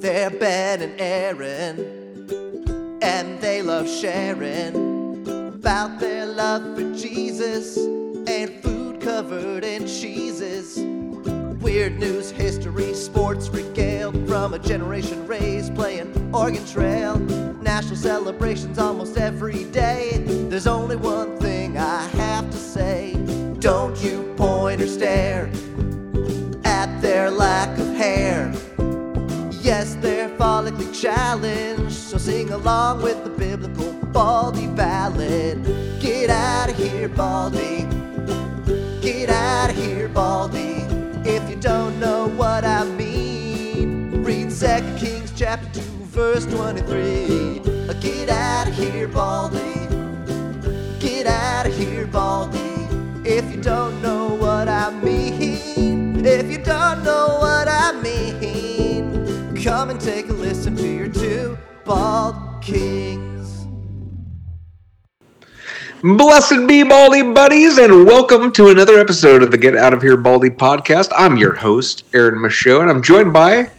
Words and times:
They're 0.00 0.30
Ben 0.30 0.80
and 0.80 0.98
Aaron, 0.98 2.98
and 3.02 3.38
they 3.38 3.60
love 3.60 3.86
sharing 3.86 5.28
about 5.28 6.00
their 6.00 6.24
love 6.24 6.74
for 6.74 6.94
Jesus 6.94 7.76
and 7.76 8.62
food 8.62 9.02
covered 9.02 9.62
in 9.62 9.86
cheeses. 9.86 10.78
Weird 11.62 11.98
news, 11.98 12.30
history, 12.30 12.94
sports 12.94 13.50
regaled 13.50 14.26
from 14.26 14.54
a 14.54 14.58
generation 14.58 15.26
raised 15.26 15.74
playing 15.74 16.34
Oregon 16.34 16.64
Trail. 16.64 17.18
National 17.60 17.96
celebrations 17.96 18.78
almost 18.78 19.18
every 19.18 19.64
day. 19.64 20.24
There's 20.48 20.66
only 20.66 20.96
one 20.96 21.36
thing 21.40 21.76
I 21.76 22.08
have 22.08 22.50
to 22.50 22.56
say. 22.56 23.16
Don't 23.58 24.02
you 24.02 24.32
point 24.38 24.80
or 24.80 24.86
stare 24.86 25.50
at 26.64 27.02
their 27.02 27.30
lack 27.30 27.78
of 27.78 27.94
hair. 27.96 28.50
Yes, 29.70 29.94
they're 30.00 30.28
follically 30.30 30.92
challenged, 30.92 31.92
so 31.92 32.18
sing 32.18 32.50
along 32.50 33.02
with 33.02 33.22
the 33.22 33.30
biblical 33.30 33.92
Baldy 34.06 34.66
ballad. 34.66 35.64
Get 36.00 36.28
out 36.28 36.70
of 36.70 36.76
here, 36.76 37.08
Baldy. 37.08 37.86
Get 39.00 39.30
out 39.30 39.70
of 39.70 39.76
here, 39.76 40.08
Baldy. 40.08 40.84
If 41.24 41.48
you 41.48 41.54
don't 41.54 42.00
know 42.00 42.26
what 42.30 42.64
I 42.64 42.82
mean, 42.82 44.24
read 44.24 44.50
2 44.50 44.56
Kings 44.98 45.32
chapter 45.36 45.68
2, 45.72 45.80
verse 46.18 46.46
23. 46.46 47.60
Get 48.00 48.28
out 48.28 48.66
of 48.66 48.74
here, 48.74 49.06
Baldy. 49.06 49.86
Get 50.98 51.28
out 51.28 51.66
of 51.68 51.78
here, 51.78 52.08
Baldy. 52.08 52.88
If 53.24 53.48
you 53.54 53.62
don't 53.62 54.02
know 54.02 54.34
what 54.34 54.68
I 54.68 54.90
mean, 54.90 56.26
if 56.26 56.50
you 56.50 56.58
don't 56.58 57.04
know 57.04 57.38
what 57.38 57.68
I 57.68 57.92
mean, 58.02 58.89
come 59.62 59.90
and 59.90 60.00
take 60.00 60.26
a 60.30 60.32
listen 60.32 60.74
to 60.74 60.88
your 60.88 61.08
two 61.08 61.58
bald 61.84 62.34
kings. 62.62 63.66
Blessed 66.02 66.66
be 66.66 66.82
Baldy 66.82 67.22
buddies, 67.22 67.76
and 67.76 68.06
welcome 68.06 68.52
to 68.52 68.70
another 68.70 68.98
episode 68.98 69.42
of 69.42 69.50
the 69.50 69.58
Get 69.58 69.76
Out 69.76 69.92
of 69.92 70.00
Here 70.00 70.16
Baldy 70.16 70.48
podcast. 70.48 71.12
I'm 71.14 71.36
your 71.36 71.52
host, 71.52 72.04
Aaron 72.14 72.40
Michaud, 72.40 72.80
and 72.80 72.90
I'm 72.90 73.02
joined 73.02 73.34
by, 73.34 73.70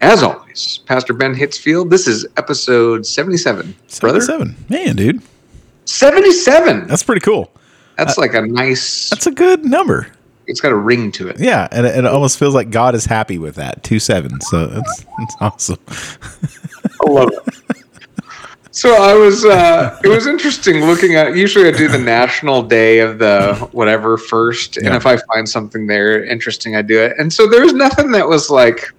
as 0.00 0.22
always, 0.22 0.78
Pastor 0.86 1.12
Ben 1.12 1.34
Hitzfield. 1.34 1.90
This 1.90 2.06
is 2.06 2.26
episode 2.38 3.04
77. 3.04 3.76
Brother? 4.00 4.22
77. 4.22 4.56
Man, 4.70 4.96
dude. 4.96 5.20
77. 5.84 6.86
That's 6.86 7.02
pretty 7.02 7.20
cool. 7.20 7.52
That's 7.98 8.16
uh, 8.16 8.22
like 8.22 8.32
a 8.32 8.40
nice, 8.40 9.10
That's 9.10 9.26
a 9.26 9.32
good 9.32 9.66
number. 9.66 10.06
It's 10.46 10.60
got 10.60 10.72
a 10.72 10.76
ring 10.76 11.12
to 11.12 11.28
it. 11.28 11.38
Yeah, 11.38 11.68
and 11.70 11.86
it, 11.86 11.96
it 11.96 12.06
almost 12.06 12.38
feels 12.38 12.54
like 12.54 12.70
God 12.70 12.94
is 12.94 13.04
happy 13.04 13.38
with 13.38 13.56
that. 13.56 13.82
Two 13.82 13.98
seven. 13.98 14.40
So 14.40 14.66
that's 14.66 15.06
that's 15.18 15.36
awesome. 15.40 15.78
I 15.88 17.10
love 17.10 17.30
it. 17.32 17.82
So 18.72 19.02
I 19.02 19.14
was, 19.14 19.42
uh, 19.46 19.98
it 20.04 20.08
was 20.08 20.26
interesting 20.26 20.84
looking 20.84 21.14
at, 21.14 21.34
usually 21.34 21.66
I 21.66 21.70
do 21.70 21.88
the 21.88 21.96
national 21.96 22.62
day 22.62 22.98
of 22.98 23.18
the 23.18 23.54
whatever 23.72 24.18
first. 24.18 24.76
And 24.76 24.88
if 24.88 25.06
I 25.06 25.16
find 25.32 25.48
something 25.48 25.86
there 25.86 26.22
interesting, 26.22 26.76
I 26.76 26.82
do 26.82 27.00
it. 27.00 27.14
And 27.18 27.32
so 27.32 27.48
there 27.48 27.62
was 27.62 27.72
nothing 27.72 28.10
that 28.10 28.28
was 28.28 28.50
like, 28.50 28.92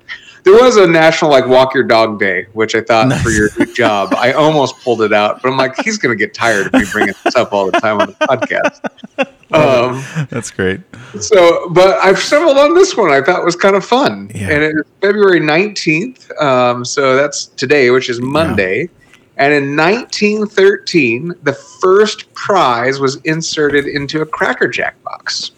there 0.47 0.63
was 0.63 0.77
a 0.77 0.87
national 0.87 1.29
like 1.29 1.45
walk 1.45 1.73
your 1.73 1.83
dog 1.83 2.19
day, 2.19 2.47
which 2.53 2.73
I 2.73 2.81
thought 2.81 3.11
for 3.21 3.31
your 3.31 3.49
job, 3.75 4.13
I 4.15 4.31
almost 4.31 4.79
pulled 4.79 5.01
it 5.01 5.11
out, 5.11 5.41
but 5.41 5.51
I'm 5.51 5.57
like, 5.57 5.75
he's 5.83 5.97
going 5.97 6.17
to 6.17 6.25
get 6.25 6.33
tired 6.33 6.67
of 6.67 6.73
me 6.73 6.85
bringing 6.89 7.13
this 7.25 7.35
up 7.35 7.51
all 7.51 7.69
the 7.69 7.77
time 7.79 7.99
on 7.99 8.07
the 8.07 8.13
podcast. 8.13 9.27
Um, 9.49 10.03
That's 10.29 10.51
great. 10.51 10.81
so, 11.21 11.69
but 11.69 11.97
I've 12.03 12.19
stumbled 12.19 12.57
on 12.57 12.75
this 12.75 12.97
one 12.97 13.11
I 13.11 13.21
thought 13.21 13.45
was 13.45 13.55
kind 13.55 13.77
of 13.77 13.85
fun. 13.85 14.29
Yeah. 14.35 14.49
And 14.49 14.63
it's 14.79 14.89
February 14.99 15.39
19th. 15.39 16.41
Um, 16.41 16.83
so 16.83 17.15
that's 17.15 17.45
today, 17.45 17.89
which 17.89 18.09
is 18.09 18.19
Monday. 18.19 18.89
And 19.37 19.53
in 19.53 19.77
1913, 19.77 21.33
the 21.43 21.53
first 21.53 22.31
prize 22.33 22.99
was 22.99 23.15
inserted 23.23 23.87
into 23.87 24.21
a 24.21 24.25
Cracker 24.25 24.67
Jack 24.67 25.01
box. 25.05 25.51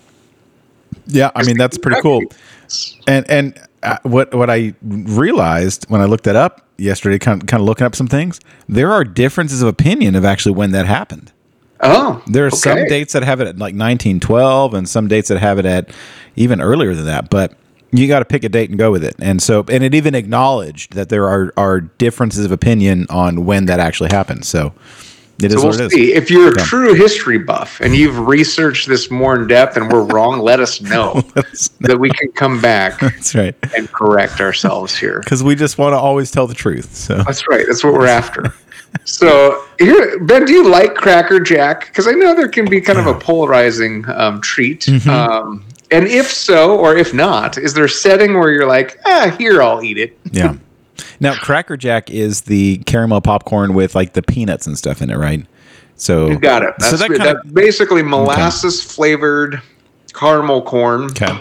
Yeah, 1.07 1.31
I 1.33 1.41
mean 1.41 1.57
that's 1.57 1.79
pretty 1.79 2.00
cool. 2.01 2.21
And 3.07 3.27
and 3.27 3.59
what 4.03 4.34
what 4.34 4.50
I 4.50 4.73
realized 4.81 5.85
when 5.90 6.01
I 6.01 6.06
looked 6.06 6.25
that 6.25 6.35
up 6.35 6.66
yesterday, 6.78 7.19
kind 7.19 7.41
of, 7.41 7.47
kind 7.47 7.62
of 7.62 7.67
looking 7.67 7.85
up 7.85 7.95
some 7.95 8.07
things, 8.07 8.40
there 8.67 8.91
are 8.91 9.03
differences 9.03 9.62
of 9.62 9.67
opinion 9.67 10.16
of 10.16 10.25
actually 10.25 10.53
when 10.53 10.72
that 10.72 10.85
happened. 10.85 11.31
Oh, 11.81 12.22
There 12.28 12.45
are 12.45 12.51
some 12.51 12.85
dates 12.88 13.13
that 13.13 13.23
have 13.23 13.39
it 13.39 13.47
at 13.47 13.56
like 13.56 13.73
1912 13.73 14.73
and 14.73 14.89
some 14.89 15.07
dates 15.07 15.29
that 15.29 15.39
have 15.39 15.59
it 15.59 15.66
at 15.66 15.91
even 16.35 16.59
earlier 16.59 16.94
than 16.94 17.06
that, 17.06 17.29
but 17.29 17.53
you 17.91 18.07
got 18.07 18.19
to 18.19 18.25
pick 18.25 18.44
a 18.44 18.50
date 18.50 18.69
and 18.69 18.78
go 18.78 18.91
with 18.91 19.03
it. 19.03 19.16
And 19.19 19.41
so, 19.41 19.63
and 19.69 19.84
it 19.84 19.95
even 19.95 20.13
acknowledged 20.13 20.94
that 20.94 21.09
there 21.09 21.28
are, 21.29 21.53
are 21.56 21.79
differences 21.79 22.44
of 22.44 22.51
opinion 22.51 23.07
on 23.09 23.45
when 23.45 23.66
that 23.68 23.79
actually 23.79 24.09
happened. 24.09 24.45
So 24.45 24.73
it 25.41 25.45
is 25.45 25.53
So 25.53 25.59
we'll 25.59 25.69
what 25.72 25.79
it 25.81 25.85
is. 25.88 25.94
see. 25.94 26.13
If 26.13 26.29
you're 26.29 26.50
a 26.50 26.55
true 26.55 26.94
history 26.94 27.38
buff 27.38 27.79
and 27.81 27.95
you've 27.95 28.27
researched 28.27 28.88
this 28.88 29.09
more 29.09 29.35
in 29.35 29.47
depth 29.47 29.77
and 29.77 29.91
we're 29.91 30.03
wrong, 30.03 30.39
let 30.39 30.59
us 30.59 30.81
know 30.94 31.22
that 31.81 31.97
we 32.00 32.09
can 32.09 32.31
come 32.33 32.59
back 32.61 33.00
That's 33.01 33.33
right. 33.35 33.55
and 33.75 33.91
correct 33.91 34.41
ourselves 34.41 34.95
here. 34.97 35.19
Because 35.23 35.44
we 35.44 35.55
just 35.55 35.77
want 35.77 35.94
to 35.94 35.97
always 35.97 36.31
tell 36.31 36.47
the 36.47 36.53
truth. 36.53 36.95
So 36.95 37.17
That's 37.23 37.47
right. 37.47 37.66
That's 37.67 37.83
what 37.83 37.94
we're 37.94 38.07
after. 38.07 38.53
So 39.05 39.66
here, 39.77 40.19
Ben, 40.25 40.45
do 40.45 40.51
you 40.53 40.67
like 40.67 40.95
Cracker 40.95 41.39
Jack? 41.39 41.88
Because 41.88 42.07
I 42.07 42.11
know 42.11 42.33
there 42.35 42.47
can 42.47 42.67
be 42.69 42.81
kind 42.81 42.97
of 42.97 43.06
a 43.06 43.13
polarizing 43.13 44.03
um, 44.09 44.41
treat. 44.41 44.81
Mm-hmm. 44.81 45.09
Um, 45.09 45.66
and 45.91 46.07
if 46.07 46.31
so, 46.31 46.77
or 46.77 46.95
if 46.97 47.13
not, 47.13 47.57
is 47.57 47.73
there 47.75 47.85
a 47.85 47.89
setting 47.89 48.33
where 48.39 48.51
you're 48.51 48.67
like, 48.67 49.00
ah, 49.06 49.35
here 49.38 49.61
I'll 49.61 49.83
eat 49.83 49.97
it? 50.00 50.17
yeah. 50.31 50.56
Now, 51.19 51.35
Cracker 51.35 51.77
Jack 51.77 52.09
is 52.09 52.41
the 52.41 52.77
caramel 52.79 53.21
popcorn 53.21 53.73
with 53.73 53.95
like 53.95 54.13
the 54.13 54.21
peanuts 54.21 54.67
and 54.67 54.77
stuff 54.77 55.01
in 55.01 55.09
it, 55.09 55.17
right? 55.17 55.45
So 55.95 56.27
You 56.27 56.39
got 56.39 56.63
it. 56.63 56.73
That's, 56.79 56.91
so 56.91 56.97
that 56.97 57.09
that 57.09 57.17
kind 57.17 57.37
of 57.37 57.53
basically 57.53 58.03
molasses 58.03 58.81
flavored 58.81 59.61
caramel 60.13 60.61
corn 60.61 61.05
okay. 61.05 61.38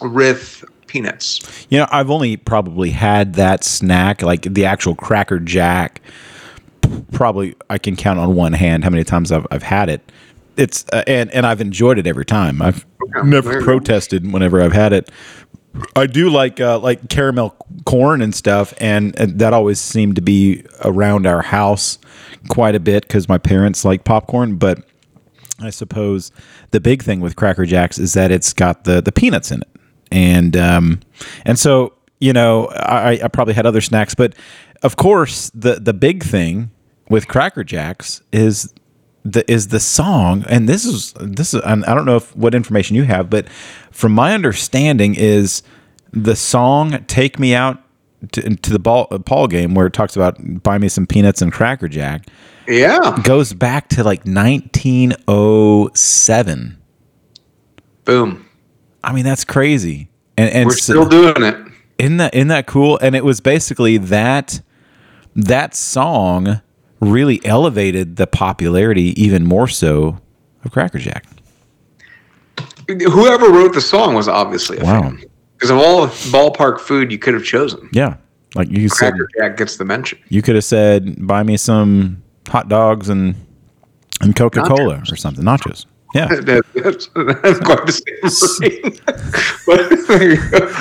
with 0.00 0.64
peanuts. 0.86 1.66
You 1.68 1.78
know, 1.78 1.86
I've 1.90 2.10
only 2.10 2.36
probably 2.36 2.90
had 2.90 3.34
that 3.34 3.64
snack, 3.64 4.22
like 4.22 4.42
the 4.42 4.64
actual 4.64 4.94
Cracker 4.94 5.38
Jack. 5.38 6.00
Probably 7.12 7.54
I 7.68 7.78
can 7.78 7.96
count 7.96 8.18
on 8.18 8.34
one 8.34 8.52
hand 8.52 8.84
how 8.84 8.90
many 8.90 9.04
times 9.04 9.30
I've, 9.30 9.46
I've 9.50 9.62
had 9.62 9.88
it. 9.88 10.12
It's 10.56 10.84
uh, 10.92 11.04
and 11.06 11.30
and 11.32 11.46
I've 11.46 11.60
enjoyed 11.60 11.98
it 11.98 12.06
every 12.06 12.24
time. 12.24 12.62
I've 12.62 12.84
there 13.12 13.24
never 13.24 13.62
protested 13.62 14.32
whenever 14.32 14.60
I've 14.62 14.72
had 14.72 14.92
it. 14.92 15.10
I 15.96 16.06
do 16.06 16.30
like 16.30 16.60
uh, 16.60 16.78
like 16.78 17.08
caramel 17.08 17.50
corn 17.84 18.22
and 18.22 18.34
stuff, 18.34 18.74
and, 18.78 19.18
and 19.18 19.38
that 19.38 19.52
always 19.52 19.80
seemed 19.80 20.16
to 20.16 20.22
be 20.22 20.64
around 20.84 21.26
our 21.26 21.42
house 21.42 21.98
quite 22.48 22.74
a 22.74 22.80
bit 22.80 23.02
because 23.02 23.28
my 23.28 23.38
parents 23.38 23.84
like 23.84 24.04
popcorn. 24.04 24.56
But 24.56 24.82
I 25.60 25.70
suppose 25.70 26.32
the 26.70 26.80
big 26.80 27.02
thing 27.02 27.20
with 27.20 27.36
Cracker 27.36 27.66
Jacks 27.66 27.98
is 27.98 28.12
that 28.14 28.30
it's 28.30 28.52
got 28.52 28.84
the 28.84 29.00
the 29.00 29.12
peanuts 29.12 29.50
in 29.50 29.62
it, 29.62 29.68
and 30.10 30.56
um, 30.56 31.00
and 31.44 31.58
so 31.58 31.94
you 32.20 32.32
know 32.32 32.66
I, 32.68 33.20
I 33.22 33.28
probably 33.28 33.54
had 33.54 33.66
other 33.66 33.80
snacks, 33.80 34.14
but 34.14 34.34
of 34.82 34.96
course 34.96 35.50
the 35.54 35.74
the 35.74 35.94
big 35.94 36.22
thing 36.22 36.70
with 37.08 37.28
Cracker 37.28 37.64
Jacks 37.64 38.22
is 38.32 38.72
the 39.24 39.50
is 39.50 39.68
the 39.68 39.80
song, 39.80 40.44
and 40.48 40.68
this 40.68 40.84
is 40.84 41.12
this 41.20 41.54
is 41.54 41.60
and 41.64 41.84
I 41.86 41.94
don't 41.94 42.04
know 42.06 42.16
if 42.16 42.34
what 42.36 42.54
information 42.54 42.96
you 42.96 43.04
have, 43.04 43.30
but 43.30 43.48
from 43.90 44.12
my 44.12 44.34
understanding 44.34 45.14
is 45.16 45.62
the 46.12 46.36
song 46.36 47.04
"Take 47.06 47.38
Me 47.38 47.54
Out." 47.54 47.78
To, 48.32 48.56
to 48.56 48.70
the 48.72 48.80
ball, 48.80 49.06
Paul 49.06 49.46
game 49.46 49.76
where 49.76 49.86
it 49.86 49.92
talks 49.92 50.16
about 50.16 50.38
buy 50.64 50.76
me 50.76 50.88
some 50.88 51.06
peanuts 51.06 51.40
and 51.40 51.52
Cracker 51.52 51.86
Jack 51.86 52.26
Yeah. 52.66 53.16
goes 53.22 53.52
back 53.52 53.86
to 53.90 54.02
like 54.02 54.26
1907. 54.26 56.76
Boom. 58.04 58.44
I 59.04 59.12
mean, 59.12 59.24
that's 59.24 59.44
crazy. 59.44 60.08
And 60.36 60.50
and 60.50 60.66
We're 60.66 60.72
so- 60.76 61.04
still 61.04 61.08
doing 61.08 61.42
it. 61.44 61.54
isn't 61.98 62.16
that 62.18 62.34
isn't 62.34 62.48
that 62.48 62.66
cool? 62.66 62.98
And 63.00 63.14
it 63.14 63.24
was 63.24 63.40
basically 63.40 63.98
that 63.98 64.62
that 65.36 65.76
song 65.76 66.60
really 67.00 67.44
elevated 67.44 68.16
the 68.16 68.26
popularity 68.26 69.20
even 69.22 69.44
more 69.46 69.68
so 69.68 70.18
of 70.64 70.72
Cracker 70.72 70.98
Jack. 70.98 71.24
Whoever 72.88 73.50
wrote 73.50 73.74
the 73.74 73.80
song 73.80 74.14
was 74.14 74.28
obviously 74.28 74.78
a 74.78 74.84
Wow. 74.84 75.02
fan. 75.02 75.22
Because 75.56 75.70
of 75.70 75.78
all 75.78 76.02
the 76.06 76.12
ballpark 76.30 76.80
food 76.80 77.10
you 77.12 77.18
could 77.18 77.34
have 77.34 77.44
chosen, 77.44 77.88
Yeah, 77.92 78.14
like 78.54 78.70
you 78.70 78.88
said, 78.88 79.10
Cracker 79.12 79.28
Jack 79.38 79.56
gets 79.56 79.76
the 79.76 79.84
mention. 79.84 80.18
you 80.28 80.40
could 80.40 80.54
have 80.54 80.64
said, 80.64 81.26
"Buy 81.26 81.42
me 81.42 81.56
some 81.56 82.22
hot 82.48 82.68
dogs 82.68 83.08
and 83.08 83.34
and 84.20 84.34
Coca 84.34 84.62
Cola 84.62 85.02
or 85.10 85.16
something, 85.16 85.44
nachos." 85.44 85.84
Yeah, 86.14 86.26
That, 86.40 86.64
that's, 86.74 87.08
that's 87.42 87.60
quite 87.60 87.86
the 87.86 87.92
same 88.30 88.94
but 89.66 90.06
there 90.08 90.30
you 90.34 90.50
go. 90.50 90.72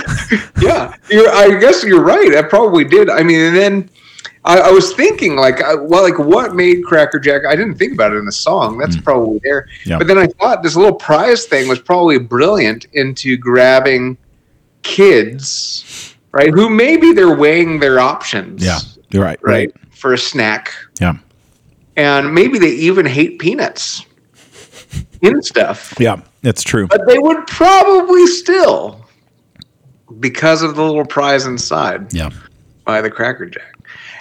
yeah, 0.62 0.94
you're, 1.10 1.30
I 1.30 1.60
guess 1.60 1.84
you're 1.84 2.02
right. 2.04 2.36
I 2.36 2.44
probably 2.44 2.86
did. 2.86 3.10
I 3.10 3.24
mean, 3.24 3.42
and 3.42 3.56
then 3.56 3.90
I, 4.47 4.59
I 4.59 4.71
was 4.71 4.94
thinking, 4.94 5.35
like, 5.35 5.61
I, 5.61 5.75
well, 5.75 6.03
like 6.03 6.17
what 6.17 6.55
made 6.55 6.85
Cracker 6.85 7.19
Jack? 7.19 7.41
I 7.45 7.55
didn't 7.55 7.75
think 7.75 7.94
about 7.94 8.13
it 8.13 8.15
in 8.15 8.25
the 8.25 8.31
song. 8.31 8.77
That's 8.77 8.95
probably 8.95 9.41
there. 9.44 9.67
Mm. 9.83 9.99
But 9.99 10.07
then 10.07 10.17
I 10.17 10.27
thought 10.27 10.63
this 10.63 10.77
little 10.77 10.95
prize 10.95 11.45
thing 11.45 11.67
was 11.67 11.79
probably 11.79 12.17
brilliant 12.17 12.85
into 12.94 13.35
grabbing 13.35 14.17
kids, 14.83 16.15
right? 16.31 16.53
Who 16.53 16.69
maybe 16.69 17.11
they're 17.11 17.35
weighing 17.35 17.79
their 17.79 17.99
options. 17.99 18.63
Yeah. 18.63 18.79
You're 19.09 19.23
right. 19.23 19.38
Right. 19.44 19.71
Right. 19.75 19.94
For 19.94 20.13
a 20.13 20.17
snack. 20.17 20.73
Yeah. 21.01 21.17
And 21.97 22.33
maybe 22.33 22.57
they 22.57 22.71
even 22.71 23.05
hate 23.05 23.39
peanuts 23.39 24.05
in 25.21 25.41
stuff. 25.41 25.94
Yeah. 25.99 26.21
It's 26.44 26.63
true. 26.63 26.88
But 26.88 27.05
they 27.05 27.19
would 27.19 27.45
probably 27.47 28.27
still, 28.27 29.05
because 30.21 30.61
of 30.61 30.75
the 30.75 30.83
little 30.83 31.05
prize 31.05 31.47
inside, 31.47 32.13
Yeah. 32.13 32.29
buy 32.85 33.01
the 33.01 33.11
Cracker 33.11 33.47
Jack. 33.47 33.73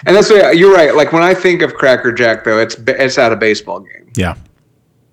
And 0.05 0.15
that's 0.15 0.29
what 0.29 0.57
you're 0.57 0.73
right. 0.73 0.95
Like 0.95 1.11
when 1.13 1.23
I 1.23 1.33
think 1.33 1.61
of 1.61 1.73
Cracker 1.73 2.11
Jack, 2.11 2.43
though, 2.43 2.59
it's 2.59 2.75
it's 2.87 3.17
at 3.17 3.31
a 3.31 3.35
baseball 3.35 3.79
game, 3.79 4.11
Yeah. 4.15 4.35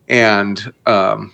and 0.09 0.73
um, 0.87 1.33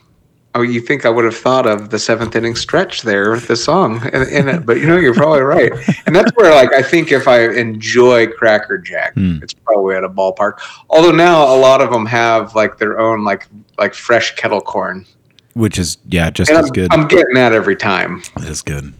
oh, 0.55 0.63
you 0.63 0.81
think 0.81 1.05
I 1.05 1.11
would 1.11 1.25
have 1.25 1.37
thought 1.37 1.67
of 1.67 1.91
the 1.91 1.99
seventh 1.99 2.35
inning 2.37 2.55
stretch 2.57 3.03
there 3.03 3.31
with 3.33 3.49
the 3.49 3.57
song 3.57 4.05
in, 4.13 4.23
in 4.29 4.49
it, 4.49 4.67
but 4.67 4.79
you 4.79 4.87
know 4.87 4.97
you're 4.97 5.15
probably 5.15 5.41
right. 5.43 5.73
And 6.07 6.15
that's 6.15 6.31
where 6.37 6.55
like 6.55 6.73
I 6.73 6.83
think 6.83 7.13
if 7.13 7.27
I 7.29 7.49
enjoy 7.49 8.29
Cracker 8.29 8.79
Jack, 8.79 9.15
Hmm. 9.15 9.39
it's 9.43 9.53
probably 9.55 9.97
at 9.97 10.05
a 10.05 10.09
ballpark. 10.09 10.59
Although 10.89 11.13
now 11.13 11.45
a 11.55 11.57
lot 11.59 11.81
of 11.81 11.91
them 11.91 12.07
have 12.07 12.55
like 12.55 12.79
their 12.79 12.99
own 13.01 13.25
like 13.25 13.47
like 13.79 13.95
fresh 13.95 14.35
kettle 14.37 14.61
corn, 14.61 15.07
Which 15.55 15.79
is 15.79 15.99
yeah, 16.09 16.31
just 16.31 16.51
and 16.51 16.59
as 16.59 16.67
I'm, 16.67 16.73
good. 16.73 16.93
I'm 16.93 17.09
getting 17.09 17.35
that 17.35 17.53
every 17.53 17.77
time. 17.77 18.23
It 18.37 18.45
is 18.49 18.63
good. 18.63 18.93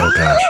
Oh 0.00 0.12
gosh. 0.14 0.42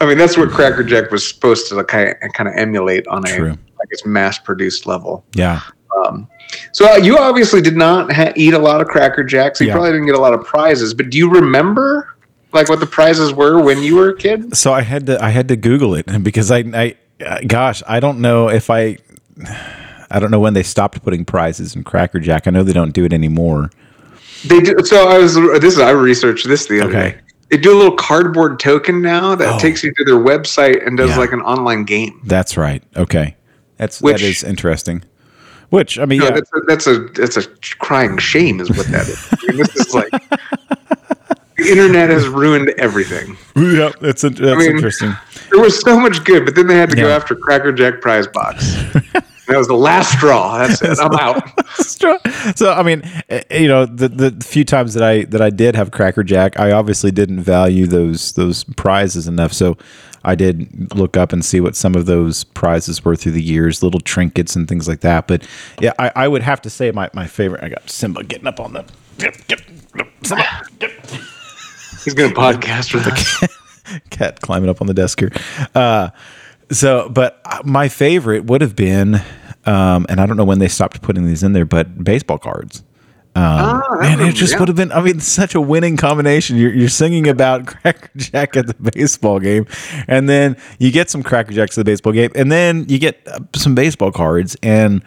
I 0.00 0.06
mean, 0.06 0.18
that's 0.18 0.36
what 0.36 0.50
Cracker 0.50 0.82
Jack 0.84 1.10
was 1.10 1.26
supposed 1.26 1.68
to 1.68 1.84
kind 1.84 2.10
of, 2.22 2.32
kind 2.34 2.48
of 2.48 2.54
emulate 2.56 3.06
on 3.08 3.24
a 3.26 3.36
True. 3.36 3.50
like 3.50 3.88
its 3.90 4.04
mass-produced 4.06 4.86
level. 4.86 5.24
Yeah. 5.34 5.60
Um, 6.04 6.28
so 6.72 6.90
uh, 6.92 6.96
you 6.96 7.16
obviously 7.18 7.60
did 7.60 7.76
not 7.76 8.12
ha- 8.12 8.32
eat 8.36 8.54
a 8.54 8.58
lot 8.58 8.80
of 8.80 8.88
Cracker 8.88 9.24
Jacks. 9.24 9.60
You 9.60 9.68
Yeah. 9.68 9.72
probably 9.74 9.92
didn't 9.92 10.06
get 10.06 10.14
a 10.14 10.20
lot 10.20 10.34
of 10.34 10.44
prizes. 10.44 10.94
But 10.94 11.10
do 11.10 11.18
you 11.18 11.30
remember 11.30 12.14
like 12.52 12.68
what 12.68 12.80
the 12.80 12.86
prizes 12.86 13.32
were 13.32 13.60
when 13.62 13.82
you 13.82 13.96
were 13.96 14.10
a 14.10 14.16
kid? 14.16 14.56
So 14.56 14.72
I 14.72 14.82
had 14.82 15.06
to 15.06 15.22
I 15.22 15.30
had 15.30 15.48
to 15.48 15.56
Google 15.56 15.94
it 15.94 16.06
because 16.22 16.50
I 16.50 16.58
I 16.74 16.94
uh, 17.24 17.38
gosh 17.46 17.82
I 17.88 18.00
don't 18.00 18.20
know 18.20 18.48
if 18.50 18.68
I 18.70 18.98
I 20.10 20.18
don't 20.20 20.30
know 20.30 20.40
when 20.40 20.54
they 20.54 20.62
stopped 20.62 21.02
putting 21.02 21.24
prizes 21.24 21.74
in 21.74 21.82
Cracker 21.84 22.20
Jack. 22.20 22.46
I 22.46 22.50
know 22.50 22.62
they 22.62 22.72
don't 22.72 22.92
do 22.92 23.04
it 23.04 23.12
anymore. 23.12 23.70
They 24.44 24.60
do. 24.60 24.76
So 24.84 25.08
I 25.08 25.18
was. 25.18 25.34
This 25.34 25.74
is 25.74 25.80
I 25.80 25.90
researched 25.90 26.46
this 26.46 26.66
the 26.66 26.80
other 26.82 26.90
Okay. 26.96 27.10
day. 27.12 27.20
They 27.50 27.56
do 27.58 27.72
a 27.72 27.78
little 27.78 27.94
cardboard 27.96 28.58
token 28.58 29.00
now 29.02 29.34
that 29.36 29.54
Oh. 29.54 29.58
takes 29.58 29.84
you 29.84 29.92
to 29.94 30.04
their 30.04 30.16
website 30.16 30.84
and 30.86 30.96
does 30.96 31.10
Yeah. 31.10 31.18
like 31.18 31.32
an 31.32 31.40
online 31.42 31.84
game. 31.84 32.20
That's 32.24 32.56
right. 32.56 32.82
Okay, 32.96 33.36
that's 33.76 34.00
Which- 34.00 34.20
that 34.20 34.22
is 34.26 34.42
interesting. 34.42 35.04
Which 35.70 35.98
I 35.98 36.04
mean, 36.04 36.20
No, 36.20 36.26
yeah, 36.26 36.30
that's 36.32 36.50
a, 36.54 36.60
that's 36.66 36.86
a 36.86 36.98
that's 37.14 37.36
a 37.36 37.42
crying 37.80 38.18
shame, 38.18 38.60
is 38.60 38.70
what 38.70 38.86
that 38.88 39.08
is. 39.08 39.28
I 39.32 39.36
mean, 39.52 39.56
this 39.58 39.74
is 39.76 39.94
like 39.94 40.10
the 41.56 41.68
internet 41.70 42.08
has 42.10 42.26
ruined 42.28 42.68
everything. 42.78 43.36
yeah, 43.56 43.90
that's 44.00 44.22
that's 44.22 44.40
mean- 44.40 44.62
interesting. 44.70 45.14
There 45.50 45.60
was 45.60 45.80
so 45.80 45.98
much 45.98 46.24
good, 46.24 46.44
but 46.44 46.54
then 46.56 46.66
they 46.66 46.76
had 46.76 46.90
to 46.90 46.96
go 46.96 47.08
after 47.08 47.34
Cracker 47.36 47.72
Jack 47.72 48.00
prize 48.00 48.26
box. 48.26 48.76
that 49.46 49.56
was 49.56 49.68
the 49.68 49.74
last 49.74 50.12
straw. 50.12 50.58
That's 50.58 50.82
it. 50.82 50.98
I'm 50.98 51.14
out. 51.14 52.56
so 52.56 52.72
I 52.72 52.82
mean, 52.82 53.02
eh, 53.28 53.42
you 53.60 53.68
know, 53.68 53.86
the 53.86 54.08
the 54.08 54.44
few 54.44 54.64
times 54.64 54.94
that 54.94 55.02
I 55.02 55.24
that 55.24 55.40
I 55.42 55.50
did 55.50 55.76
have 55.76 55.90
Cracker 55.90 56.24
Jack, 56.24 56.58
I 56.58 56.72
obviously 56.72 57.10
didn't 57.10 57.40
value 57.40 57.86
those 57.86 58.32
those 58.32 58.64
prizes 58.64 59.26
enough. 59.28 59.52
So 59.52 59.76
I 60.26 60.34
did 60.34 60.92
look 60.94 61.16
up 61.16 61.32
and 61.32 61.44
see 61.44 61.60
what 61.60 61.76
some 61.76 61.94
of 61.94 62.06
those 62.06 62.42
prizes 62.42 63.04
were 63.04 63.14
through 63.14 63.32
the 63.32 63.42
years, 63.42 63.82
little 63.82 64.00
trinkets 64.00 64.56
and 64.56 64.68
things 64.68 64.88
like 64.88 65.00
that. 65.00 65.28
But 65.28 65.46
yeah, 65.80 65.92
I, 66.00 66.10
I 66.16 66.28
would 66.28 66.42
have 66.42 66.60
to 66.62 66.70
say 66.70 66.90
my, 66.90 67.08
my 67.14 67.28
favorite. 67.28 67.62
I 67.62 67.68
got 67.68 67.88
Simba 67.88 68.24
getting 68.24 68.48
up 68.48 68.58
on 68.58 68.72
the. 68.72 68.84
Get, 69.18 69.46
get, 69.46 69.62
Simba, 70.24 70.44
get. 70.80 70.90
He's 72.04 72.14
gonna 72.14 72.34
podcast 72.34 72.92
with 72.92 73.06
us. 73.06 74.00
cat 74.10 74.40
climbing 74.40 74.68
up 74.68 74.80
on 74.80 74.88
the 74.88 74.94
desk 74.94 75.20
here. 75.20 75.32
Uh, 75.74 76.10
so, 76.70 77.08
but 77.08 77.40
my 77.64 77.88
favorite 77.88 78.44
would 78.44 78.60
have 78.60 78.76
been, 78.76 79.16
um, 79.64 80.06
and 80.08 80.20
I 80.20 80.26
don't 80.26 80.36
know 80.36 80.44
when 80.44 80.58
they 80.58 80.68
stopped 80.68 81.02
putting 81.02 81.26
these 81.26 81.42
in 81.42 81.52
there, 81.52 81.64
but 81.64 82.02
baseball 82.02 82.38
cards. 82.38 82.82
Um, 83.34 83.82
Ah, 83.84 83.98
man, 84.00 84.20
it 84.20 84.34
just 84.34 84.54
yeah. 84.54 84.60
would 84.60 84.68
have 84.68 84.78
been. 84.78 84.90
I 84.92 85.02
mean, 85.02 85.20
such 85.20 85.54
a 85.54 85.60
winning 85.60 85.98
combination. 85.98 86.56
You're, 86.56 86.72
you're 86.72 86.88
singing 86.88 87.28
about 87.28 87.66
Cracker 87.82 88.08
Jack 88.16 88.56
at 88.56 88.66
the 88.66 88.90
baseball 88.92 89.40
game, 89.40 89.66
and 90.08 90.26
then 90.26 90.56
you 90.78 90.90
get 90.90 91.10
some 91.10 91.22
Cracker 91.22 91.52
Jacks 91.52 91.76
at 91.76 91.84
the 91.84 91.90
baseball 91.90 92.14
game, 92.14 92.30
and 92.34 92.50
then 92.50 92.86
you 92.88 92.98
get 92.98 93.20
uh, 93.26 93.40
some 93.54 93.74
baseball 93.74 94.10
cards. 94.10 94.56
And 94.62 95.02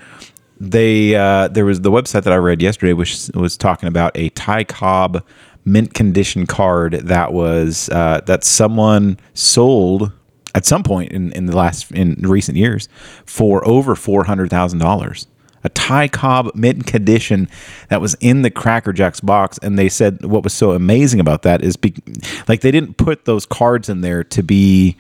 they 0.59 1.15
uh, 1.15 1.47
there 1.47 1.65
was 1.65 1.81
the 1.81 1.89
website 1.89 2.23
that 2.23 2.33
I 2.33 2.35
read 2.35 2.61
yesterday, 2.61 2.93
which 2.93 3.31
was 3.33 3.57
talking 3.57 3.87
about 3.87 4.11
a 4.15 4.29
Ty 4.29 4.65
Cobb 4.65 5.25
mint 5.65 5.95
condition 5.95 6.45
card 6.45 6.93
that 6.93 7.33
was 7.33 7.89
uh, 7.89 8.21
that 8.27 8.43
someone 8.43 9.17
sold 9.33 10.11
at 10.55 10.65
some 10.65 10.83
point 10.83 11.11
in, 11.11 11.31
in 11.33 11.45
the 11.45 11.55
last 11.55 11.91
in 11.91 12.15
recent 12.21 12.57
years 12.57 12.89
for 13.25 13.67
over 13.67 13.95
four 13.95 14.23
hundred 14.25 14.49
thousand 14.49 14.79
dollars. 14.79 15.27
A 15.63 15.69
Ty 15.69 16.07
Cobb 16.07 16.55
mint 16.55 16.87
condition 16.87 17.49
that 17.89 17.99
was 17.99 18.15
in 18.21 18.43
the 18.43 18.49
Cracker 18.49 18.93
Jacks 18.93 19.19
box, 19.19 19.57
and 19.61 19.77
they 19.77 19.89
said 19.89 20.25
what 20.25 20.43
was 20.43 20.53
so 20.53 20.71
amazing 20.71 21.19
about 21.19 21.41
that 21.41 21.61
is 21.61 21.75
be, 21.75 21.93
like 22.47 22.61
they 22.61 22.71
didn't 22.71 22.95
put 22.95 23.25
those 23.25 23.45
cards 23.45 23.89
in 23.89 24.01
there 24.01 24.23
to 24.23 24.41
be 24.41 24.95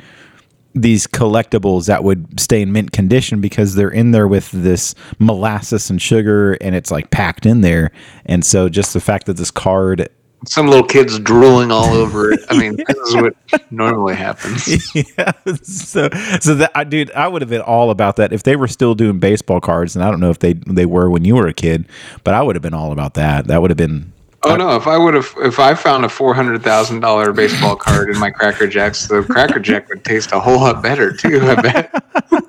these 0.75 1.07
collectibles 1.07 1.87
that 1.87 2.03
would 2.03 2.39
stay 2.39 2.61
in 2.61 2.71
mint 2.71 2.91
condition 2.91 3.41
because 3.41 3.75
they're 3.75 3.89
in 3.89 4.11
there 4.11 4.27
with 4.27 4.51
this 4.51 4.93
molasses 5.17 5.89
and 5.89 6.01
sugar 6.01 6.53
and 6.61 6.75
it's 6.75 6.91
like 6.91 7.09
packed 7.09 7.45
in 7.45 7.61
there. 7.61 7.91
And 8.25 8.45
so 8.45 8.69
just 8.69 8.93
the 8.93 8.99
fact 8.99 9.25
that 9.25 9.37
this 9.37 9.51
card 9.51 10.09
Some 10.45 10.67
little 10.67 10.85
kids 10.85 11.19
drooling 11.19 11.71
all 11.71 11.93
over 11.93 12.31
it. 12.31 12.39
I 12.49 12.57
mean, 12.57 12.77
this 12.77 12.97
is 12.97 13.15
what 13.15 13.35
normally 13.71 14.15
happens. 14.15 14.95
yeah, 15.17 15.31
so 15.63 16.09
so 16.39 16.55
that 16.55 16.71
I 16.75 16.83
dude, 16.83 17.11
I 17.11 17.27
would 17.27 17.41
have 17.41 17.49
been 17.49 17.61
all 17.61 17.91
about 17.91 18.15
that 18.17 18.31
if 18.31 18.43
they 18.43 18.55
were 18.55 18.67
still 18.67 18.95
doing 18.95 19.19
baseball 19.19 19.59
cards, 19.59 19.95
and 19.95 20.05
I 20.05 20.09
don't 20.09 20.19
know 20.19 20.29
if 20.29 20.39
they 20.39 20.53
they 20.53 20.85
were 20.85 21.09
when 21.09 21.25
you 21.25 21.35
were 21.35 21.47
a 21.47 21.53
kid, 21.53 21.85
but 22.23 22.33
I 22.33 22.41
would 22.41 22.55
have 22.55 22.63
been 22.63 22.73
all 22.73 22.91
about 22.91 23.15
that. 23.15 23.47
That 23.47 23.61
would 23.61 23.69
have 23.69 23.77
been 23.77 24.13
Oh 24.43 24.55
no! 24.55 24.75
If 24.77 24.87
I 24.87 24.97
would 24.97 25.15
have, 25.15 25.33
if 25.39 25.59
I 25.59 25.75
found 25.75 26.05
a 26.05 26.09
four 26.09 26.33
hundred 26.33 26.63
thousand 26.63 27.01
dollar 27.01 27.33
baseball 27.33 27.75
card 27.75 28.09
in 28.09 28.17
my 28.17 28.31
Cracker 28.31 28.67
Jacks, 28.67 29.05
the 29.07 29.21
Cracker 29.23 29.59
Jack 29.59 29.89
would 29.89 30.05
taste 30.05 30.31
a 30.31 30.39
whole 30.39 30.61
lot 30.61 30.81
better 30.81 31.11
too. 31.11 31.41
I 31.41 31.55
bet. 31.55 32.03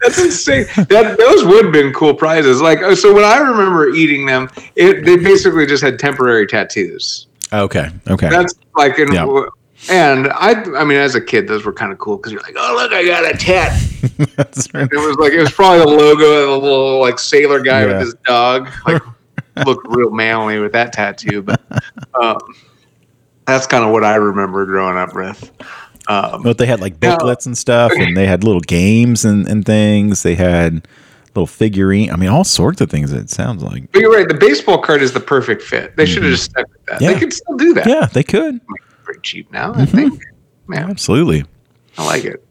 That's 0.00 0.18
insane. 0.18 0.66
That 0.88 1.16
those 1.18 1.44
would 1.44 1.64
have 1.64 1.72
been 1.72 1.92
cool 1.92 2.14
prizes. 2.14 2.60
Like 2.60 2.80
oh, 2.82 2.94
so, 2.94 3.14
when 3.14 3.24
I 3.24 3.38
remember 3.38 3.90
eating 3.90 4.26
them, 4.26 4.48
it, 4.76 5.04
they 5.04 5.16
basically 5.16 5.66
just 5.66 5.82
had 5.82 5.98
temporary 5.98 6.46
tattoos. 6.46 7.26
okay. 7.52 7.90
Okay, 8.08 8.28
That's 8.28 8.54
like 8.76 8.98
in. 8.98 9.12
Yeah. 9.12 9.44
And 9.88 10.28
I, 10.32 10.62
I 10.76 10.84
mean, 10.84 10.98
as 10.98 11.14
a 11.14 11.22
kid, 11.22 11.48
those 11.48 11.64
were 11.64 11.72
kind 11.72 11.90
of 11.90 11.98
cool 11.98 12.18
because 12.18 12.32
you're 12.32 12.42
like, 12.42 12.54
"Oh, 12.58 12.74
look, 12.78 12.92
I 12.92 13.02
got 13.04 13.24
a 13.24 13.36
tat." 13.36 13.72
That's 14.36 14.68
right. 14.74 14.86
It 14.92 14.96
was 14.96 15.16
like 15.18 15.32
it 15.32 15.40
was 15.40 15.50
probably 15.52 15.78
the 15.80 15.86
logo 15.86 16.54
of 16.54 16.62
a 16.62 16.66
little 16.66 17.00
like 17.00 17.18
sailor 17.18 17.60
guy 17.60 17.80
Yeah. 17.80 17.86
with 17.86 18.00
his 18.00 18.14
dog. 18.26 18.68
Like 18.86 19.02
looked 19.66 19.86
real 19.88 20.10
manly 20.10 20.58
with 20.58 20.72
that 20.72 20.92
tattoo, 20.92 21.40
but 21.42 21.62
um, 22.20 22.38
that's 23.46 23.66
kind 23.66 23.82
of 23.82 23.90
what 23.90 24.04
I 24.04 24.16
remember 24.16 24.66
growing 24.66 24.98
up 24.98 25.14
with. 25.14 25.50
Um, 26.10 26.42
But 26.42 26.58
they 26.58 26.66
had 26.66 26.80
like 26.80 27.00
Now- 27.00 27.16
booklets 27.16 27.46
and 27.46 27.56
stuff, 27.56 27.92
and 27.94 28.16
they 28.16 28.26
had 28.26 28.42
little 28.44 28.60
games 28.60 29.24
and, 29.24 29.46
and 29.46 29.64
things. 29.64 30.22
They 30.22 30.34
had 30.34 30.86
little 31.34 31.46
figurine. 31.46 32.10
I 32.10 32.16
mean, 32.16 32.28
all 32.28 32.42
sorts 32.44 32.80
of 32.80 32.90
things. 32.90 33.12
It 33.12 33.30
sounds 33.30 33.62
like. 33.62 33.90
but 33.92 34.00
you're 34.00 34.10
right. 34.12 34.26
The 34.28 34.34
baseball 34.34 34.78
card 34.78 35.02
is 35.02 35.12
the 35.12 35.20
perfect 35.20 35.62
fit. 35.62 35.96
They 35.96 36.06
should 36.06 36.22
have 36.24 36.32
just 36.32 36.44
stuck 36.50 36.66
with 36.68 36.84
that. 36.86 36.94
Mm-hmm. 36.96 37.04
Yeah. 37.04 37.12
They 37.12 37.20
could 37.20 37.32
still 37.32 37.56
do 37.56 37.74
that. 37.74 37.86
Yeah, 37.86 38.06
they 38.06 38.22
could. 38.24 38.60
Pretty 39.04 39.20
cheap 39.22 39.52
now, 39.52 39.70
Mm-hmm. 39.72 39.80
I 39.80 39.86
think. 39.86 40.22
Man, 40.66 40.90
Absolutely. 40.90 41.44
I 41.98 42.06
like 42.06 42.24
it. 42.24 42.44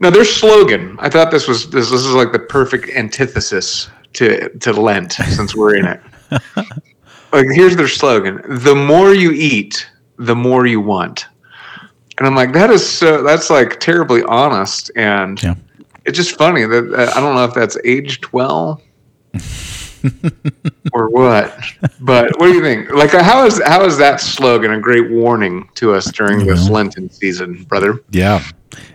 Now 0.00 0.10
their 0.10 0.24
slogan. 0.24 0.96
I 0.98 1.08
thought 1.10 1.30
this 1.30 1.46
was 1.46 1.68
this, 1.70 1.90
this 1.90 2.00
is 2.04 2.14
like 2.14 2.32
the 2.32 2.38
perfect 2.38 2.88
antithesis 2.90 3.90
to 4.14 4.48
to 4.58 4.72
Lent 4.72 5.12
since 5.12 5.54
we're 5.54 5.74
in 5.76 5.84
it. 5.84 6.00
like 7.32 7.46
here's 7.52 7.76
their 7.76 7.88
slogan: 7.88 8.40
"The 8.48 8.74
more 8.74 9.12
you 9.14 9.30
eat, 9.32 9.88
the 10.16 10.34
more 10.34 10.64
you 10.66 10.80
want." 10.80 11.26
And 12.20 12.26
I'm 12.28 12.34
like, 12.36 12.52
that 12.52 12.70
is 12.70 12.86
so. 12.88 13.22
That's 13.22 13.48
like 13.50 13.80
terribly 13.80 14.22
honest, 14.24 14.90
and 14.94 15.42
Yeah. 15.42 15.54
it's 16.04 16.16
just 16.18 16.36
funny 16.36 16.64
that 16.66 16.92
uh, 16.92 17.12
I 17.16 17.20
don't 17.20 17.34
know 17.34 17.44
if 17.44 17.54
that's 17.54 17.76
aged 17.84 18.30
well. 18.32 18.80
or 20.92 21.08
what? 21.10 21.58
But 22.00 22.38
what 22.38 22.46
do 22.48 22.54
you 22.54 22.62
think? 22.62 22.90
Like, 22.90 23.14
uh, 23.14 23.22
how 23.22 23.44
is 23.46 23.60
how 23.64 23.84
is 23.84 23.96
that 23.98 24.20
slogan 24.20 24.72
a 24.72 24.80
great 24.80 25.10
warning 25.10 25.68
to 25.76 25.94
us 25.94 26.10
during 26.12 26.46
this. 26.46 26.68
Lenten 26.68 27.10
season, 27.10 27.64
brother? 27.64 28.02
Yeah. 28.10 28.44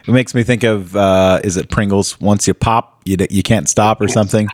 It 0.07 0.11
makes 0.11 0.33
me 0.33 0.43
think 0.43 0.63
of 0.63 0.95
uh, 0.95 1.41
is 1.43 1.57
it 1.57 1.69
Pringles? 1.69 2.19
Once 2.21 2.47
you 2.47 2.53
pop, 2.53 3.01
you 3.05 3.17
d- 3.17 3.27
you 3.29 3.43
can't 3.43 3.67
stop 3.67 4.01
or 4.01 4.07
something. 4.07 4.47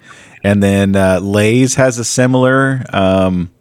And 0.43 0.63
then 0.63 0.95
uh, 0.95 1.19
Lay's 1.19 1.75
has 1.75 1.99
a 1.99 2.05
similar. 2.05 2.83
Um, 2.91 3.51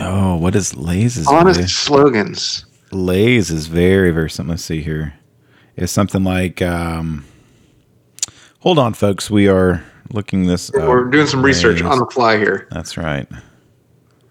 oh, 0.00 0.36
what 0.36 0.54
is 0.56 0.74
Lay's? 0.76 1.26
Honest 1.26 1.68
slogans. 1.68 2.64
Lay's 2.92 3.50
is 3.50 3.66
very 3.66 4.10
very 4.10 4.30
something. 4.30 4.50
Let's 4.50 4.64
see 4.64 4.80
here. 4.82 5.14
It's 5.76 5.92
something 5.92 6.24
like. 6.24 6.60
Um, 6.62 7.24
hold 8.60 8.78
on, 8.78 8.94
folks. 8.94 9.30
We 9.30 9.48
are 9.48 9.84
looking 10.12 10.46
this. 10.46 10.70
up. 10.74 10.88
We're 10.88 11.04
doing 11.04 11.26
some 11.26 11.44
research 11.44 11.80
Lay's. 11.82 11.90
on 11.92 11.98
the 11.98 12.06
fly 12.06 12.38
here. 12.38 12.66
That's 12.70 12.96
right. 12.96 13.28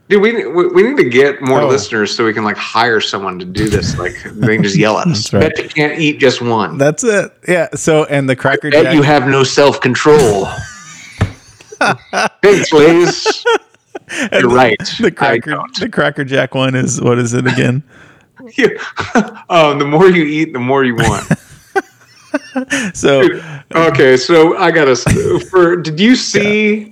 Dude, 0.09 0.21
we, 0.21 0.45
we 0.47 0.83
need 0.83 0.95
to 0.97 1.09
get 1.09 1.41
more 1.41 1.61
Oh. 1.63 1.67
listeners 1.67 2.15
so 2.15 2.23
we 2.25 2.33
can 2.33 2.45
like 2.45 2.55
hire 2.55 3.01
someone 3.01 3.37
to 3.39 3.45
do 3.45 3.67
this. 3.67 3.97
Like 3.99 4.13
they 4.33 4.55
can 4.55 4.63
just 4.63 4.77
yell 4.77 4.97
at 4.99 5.07
us. 5.07 5.31
Right. 5.33 5.53
Bet 5.53 5.61
you 5.63 5.69
can't 5.69 5.99
eat 5.99 6.19
just 6.19 6.41
one. 6.41 6.77
That's 6.77 7.03
it. 7.03 7.33
Yeah. 7.47 7.67
So 7.75 8.05
and 8.05 8.29
the 8.29 8.35
Cracker 8.35 8.71
Bet 8.71 8.83
Jack. 8.85 8.95
you 8.95 9.01
have 9.03 9.27
no 9.27 9.43
self 9.43 9.81
control. 9.81 10.45
Thanks, 12.41 12.71
Liz. 12.71 13.43
You're 14.31 14.49
right. 14.49 14.77
the 15.01 15.11
Cracker 15.11 15.61
the 15.79 15.89
Cracker 15.89 16.23
Jack 16.23 16.55
one 16.55 16.75
is 16.75 17.01
what 17.01 17.19
is 17.19 17.33
it 17.33 17.45
again? 17.45 17.83
Yeah. 18.57 18.67
um, 19.49 19.79
the 19.79 19.85
more 19.85 20.09
you 20.09 20.23
eat, 20.23 20.53
the 20.53 20.59
more 20.59 20.83
you 20.83 20.95
want. 20.95 21.25
So 22.93 23.23
Okay, 23.73 24.17
so 24.17 24.57
I 24.57 24.71
gotta. 24.71 24.95
For 25.49 25.75
did 25.75 25.99
you 25.99 26.15
see 26.31 26.91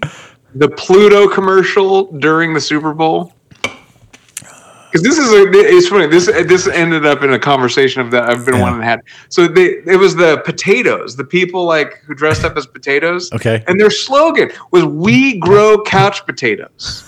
the 0.54 0.70
Pluto 0.70 1.28
commercial 1.28 2.12
during 2.14 2.54
the 2.54 2.62
Super 2.62 2.94
Bowl? 2.94 3.34
Because 3.62 5.02
this 5.04 5.18
is 5.18 5.30
a, 5.34 5.52
it's 5.52 5.88
funny. 5.88 6.08
This 6.08 6.28
this 6.28 6.68
ended 6.68 7.06
up 7.06 7.22
in 7.24 7.34
a 7.34 7.40
conversation 7.40 8.02
of 8.02 8.12
that 8.12 8.30
I've 8.30 8.46
been 8.46 8.56
Yeah. 8.56 8.62
wanting 8.62 8.80
to 8.82 8.86
have. 8.86 9.02
So 9.30 9.48
they 9.48 9.82
it 9.86 10.00
was 10.00 10.16
the 10.16 10.38
potatoes, 10.46 11.16
the 11.16 11.25
people 11.25 11.66
like 11.66 11.98
who 12.06 12.14
dressed 12.16 12.44
up 12.46 12.56
as 12.58 12.66
potatoes. 12.66 13.32
Okay. 13.34 13.64
and 13.68 13.80
their 13.80 13.90
slogan 13.92 14.52
was 14.72 14.86
"We 14.86 15.38
grow 15.40 15.82
couch 15.84 16.25
potatoes." 16.25 17.04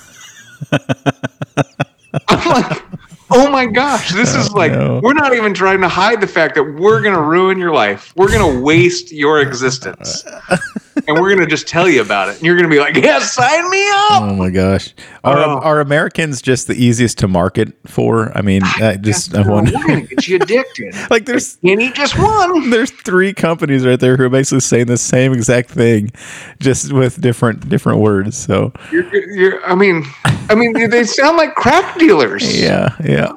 I'm 2.29 2.49
like, 2.49 2.81
oh 3.31 3.49
my 3.51 3.65
gosh, 3.65 4.11
this 4.11 4.35
is 4.35 4.49
oh, 4.49 4.57
like 4.57 4.71
no. 4.71 4.99
we're 5.03 5.13
not 5.13 5.33
even 5.33 5.53
trying 5.53 5.81
to 5.81 5.87
hide 5.87 6.21
the 6.21 6.27
fact 6.27 6.55
that 6.55 6.63
we're 6.63 7.01
gonna 7.01 7.21
ruin 7.21 7.57
your 7.57 7.73
life. 7.73 8.13
We're 8.15 8.31
gonna 8.31 8.59
waste 8.61 9.11
your 9.11 9.41
existence, 9.41 10.23
and 11.07 11.19
we're 11.19 11.33
gonna 11.33 11.47
just 11.47 11.67
tell 11.67 11.87
you 11.89 12.01
about 12.01 12.29
it. 12.29 12.35
And 12.37 12.43
you're 12.45 12.55
gonna 12.55 12.67
be 12.69 12.79
like, 12.79 12.95
yeah, 12.95 13.19
sign 13.19 13.69
me 13.69 13.83
up. 13.89 14.21
Oh 14.23 14.35
my 14.35 14.49
gosh. 14.49 14.93
Are, 15.23 15.37
Oh. 15.37 15.59
are 15.59 15.79
Americans 15.81 16.41
just 16.41 16.67
the 16.67 16.73
easiest 16.75 17.17
to 17.19 17.27
market 17.27 17.73
for? 17.85 18.31
I 18.37 18.41
mean, 18.41 18.61
I 18.63 18.97
just 18.97 19.35
I 19.35 19.41
We're 19.43 19.51
wonder. 19.51 19.71
gonna 19.71 20.01
get 20.01 20.27
you 20.27 20.35
addicted. 20.37 20.95
like 21.09 21.25
there's 21.25 21.57
Can't 21.57 21.95
just 21.95 22.17
one. 22.17 22.69
there's 22.69 22.91
three 22.91 23.33
companies 23.33 23.85
right 23.85 23.99
there 23.99 24.17
who 24.17 24.23
are 24.23 24.29
basically 24.29 24.59
saying 24.61 24.87
the 24.87 24.97
same 24.97 25.33
exact 25.33 25.69
thing, 25.69 26.11
just 26.59 26.91
with 26.93 27.19
different 27.21 27.67
different 27.69 27.99
words. 27.99 28.37
So 28.37 28.71
You're, 28.91 29.15
you're, 29.33 29.65
I 29.65 29.75
mean, 29.75 30.03
I 30.49 30.55
mean, 30.55 30.73
they 30.89 31.03
sound 31.03 31.37
like 31.37 31.55
crack 31.55 31.97
dealers. 31.99 32.59
yeah, 32.61 32.95
yeah. 33.03 33.31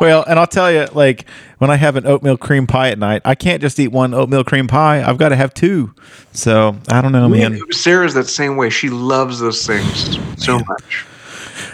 Well, 0.00 0.24
and 0.26 0.38
I'll 0.38 0.46
tell 0.46 0.70
you, 0.70 0.86
like 0.92 1.26
when 1.58 1.70
I 1.70 1.76
have 1.76 1.96
an 1.96 2.06
oatmeal 2.06 2.36
cream 2.36 2.66
pie 2.66 2.90
at 2.90 2.98
night, 2.98 3.22
I 3.24 3.34
can't 3.34 3.60
just 3.60 3.78
eat 3.78 3.88
one 3.88 4.14
oatmeal 4.14 4.44
cream 4.44 4.66
pie. 4.66 5.02
I've 5.02 5.18
got 5.18 5.30
to 5.30 5.36
have 5.36 5.54
two. 5.54 5.94
So 6.32 6.76
I 6.88 7.00
don't 7.00 7.12
know, 7.12 7.28
man. 7.28 7.60
Sarah's 7.72 8.14
that 8.14 8.28
same 8.28 8.56
way. 8.56 8.70
She 8.70 8.88
loves 8.90 9.40
those 9.40 9.66
things 9.66 10.18
so 10.42 10.58
much. 10.60 11.06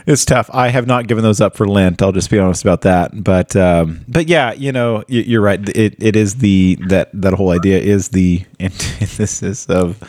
It's 0.06 0.24
tough. 0.24 0.50
I 0.52 0.68
have 0.68 0.86
not 0.86 1.06
given 1.06 1.24
those 1.24 1.40
up 1.40 1.56
for 1.56 1.66
Lent. 1.66 2.02
I'll 2.02 2.12
just 2.12 2.30
be 2.30 2.38
honest 2.38 2.62
about 2.62 2.82
that. 2.82 3.24
But 3.24 3.56
um, 3.56 4.04
but 4.06 4.28
yeah, 4.28 4.52
you 4.52 4.72
know, 4.72 5.02
you, 5.08 5.38
are 5.38 5.42
right. 5.42 5.60
It 5.70 5.96
it 6.02 6.16
is 6.16 6.36
the 6.36 6.78
that 6.88 7.10
that 7.14 7.34
whole 7.34 7.50
idea 7.50 7.78
is 7.78 8.10
the 8.10 8.44
antithesis 8.60 9.66
of 9.66 10.02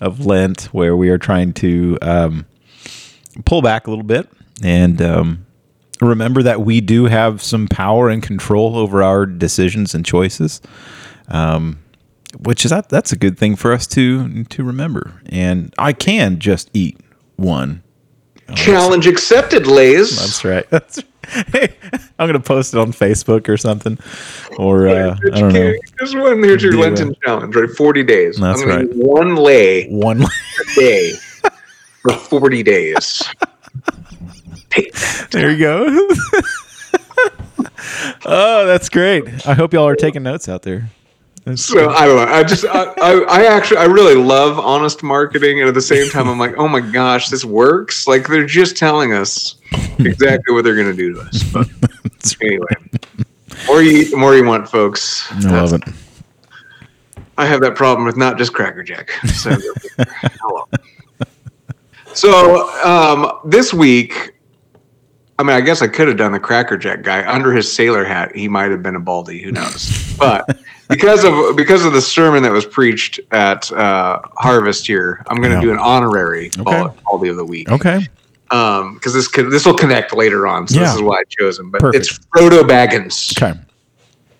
of 0.00 0.26
Lent, 0.26 0.64
where 0.66 0.96
we 0.96 1.10
are 1.10 1.18
trying 1.18 1.52
to 1.54 1.98
um, 2.02 2.46
pull 3.44 3.62
back 3.62 3.86
a 3.86 3.90
little 3.90 4.04
bit 4.04 4.28
and 4.62 5.00
um, 5.02 5.45
remember 6.00 6.42
that 6.42 6.60
we 6.60 6.80
do 6.80 7.04
have 7.04 7.42
some 7.42 7.66
power 7.68 8.08
and 8.08 8.22
control 8.22 8.76
over 8.76 9.02
our 9.02 9.26
decisions 9.26 9.94
and 9.94 10.04
choices. 10.04 10.60
Um, 11.28 11.80
which 12.40 12.64
is 12.64 12.70
that 12.70 12.88
that's 12.88 13.12
a 13.12 13.16
good 13.16 13.38
thing 13.38 13.56
for 13.56 13.72
us 13.72 13.86
to 13.88 14.44
to 14.44 14.62
remember. 14.64 15.20
And 15.26 15.74
I 15.78 15.92
can 15.92 16.38
just 16.38 16.70
eat 16.74 16.98
one 17.36 17.82
Challenge 18.54 19.06
accepted, 19.06 19.66
Lays. 19.66 20.16
that's 20.18 20.44
right. 20.44 20.68
That's 20.70 21.02
hey, 21.52 21.74
I'm 22.18 22.28
gonna 22.28 22.38
post 22.38 22.74
it 22.74 22.78
on 22.78 22.92
Facebook 22.92 23.48
or 23.48 23.56
something, 23.56 23.98
or 24.56 24.86
uh, 24.86 25.16
I 25.16 25.30
don't 25.40 25.52
know. 25.52 25.74
Just 25.98 26.16
one. 26.16 26.40
Here's 26.42 26.62
your 26.62 26.78
Lenten 26.78 27.14
challenge, 27.24 27.56
right? 27.56 27.68
40 27.68 28.04
days. 28.04 28.36
That's 28.38 28.62
I'm 28.62 28.68
right. 28.68 28.84
eat 28.84 28.94
One 28.94 29.34
lay 29.34 29.88
One. 29.88 30.22
a 30.22 30.26
day 30.76 31.12
for 32.02 32.12
40 32.12 32.62
days. 32.62 33.20
There 35.30 35.50
you 35.50 35.58
go. 35.58 35.86
oh, 38.24 38.66
that's 38.66 38.88
great. 38.88 39.46
I 39.46 39.54
hope 39.54 39.72
y'all 39.72 39.86
are 39.88 39.96
taking 39.96 40.22
notes 40.22 40.48
out 40.48 40.62
there. 40.62 40.88
That's- 41.44 41.64
So 41.64 41.90
I 41.90 42.06
don't 42.06 42.16
know. 42.16 42.32
I 42.32 42.42
just, 42.42 42.64
I, 42.64 42.84
I, 43.00 43.12
I 43.28 43.44
actually, 43.46 43.78
I 43.78 43.84
really 43.84 44.14
love 44.14 44.58
honest 44.58 45.02
marketing, 45.02 45.60
and 45.60 45.68
at 45.68 45.74
the 45.74 45.80
same 45.80 46.08
time, 46.10 46.28
I'm 46.28 46.38
like, 46.38 46.56
oh 46.58 46.68
my 46.68 46.80
gosh, 46.80 47.28
this 47.28 47.44
works. 47.44 48.06
Like 48.06 48.26
they're 48.26 48.46
just 48.46 48.76
telling 48.76 49.12
us 49.12 49.56
exactly 49.98 50.54
what 50.54 50.64
they're 50.64 50.76
gonna 50.76 50.92
do 50.92 51.14
to 51.14 51.20
us. 51.20 51.42
But 51.52 51.68
anyway, 52.42 52.66
more 53.66 53.82
you 53.82 53.98
eat, 53.98 54.10
the 54.10 54.16
more 54.16 54.34
you 54.34 54.44
want, 54.44 54.68
folks. 54.68 55.30
I 55.32 55.50
love 55.50 55.72
it. 55.72 55.82
I 57.38 57.44
have 57.46 57.60
that 57.60 57.74
problem 57.74 58.06
with 58.06 58.16
not 58.16 58.38
just 58.38 58.52
Cracker 58.54 58.82
Jack. 58.82 59.10
So, 59.26 59.54
hello. 60.40 60.68
so 62.14 62.70
um, 62.82 63.38
this 63.44 63.74
week, 63.74 64.32
I 65.38 65.42
mean, 65.42 65.54
I 65.54 65.60
guess 65.60 65.82
I 65.82 65.88
could 65.88 66.08
have 66.08 66.16
done 66.16 66.32
the 66.32 66.40
Cracker 66.40 66.78
Jack 66.78 67.02
guy 67.02 67.30
under 67.30 67.52
his 67.52 67.70
sailor 67.70 68.04
hat. 68.04 68.34
He 68.34 68.48
might 68.48 68.70
have 68.70 68.82
been 68.82 68.96
a 68.96 69.00
baldy. 69.00 69.42
Who 69.42 69.52
knows? 69.52 70.14
But 70.18 70.58
because 70.88 71.24
of 71.24 71.56
because 71.56 71.84
of 71.84 71.92
the 71.92 72.00
sermon 72.00 72.42
that 72.42 72.52
was 72.52 72.64
preached 72.64 73.20
at 73.32 73.70
uh, 73.72 74.20
Harvest 74.36 74.86
here, 74.86 75.22
I'm 75.28 75.36
going 75.36 75.50
to 75.50 75.56
Yeah. 75.56 75.60
do 75.62 75.70
an 75.72 75.78
honorary 75.78 76.50
Okay. 76.58 76.86
baldy 77.04 77.28
of 77.28 77.36
the 77.36 77.44
week. 77.44 77.70
Okay. 77.70 78.06
Um, 78.50 78.94
because 78.94 79.12
this 79.12 79.28
could, 79.28 79.50
this 79.50 79.66
will 79.66 79.74
connect 79.74 80.14
later 80.14 80.46
on. 80.46 80.68
So 80.68 80.76
Yeah. 80.80 80.86
this 80.86 80.94
is 80.94 81.02
why 81.02 81.16
I 81.16 81.22
chose 81.28 81.58
him. 81.58 81.70
But 81.70 81.80
Perfect. 81.82 82.06
it's 82.06 82.18
Frodo 82.34 82.62
Baggins. 82.62 83.36
Okay. 83.42 83.58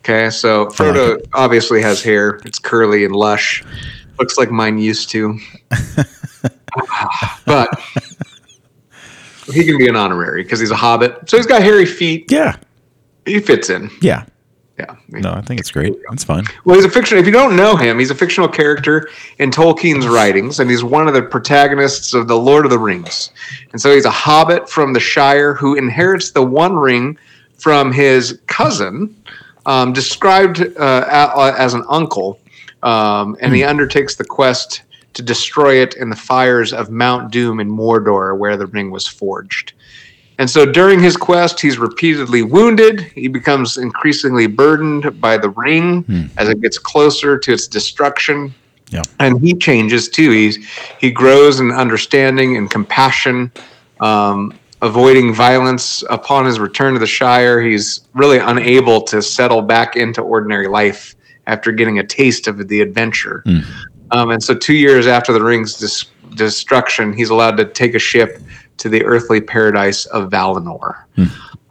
Okay, 0.03 0.31
so 0.31 0.67
Frodo 0.67 1.21
obviously 1.35 1.83
has 1.83 2.01
hair. 2.03 2.41
It's 2.45 2.61
curly 2.61 3.05
and 3.05 3.15
lush. 3.15 3.65
Looks 4.21 4.39
like 4.39 4.51
mine 4.53 4.79
used 4.79 5.11
to. 5.11 5.37
but 7.45 7.69
he 9.53 9.65
can 9.65 9.79
be 9.79 9.89
an 9.89 9.97
honorary 9.97 10.43
because 10.43 10.61
he's 10.61 10.71
a 10.71 10.77
hobbit. 10.77 11.29
So 11.29 11.37
he's 11.37 11.47
got 11.47 11.63
hairy 11.63 11.87
feet. 11.87 12.31
Yeah. 12.31 12.57
He 13.25 13.41
fits 13.41 13.71
in. 13.71 13.91
Yeah. 14.01 14.25
Yeah. 14.79 14.95
No, 15.09 15.33
I 15.33 15.41
think 15.41 15.59
it's 15.59 15.71
great. 15.71 15.95
It's 16.13 16.25
fine. 16.25 16.45
Well, 16.67 16.77
he's 16.77 16.85
a 16.85 16.91
fiction. 16.91 17.17
If 17.17 17.25
you 17.25 17.33
don't 17.33 17.57
know 17.57 17.77
him, 17.77 17.99
he's 17.99 18.11
a 18.11 18.15
fictional 18.15 18.49
character 18.49 19.09
in 19.39 19.51
Tolkien's 19.51 20.07
writings, 20.07 20.61
and 20.61 20.69
he's 20.69 20.85
one 20.85 21.09
of 21.09 21.15
the 21.15 21.23
protagonists 21.23 22.13
of 22.13 22.29
the 22.29 22.37
Lord 22.37 22.67
of 22.67 22.71
the 22.71 22.79
Rings. 22.79 23.31
And 23.73 23.81
so 23.81 23.95
he's 23.95 24.05
a 24.05 24.11
hobbit 24.11 24.69
from 24.69 24.93
the 24.93 25.01
Shire 25.01 25.55
who 25.55 25.77
inherits 25.77 26.33
the 26.33 26.43
One 26.43 26.77
Ring 26.77 27.17
from 27.55 27.91
his 27.91 28.39
cousin, 28.49 29.17
um, 29.65 29.95
described 29.95 30.61
uh, 30.77 31.55
as 31.57 31.73
an 31.73 31.83
uncle, 31.89 32.39
um, 32.83 33.35
and 33.41 33.55
he 33.55 33.65
undertakes 33.65 34.17
the 34.17 34.25
quest 34.25 34.83
to 35.17 35.23
destroy 35.23 35.81
it 35.81 35.95
in 35.95 36.11
the 36.11 36.17
fires 36.17 36.73
of 36.73 36.91
Mount 36.91 37.33
Doom 37.33 37.59
in 37.59 37.71
Mordor, 37.71 38.37
where 38.37 38.57
the 38.57 38.67
ring 38.67 38.91
was 38.91 39.07
forged. 39.07 39.73
And 40.39 40.49
so 40.49 40.67
during 40.67 41.03
his 41.03 41.17
quest, 41.17 41.59
he's 41.59 41.79
repeatedly 41.79 42.43
wounded. 42.43 43.01
He 43.01 43.27
becomes 43.27 43.79
increasingly 43.79 44.47
burdened 44.47 45.19
by 45.19 45.39
the 45.39 45.49
ring 45.49 46.05
as 46.37 46.51
it 46.51 46.61
gets 46.61 46.79
closer 46.79 47.39
to 47.39 47.53
its 47.53 47.67
destruction. 47.67 48.55
Yeah. 48.91 49.03
And 49.19 49.41
he 49.41 49.55
changes 49.55 50.11
too. 50.11 50.31
He's 50.31 50.59
he 51.01 51.11
grows 51.11 51.59
in 51.59 51.73
understanding 51.73 52.59
and 52.59 52.71
compassion, 52.71 53.51
um, 54.01 54.53
avoiding 54.83 55.35
violence. 55.35 56.05
Upon 56.11 56.45
his 56.45 56.61
return 56.61 56.93
to 56.93 57.01
the 57.01 57.07
Shire, 57.07 57.63
he's 57.63 58.03
really 58.13 58.39
unable 58.39 59.01
to 59.03 59.23
settle 59.23 59.63
back 59.63 59.97
into 59.97 60.21
ordinary 60.21 60.69
life 60.69 61.17
after 61.47 61.73
getting 61.73 61.99
a 61.99 62.07
taste 62.07 62.47
of 62.47 62.69
the 62.69 62.83
adventure. 62.83 63.43
Um, 64.11 64.31
and 64.31 64.43
so, 64.43 64.55
two 64.55 64.75
years 64.75 65.07
after 65.07 65.33
the 65.33 65.43
ring's 65.43 65.75
dis- 65.75 66.07
destruction, 66.35 67.13
he's 67.13 67.31
allowed 67.31 67.57
to 67.57 67.65
take 67.65 67.95
a 67.95 67.99
ship 67.99 68.41
to 68.79 68.89
the 68.89 69.05
earthly 69.05 69.41
paradise 69.41 70.07
of 70.07 70.31
Valinor. 70.31 71.05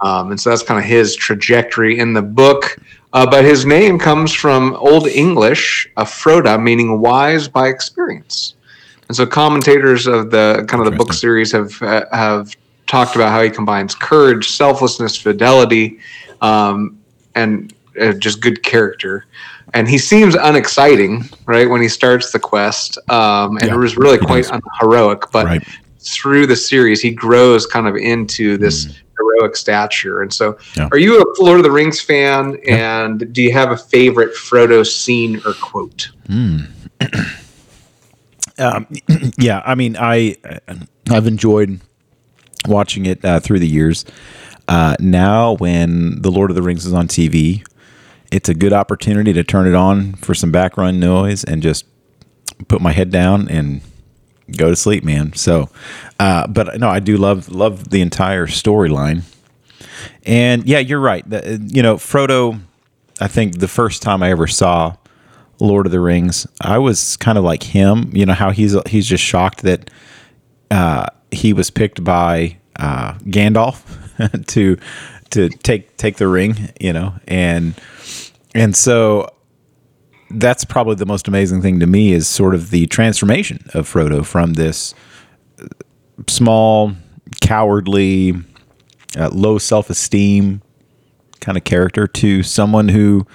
Um, 0.02 0.32
and 0.32 0.40
so 0.40 0.50
that's 0.50 0.64
kind 0.64 0.80
of 0.80 0.86
his 0.86 1.16
trajectory 1.16 2.00
in 2.00 2.14
the 2.14 2.22
book. 2.22 2.78
Uh, 3.14 3.26
but 3.26 3.46
his 3.46 3.66
name 3.66 3.98
comes 3.98 4.34
from 4.34 4.76
Old 4.76 5.08
English, 5.08 5.90
uh, 5.96 6.04
Froda, 6.04 6.62
meaning 6.62 7.00
wise 7.00 7.48
by 7.48 7.70
experience. 7.70 8.56
And 9.08 9.16
so 9.16 9.26
commentators 9.26 10.08
of 10.08 10.32
the 10.32 10.66
kind 10.68 10.86
of 10.86 10.92
the 10.92 10.98
book 10.98 11.14
series 11.14 11.52
have 11.52 11.82
uh, 11.82 12.06
have 12.12 12.56
talked 12.88 13.16
about 13.16 13.32
how 13.32 13.42
he 13.42 13.50
combines 13.50 13.96
courage, 13.96 14.50
selflessness, 14.50 15.16
fidelity, 15.16 16.00
um, 16.42 17.00
and 17.36 17.74
uh, 18.00 18.14
just 18.14 18.42
good 18.42 18.64
character. 18.64 19.26
And 19.76 19.88
he 19.90 19.98
seems 19.98 20.36
unexciting, 20.36 21.26
right, 21.46 21.70
when 21.70 21.82
he 21.82 21.90
starts 21.90 22.32
the 22.32 22.40
quest. 22.40 22.98
Um, 23.10 23.58
and 23.58 23.68
Yeah, 23.68 23.76
it 23.76 23.78
was 23.78 23.98
really 23.98 24.18
quite 24.18 24.50
heroic. 24.80 25.24
But 25.34 25.46
Right. 25.46 25.64
through 26.00 26.48
the 26.48 26.56
series, 26.56 27.02
he 27.02 27.12
grows 27.12 27.68
kind 27.68 27.86
of 27.88 27.96
into 27.98 28.58
this 28.58 28.88
heroic 29.18 29.56
stature. 29.58 30.22
And 30.22 30.32
so, 30.34 30.54
Mm. 30.54 30.78
Yeah. 30.78 30.88
are 30.94 30.98
you 30.98 31.22
a 31.22 31.26
Lord 31.44 31.58
of 31.60 31.64
the 31.64 31.72
Rings 31.72 32.00
fan? 32.00 32.58
And 32.68 33.32
do 33.34 33.42
you 33.44 33.52
have 33.52 33.72
a 33.72 33.78
favorite 33.78 34.34
Frodo 34.34 34.86
scene 34.88 35.42
or 35.46 35.54
quote? 35.54 36.10
Um, 38.58 38.88
yeah, 39.38 39.62
I 39.66 39.76
mean, 39.76 39.98
I 40.00 40.38
I've 41.10 41.28
enjoyed 41.28 41.82
watching 42.68 43.06
it 43.06 43.24
uh, 43.26 43.40
through 43.42 43.60
the 43.60 43.68
years. 43.68 44.06
Uh, 44.68 44.96
now, 45.00 45.54
when 45.58 46.22
The 46.22 46.32
Lord 46.32 46.50
of 46.50 46.56
the 46.56 46.62
Rings 46.64 46.86
is 46.86 46.94
on 46.94 47.08
TV, 47.08 47.64
it's 48.32 48.50
a 48.50 48.54
good 48.54 48.74
opportunity 48.74 49.34
to 49.34 49.44
turn 49.44 49.68
it 49.68 49.76
on 49.76 50.14
for 50.14 50.34
some 50.34 50.52
background 50.52 51.00
noise 51.00 51.44
and 51.44 51.62
just 51.62 51.86
put 52.68 52.82
my 52.82 52.92
head 52.92 53.12
down 53.12 53.48
and 53.50 53.82
go 54.56 54.70
to 54.70 54.76
sleep, 54.76 55.04
man. 55.04 55.34
So, 55.34 55.70
uh, 56.20 56.48
but 56.48 56.80
no, 56.80 56.90
I 56.90 57.00
do 57.00 57.18
love 57.18 57.50
love 57.50 57.90
the 57.90 58.02
entire 58.02 58.48
storyline. 58.48 59.24
And 60.26 60.66
yeah, 60.66 60.80
you're 60.80 61.00
right. 61.00 61.28
The, 61.30 61.62
you 61.68 61.82
know, 61.82 61.96
Frodo. 61.96 62.60
I 63.22 63.30
think 63.30 63.60
the 63.60 63.70
first 63.70 64.02
time 64.02 64.22
I 64.22 64.30
ever 64.32 64.46
saw 64.46 64.98
Lord 65.62 65.86
of 65.86 65.94
the 65.94 66.02
Rings, 66.02 66.46
I 66.60 66.80
was 66.80 67.16
kind 67.16 67.38
of 67.38 67.46
like 67.46 67.64
him. 67.64 68.12
You 68.14 68.26
know 68.26 68.34
how 68.34 68.52
he's 68.52 68.76
he's 68.88 69.08
just 69.08 69.24
shocked 69.24 69.62
that 69.62 69.90
uh, 70.70 71.08
he 71.32 71.54
was 71.54 71.70
picked 71.70 72.04
by 72.04 72.58
uh, 72.78 73.14
Gandalf 73.20 73.82
to 74.48 74.78
to 75.32 75.50
take 75.50 75.98
take 75.98 76.18
the 76.18 76.28
ring. 76.28 76.70
You 76.80 76.94
know, 76.94 77.14
and 77.28 77.74
and 78.54 78.76
so 78.76 79.30
that's 80.32 80.66
probably 80.66 80.96
the 80.96 81.06
most 81.06 81.28
amazing 81.28 81.62
thing 81.62 81.80
to 81.80 81.88
me 81.88 82.14
is 82.14 82.28
sort 82.28 82.56
of 82.56 82.72
the 82.72 82.88
transformation 82.88 83.64
of 83.74 83.92
Frodo 83.92 84.26
from 84.26 84.54
this 84.54 84.94
small, 86.28 86.94
cowardly, 87.42 88.34
uh, 89.18 89.30
low 89.32 89.58
self 89.58 89.90
esteem 89.90 90.62
kind 91.42 91.58
of 91.58 91.64
character 91.64 92.08
to 92.08 92.42
someone 92.42 92.88
who 92.88 93.26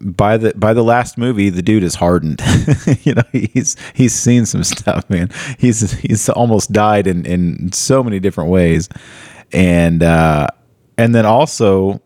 by 0.00 0.36
the 0.36 0.52
by 0.54 0.74
the 0.74 0.82
last 0.82 1.16
movie 1.16 1.48
the 1.48 1.62
dude 1.62 1.84
is 1.84 1.94
hardened 1.94 2.42
you 3.04 3.14
know 3.14 3.22
he's 3.32 3.76
he's 3.94 4.12
seen 4.12 4.44
some 4.44 4.64
stuff 4.64 5.08
man 5.08 5.30
he's 5.58 5.92
he's 6.00 6.28
almost 6.28 6.72
died 6.72 7.06
in 7.06 7.24
in 7.24 7.70
so 7.72 8.02
many 8.02 8.18
different 8.18 8.50
ways 8.50 8.88
and 9.52 10.02
uh 10.02 10.48
and 10.98 11.14
then 11.14 11.26
also 11.26 12.00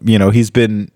you 0.00 0.18
know 0.18 0.30
he's 0.30 0.50
been 0.50 0.90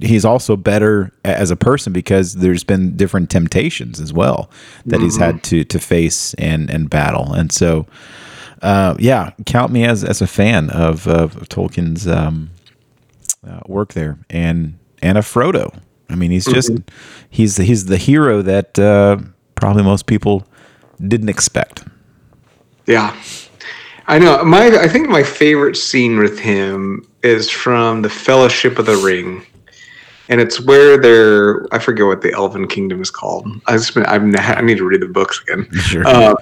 he's 0.00 0.24
also 0.24 0.56
better 0.56 1.12
as 1.24 1.50
a 1.50 1.56
person 1.56 1.92
because 1.92 2.34
there's 2.34 2.64
been 2.64 2.96
different 2.96 3.28
temptations 3.28 4.00
as 4.00 4.12
well 4.12 4.50
that 4.86 4.96
mm-hmm. 4.96 5.04
he's 5.04 5.16
had 5.16 5.42
to 5.42 5.64
to 5.64 5.78
face 5.78 6.34
and 6.34 6.70
and 6.70 6.88
battle 6.88 7.32
and 7.32 7.52
so 7.52 7.86
uh, 8.62 8.94
yeah 8.98 9.30
count 9.46 9.72
me 9.72 9.84
as 9.84 10.04
as 10.04 10.20
a 10.20 10.26
fan 10.26 10.70
of, 10.70 11.06
of 11.06 11.34
Tolkien's 11.48 12.06
um, 12.06 12.50
uh, 13.46 13.60
work 13.66 13.94
there, 13.94 14.18
and 14.28 14.78
and 15.02 15.18
a 15.18 15.22
Frodo. 15.22 15.78
I 16.08 16.14
mean, 16.14 16.30
he's 16.30 16.46
just 16.46 16.70
mm-hmm. 16.70 16.94
he's 17.28 17.56
he's 17.56 17.86
the 17.86 17.96
hero 17.96 18.42
that 18.42 18.78
uh, 18.78 19.18
probably 19.54 19.82
most 19.82 20.06
people 20.06 20.46
didn't 21.06 21.28
expect. 21.28 21.84
Yeah, 22.86 23.16
I 24.10 24.18
know. 24.18 24.42
My 24.42 24.66
I 24.66 24.88
think 24.88 25.08
my 25.08 25.22
favorite 25.22 25.76
scene 25.76 26.18
with 26.18 26.36
him 26.36 27.06
is 27.22 27.48
from 27.48 28.02
the 28.02 28.10
Fellowship 28.10 28.80
of 28.80 28.86
the 28.86 28.96
Ring, 28.96 29.46
and 30.28 30.40
it's 30.40 30.60
where 30.60 30.98
they're 30.98 31.72
I 31.72 31.78
forget 31.78 32.06
what 32.06 32.20
the 32.20 32.32
Elven 32.32 32.66
Kingdom 32.66 33.00
is 33.00 33.10
called. 33.10 33.46
I 33.68 33.74
just 33.74 33.94
been, 33.94 34.04
I've, 34.06 34.22
I 34.22 34.62
need 34.62 34.78
to 34.78 34.84
read 34.84 35.00
the 35.00 35.06
books 35.06 35.40
again. 35.42 35.68
Sure. 35.80 36.04
Um, 36.08 36.34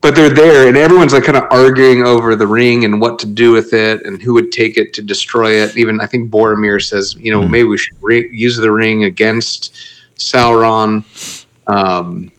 but 0.00 0.16
they're 0.16 0.28
there 0.28 0.66
and 0.66 0.76
everyone's 0.76 1.12
like 1.12 1.24
kind 1.24 1.36
of 1.36 1.44
arguing 1.50 2.02
over 2.04 2.34
the 2.34 2.46
ring 2.46 2.84
and 2.84 3.00
what 3.00 3.18
to 3.20 3.26
do 3.26 3.52
with 3.52 3.72
it 3.72 4.04
and 4.04 4.20
who 4.20 4.34
would 4.34 4.50
take 4.50 4.76
it 4.76 4.92
to 4.94 5.02
destroy 5.02 5.50
it 5.62 5.76
even 5.76 6.00
i 6.00 6.06
think 6.06 6.30
boromir 6.30 6.82
says 6.82 7.14
you 7.16 7.30
know 7.30 7.42
mm. 7.42 7.50
maybe 7.50 7.68
we 7.68 7.76
should 7.76 7.96
re- 8.00 8.30
use 8.32 8.56
the 8.56 8.70
ring 8.70 9.04
against 9.04 9.74
sauron 10.16 11.04
um, 11.66 12.32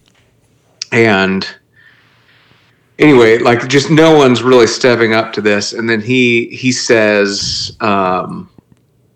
and 0.91 1.58
anyway 3.00 3.38
like 3.39 3.68
just 3.68 3.89
no 3.89 4.15
one's 4.15 4.44
really 4.44 4.68
stepping 4.68 5.13
up 5.13 5.34
to 5.34 5.41
this 5.41 5.74
and 5.74 5.89
then 5.89 6.00
he 6.00 6.48
he 6.48 6.72
says 6.72 7.75
um, 7.79 8.50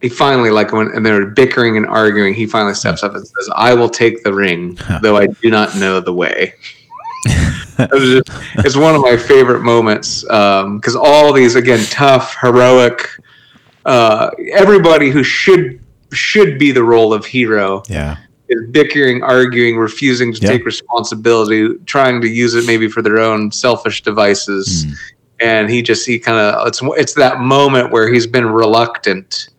he 0.01 0.09
finally 0.09 0.49
like 0.49 0.71
when 0.71 0.89
and 0.95 1.05
they're 1.05 1.27
bickering 1.27 1.77
and 1.77 1.85
arguing 1.85 2.33
he 2.33 2.47
finally 2.47 2.73
steps 2.73 3.03
up 3.03 3.13
and 3.13 3.25
says 3.25 3.49
i 3.55 3.73
will 3.73 3.89
take 3.89 4.23
the 4.23 4.33
ring 4.33 4.77
though 5.01 5.17
i 5.17 5.27
do 5.27 5.49
not 5.49 5.75
know 5.75 5.99
the 5.99 6.13
way 6.13 6.53
it 7.25 8.25
just, 8.25 8.39
it's 8.65 8.75
one 8.75 8.95
of 8.95 9.01
my 9.01 9.17
favorite 9.17 9.61
moments 9.61 10.23
because 10.23 10.95
um, 10.95 11.01
all 11.03 11.33
these 11.33 11.55
again 11.55 11.83
tough, 11.89 12.35
heroic, 12.39 13.09
uh, 13.85 14.29
everybody 14.53 15.09
who 15.09 15.23
should 15.23 15.79
should 16.11 16.59
be 16.59 16.71
the 16.71 16.83
role 16.83 17.13
of 17.13 17.25
hero. 17.25 17.83
Yeah. 17.89 18.17
Is 18.53 18.69
bickering, 18.71 19.23
arguing, 19.23 19.77
refusing 19.77 20.33
to 20.33 20.39
take 20.39 20.65
responsibility, 20.65 21.75
trying 21.85 22.21
to 22.21 22.27
use 22.27 22.55
it 22.55 22.65
maybe 22.65 22.87
for 22.87 23.01
their 23.01 23.19
own 23.19 23.51
selfish 23.51 24.01
devices. 24.03 24.85
Mm. 24.85 24.95
And 25.41 25.69
he 25.69 25.81
just 25.81 26.07
he 26.07 26.19
kind 26.19 26.37
of 26.37 26.67
it's 26.67 26.81
it's 26.83 27.13
that 27.15 27.39
moment 27.39 27.91
where 27.91 28.11
he's 28.11 28.27
been 28.27 28.45
reluctant 28.45 29.49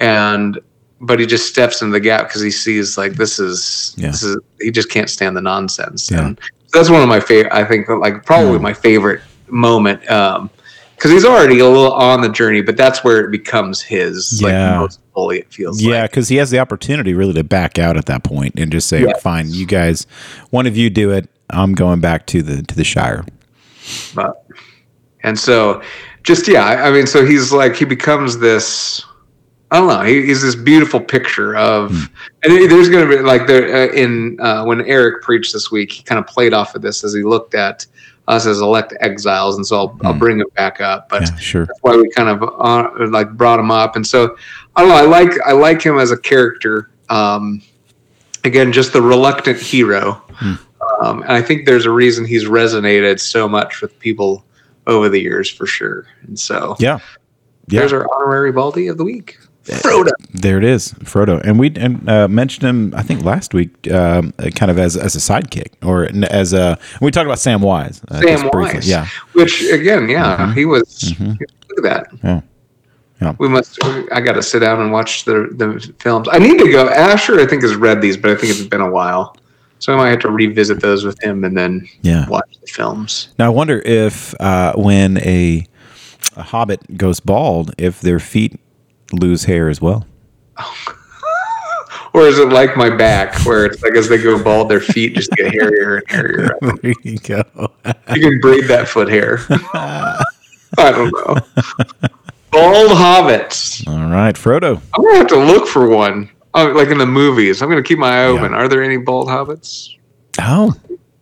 and 0.00 0.58
but 1.00 1.20
he 1.20 1.26
just 1.26 1.48
steps 1.48 1.82
into 1.82 1.92
the 1.92 2.00
gap 2.00 2.28
because 2.28 2.42
he 2.42 2.50
sees 2.50 2.98
like 2.98 3.12
this 3.14 3.38
is 3.38 3.94
yeah. 3.96 4.08
this 4.08 4.22
is 4.22 4.36
he 4.60 4.70
just 4.70 4.90
can't 4.90 5.10
stand 5.10 5.36
the 5.36 5.40
nonsense 5.40 6.10
yeah. 6.10 6.26
and 6.26 6.40
that's 6.72 6.90
one 6.90 7.02
of 7.02 7.08
my 7.08 7.20
favorite. 7.20 7.52
I 7.52 7.64
think 7.64 7.88
like 7.88 8.24
probably 8.24 8.58
mm. 8.58 8.62
my 8.62 8.72
favorite 8.72 9.20
moment 9.48 10.10
Um, 10.10 10.50
because 11.02 11.10
he's 11.10 11.24
already 11.24 11.58
a 11.58 11.66
little 11.66 11.92
on 11.92 12.20
the 12.20 12.28
journey, 12.28 12.62
but 12.62 12.76
that's 12.76 13.02
where 13.02 13.24
it 13.24 13.32
becomes 13.32 13.82
his. 13.82 14.40
Yeah, 14.40 14.70
like, 14.70 14.80
most 14.80 15.00
fully 15.14 15.38
it 15.40 15.52
feels. 15.52 15.82
Yeah, 15.82 16.06
because 16.06 16.26
like. 16.26 16.34
he 16.34 16.36
has 16.38 16.50
the 16.50 16.58
opportunity 16.58 17.14
really 17.14 17.34
to 17.34 17.44
back 17.44 17.78
out 17.78 17.96
at 17.96 18.06
that 18.06 18.24
point 18.24 18.54
and 18.58 18.70
just 18.72 18.88
say, 18.88 19.02
yes. 19.02 19.22
"Fine, 19.22 19.50
you 19.50 19.66
guys, 19.66 20.06
one 20.50 20.66
of 20.66 20.76
you 20.76 20.90
do 20.90 21.10
it. 21.10 21.28
I'm 21.50 21.74
going 21.74 22.00
back 22.00 22.26
to 22.28 22.42
the 22.42 22.62
to 22.62 22.74
the 22.74 22.84
Shire." 22.84 23.24
But 24.14 24.44
and 25.22 25.38
so, 25.38 25.82
just 26.22 26.48
yeah, 26.48 26.64
I, 26.64 26.88
I 26.88 26.90
mean, 26.90 27.06
so 27.06 27.24
he's 27.24 27.52
like 27.52 27.76
he 27.76 27.84
becomes 27.84 28.38
this 28.38 29.04
I 29.72 29.78
don't 29.78 29.88
know. 29.88 30.02
He, 30.02 30.26
he's 30.26 30.42
this 30.42 30.54
beautiful 30.54 31.00
picture 31.00 31.56
of, 31.56 31.92
mm. 31.92 32.10
and 32.42 32.70
there's 32.70 32.90
going 32.90 33.08
to 33.08 33.16
be 33.16 33.22
like 33.22 33.46
there 33.46 33.88
uh, 33.90 33.94
in 33.94 34.38
uh, 34.38 34.64
when 34.64 34.82
Eric 34.82 35.22
preached 35.22 35.54
this 35.54 35.70
week, 35.70 35.90
he 35.90 36.02
kind 36.02 36.18
of 36.18 36.26
played 36.26 36.52
off 36.52 36.74
of 36.74 36.82
this 36.82 37.02
as 37.02 37.14
he 37.14 37.22
looked 37.22 37.54
at 37.54 37.86
us 38.28 38.46
as 38.46 38.60
elect 38.60 38.94
exiles, 39.00 39.56
and 39.56 39.66
so 39.66 39.76
I'll, 39.76 39.90
mm. 39.90 40.04
I'll 40.04 40.12
hmm. 40.12 40.18
bring 40.18 40.40
him 40.40 40.46
back 40.54 40.80
up. 40.80 41.08
But 41.08 41.22
yeah, 41.22 41.36
sure. 41.36 41.66
that's 41.66 41.78
why 41.80 41.96
we 41.96 42.08
kind 42.10 42.28
of 42.28 42.42
uh, 42.42 43.08
like 43.08 43.30
brought 43.32 43.58
him 43.58 43.70
up, 43.70 43.96
and 43.96 44.06
so 44.06 44.36
I 44.76 44.82
don't 44.82 44.90
know. 44.90 44.96
I 44.96 45.02
like 45.02 45.32
I 45.44 45.52
like 45.52 45.82
him 45.82 45.98
as 45.98 46.10
a 46.10 46.16
character. 46.16 46.90
Um, 47.08 47.62
again, 48.44 48.72
just 48.72 48.92
the 48.92 49.02
reluctant 49.02 49.58
hero, 49.58 50.22
mm. 50.38 50.58
um, 51.02 51.22
and 51.22 51.32
I 51.32 51.42
think 51.42 51.66
there's 51.66 51.86
a 51.86 51.90
reason 51.90 52.24
he's 52.24 52.44
resonated 52.44 53.20
so 53.20 53.48
much 53.48 53.80
with 53.80 53.98
people 53.98 54.44
over 54.86 55.08
the 55.08 55.20
years 55.20 55.50
for 55.50 55.66
sure. 55.66 56.06
And 56.26 56.38
so 56.38 56.76
yeah. 56.78 56.98
Yeah. 57.68 57.80
There's 57.80 57.92
our 57.92 58.06
honorary 58.12 58.52
Baldy 58.52 58.88
of 58.88 58.98
the 58.98 59.04
week. 59.04 59.38
Frodo. 59.64 60.10
There 60.30 60.58
it 60.58 60.64
is, 60.64 60.92
Frodo, 61.04 61.40
and 61.44 61.58
we 61.58 61.72
and 61.76 62.08
uh, 62.08 62.26
mentioned 62.26 62.64
him. 62.68 62.94
I 62.96 63.02
think 63.02 63.22
last 63.22 63.54
week, 63.54 63.90
um, 63.92 64.32
kind 64.54 64.70
of 64.70 64.78
as 64.78 64.96
as 64.96 65.14
a 65.14 65.18
sidekick, 65.18 65.72
or 65.82 66.08
as 66.30 66.52
a. 66.52 66.78
We 67.00 67.10
talked 67.10 67.26
about 67.26 67.38
Samwise. 67.38 68.02
Uh, 68.10 68.20
Sam 68.20 68.50
Wise, 68.52 68.88
yeah. 68.88 69.06
Which 69.32 69.62
again, 69.70 70.08
yeah, 70.08 70.36
mm-hmm. 70.36 70.52
he 70.52 70.64
was. 70.64 70.86
Mm-hmm. 70.98 71.44
Look 71.68 71.78
at 71.78 71.82
that. 71.84 72.18
Yeah. 72.24 72.40
Yeah. 73.20 73.36
We 73.38 73.48
must. 73.48 73.78
I 74.10 74.20
got 74.20 74.32
to 74.32 74.42
sit 74.42 74.60
down 74.60 74.80
and 74.80 74.90
watch 74.90 75.24
the 75.26 75.48
the 75.52 75.94
films. 76.00 76.28
I 76.30 76.38
need 76.38 76.58
to 76.58 76.70
go. 76.72 76.88
Asher, 76.88 77.38
I 77.38 77.46
think, 77.46 77.62
has 77.62 77.76
read 77.76 78.02
these, 78.02 78.16
but 78.16 78.32
I 78.32 78.34
think 78.34 78.50
it's 78.50 78.66
been 78.66 78.80
a 78.80 78.90
while, 78.90 79.36
so 79.78 79.94
I 79.94 79.96
might 79.96 80.10
have 80.10 80.20
to 80.20 80.30
revisit 80.30 80.80
those 80.80 81.04
with 81.04 81.22
him 81.22 81.44
and 81.44 81.56
then 81.56 81.88
yeah. 82.00 82.28
watch 82.28 82.50
the 82.60 82.66
films. 82.66 83.28
Now 83.38 83.46
I 83.46 83.50
wonder 83.50 83.78
if 83.78 84.34
uh, 84.40 84.72
when 84.74 85.18
a, 85.18 85.64
a 86.36 86.42
hobbit 86.42 86.96
goes 86.96 87.20
bald, 87.20 87.72
if 87.78 88.00
their 88.00 88.18
feet 88.18 88.58
lose 89.12 89.44
hair 89.44 89.68
as 89.68 89.80
well. 89.80 90.06
or 92.14 92.22
is 92.26 92.38
it 92.38 92.48
like 92.50 92.76
my 92.76 92.90
back, 92.90 93.34
where 93.44 93.66
it's 93.66 93.82
like 93.82 93.94
as 93.94 94.08
they 94.08 94.18
go 94.18 94.42
bald, 94.42 94.68
their 94.68 94.80
feet 94.80 95.14
just 95.14 95.30
get 95.32 95.52
hairier 95.52 95.96
and 95.98 96.10
hairier? 96.10 96.58
there 96.82 96.94
you 97.02 97.18
go. 97.18 97.42
you 98.14 98.20
can 98.20 98.40
braid 98.40 98.64
that 98.64 98.88
foot 98.88 99.08
hair. 99.08 99.40
I 100.78 100.90
don't 100.90 101.12
know. 101.12 101.36
Bald 102.50 102.90
hobbits. 102.90 103.86
All 103.86 104.10
right, 104.10 104.34
Frodo. 104.34 104.80
I'm 104.94 105.02
gonna 105.02 105.18
have 105.18 105.26
to 105.28 105.38
look 105.38 105.66
for 105.66 105.88
one. 105.88 106.30
Oh, 106.54 106.66
like 106.66 106.88
in 106.88 106.98
the 106.98 107.06
movies. 107.06 107.62
I'm 107.62 107.68
gonna 107.68 107.82
keep 107.82 107.98
my 107.98 108.24
eye 108.24 108.26
open. 108.26 108.52
Yeah. 108.52 108.58
Are 108.58 108.68
there 108.68 108.82
any 108.82 108.98
bald 108.98 109.28
hobbits? 109.28 109.94
Oh, 110.38 110.74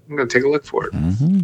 I'm 0.09 0.17
gonna 0.17 0.29
take 0.29 0.45
a 0.45 0.49
look 0.49 0.65
for 0.65 0.87
it. 0.87 0.93
Mm-hmm. 0.93 1.41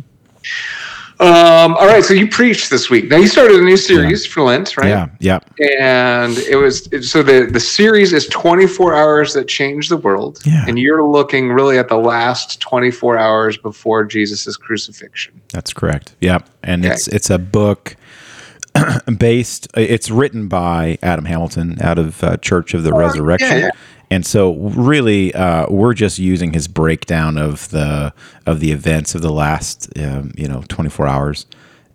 Um, 1.19 1.75
all 1.77 1.87
right, 1.87 2.05
so 2.05 2.13
you 2.13 2.29
preached 2.29 2.69
this 2.69 2.91
week. 2.91 3.09
Now 3.09 3.17
you 3.17 3.27
started 3.27 3.57
a 3.57 3.63
new 3.63 3.79
series 3.79 4.27
yeah. 4.27 4.33
for 4.33 4.43
Lent, 4.43 4.77
right? 4.77 4.89
Yeah, 4.89 5.09
yeah. 5.19 5.39
And 5.81 6.37
it 6.37 6.57
was 6.57 6.89
so 7.11 7.23
the 7.23 7.47
the 7.51 7.61
series 7.61 8.13
is 8.13 8.27
24 8.27 8.95
hours 8.95 9.33
that 9.33 9.49
changed 9.49 9.91
the 9.91 9.97
world. 9.97 10.41
Yeah. 10.45 10.67
And 10.69 10.79
you're 10.79 11.03
looking 11.03 11.49
really 11.49 11.79
at 11.79 11.89
the 11.89 11.97
last 11.97 12.61
24 12.61 13.17
hours 13.17 13.57
before 13.57 14.05
Jesus' 14.05 14.59
crucifixion. 14.59 15.41
That's 15.49 15.73
correct. 15.73 16.15
Yep. 16.21 16.51
And 16.63 16.85
okay. 16.85 16.93
it's 16.93 17.09
it's 17.09 17.31
a 17.31 17.39
book 17.39 17.97
based. 19.19 19.69
It's 19.75 20.11
written 20.11 20.49
by 20.49 20.99
Adam 21.03 21.25
Hamilton 21.25 21.81
out 21.81 21.99
of 21.99 22.23
uh, 22.23 22.37
Church 22.37 22.75
of 22.75 22.83
the 22.83 22.93
oh, 22.93 22.99
Resurrection. 22.99 23.59
Yeah, 23.59 23.71
and 24.11 24.25
so, 24.25 24.55
really, 24.55 25.35
uh, 25.35 25.67
we're 25.69 25.95
just 25.95 26.19
using 26.19 26.53
his 26.53 26.69
breakdown 26.69 27.37
of 27.39 27.69
the 27.71 28.13
of 28.47 28.61
the 28.61 28.73
events 28.73 29.15
of 29.15 29.23
the 29.23 29.33
last, 29.33 29.89
um, 29.99 30.33
you 30.37 30.47
know, 30.49 30.63
24 30.69 31.07
hours, 31.09 31.47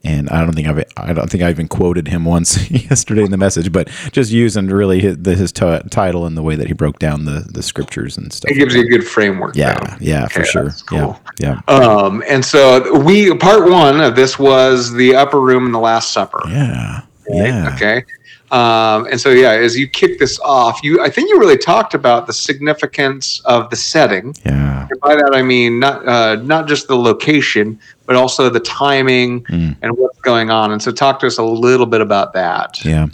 and 0.04 0.30
I 0.30 0.44
don't 0.44 0.54
think 0.54 0.68
I've 0.68 0.84
I 0.98 1.14
don't 1.14 1.30
think 1.30 1.44
I 1.44 1.50
even 1.50 1.68
quoted 1.70 2.08
him 2.10 2.26
once 2.26 2.70
yesterday 2.90 3.24
in 3.24 3.32
the 3.32 3.38
message, 3.38 3.72
but 3.72 3.88
just 4.12 4.32
using 4.32 4.68
really 4.68 5.00
his, 5.00 5.18
the, 5.20 5.36
his 5.36 5.52
t- 5.52 5.80
title 5.90 6.26
and 6.26 6.36
the 6.36 6.42
way 6.44 6.56
that 6.56 6.68
he 6.68 6.74
broke 6.74 7.00
down 7.00 7.26
the 7.26 7.46
the 7.50 7.64
scriptures 7.64 8.18
and 8.18 8.34
stuff. 8.34 8.52
It 8.52 8.56
gives 8.56 8.76
you 8.76 8.82
a 8.82 8.88
good 8.88 9.08
framework. 9.08 9.56
Yeah, 9.56 9.76
though. 9.80 9.96
yeah, 10.02 10.28
for 10.28 10.44
sure. 10.44 10.72
cool. 10.88 11.20
Yeah, 11.40 11.62
Um, 11.68 12.24
and 12.28 12.44
so 12.44 13.00
we 13.00 13.34
part 13.38 13.70
one 13.70 14.02
of 14.02 14.16
this 14.16 14.38
was 14.38 14.92
the 14.92 15.16
upper 15.16 15.40
room 15.40 15.66
in 15.66 15.72
the 15.72 15.80
Last 15.80 16.12
Supper. 16.12 16.42
yeah, 16.50 17.02
right? 17.30 17.48
yeah, 17.48 17.72
Okay. 17.76 18.04
Um, 18.52 19.06
and 19.10 19.20
so 19.20 19.30
yeah, 19.30 19.52
as 19.52 19.78
you 19.78 19.88
kick 19.88 20.20
this 20.20 20.40
off, 20.42 20.84
you 20.84 21.02
I 21.02 21.10
think 21.10 21.30
you 21.30 21.40
really 21.40 21.58
talked 21.58 21.94
about 21.94 22.28
the 22.28 22.34
significance 22.34 23.40
of 23.46 23.70
the 23.70 23.76
setting. 23.78 24.36
yeah, 24.46 24.88
And 24.92 25.00
by 25.02 25.16
that 25.16 25.32
I 25.34 25.42
mean 25.42 25.80
not 25.80 26.06
uh, 26.08 26.36
not 26.36 26.68
just 26.68 26.88
the 26.88 26.98
location, 26.98 27.80
but 28.06 28.16
also 28.16 28.50
the 28.50 28.60
timing 28.60 29.44
Mm. 29.46 29.76
and 29.82 29.98
what's 29.98 30.20
going 30.20 30.50
on. 30.50 30.72
And 30.72 30.82
so 30.84 30.92
talk 30.92 31.20
to 31.22 31.28
us 31.28 31.38
a 31.38 31.44
little 31.44 31.86
bit 31.86 32.02
about 32.02 32.34
that. 32.34 32.84
yeah. 32.86 33.08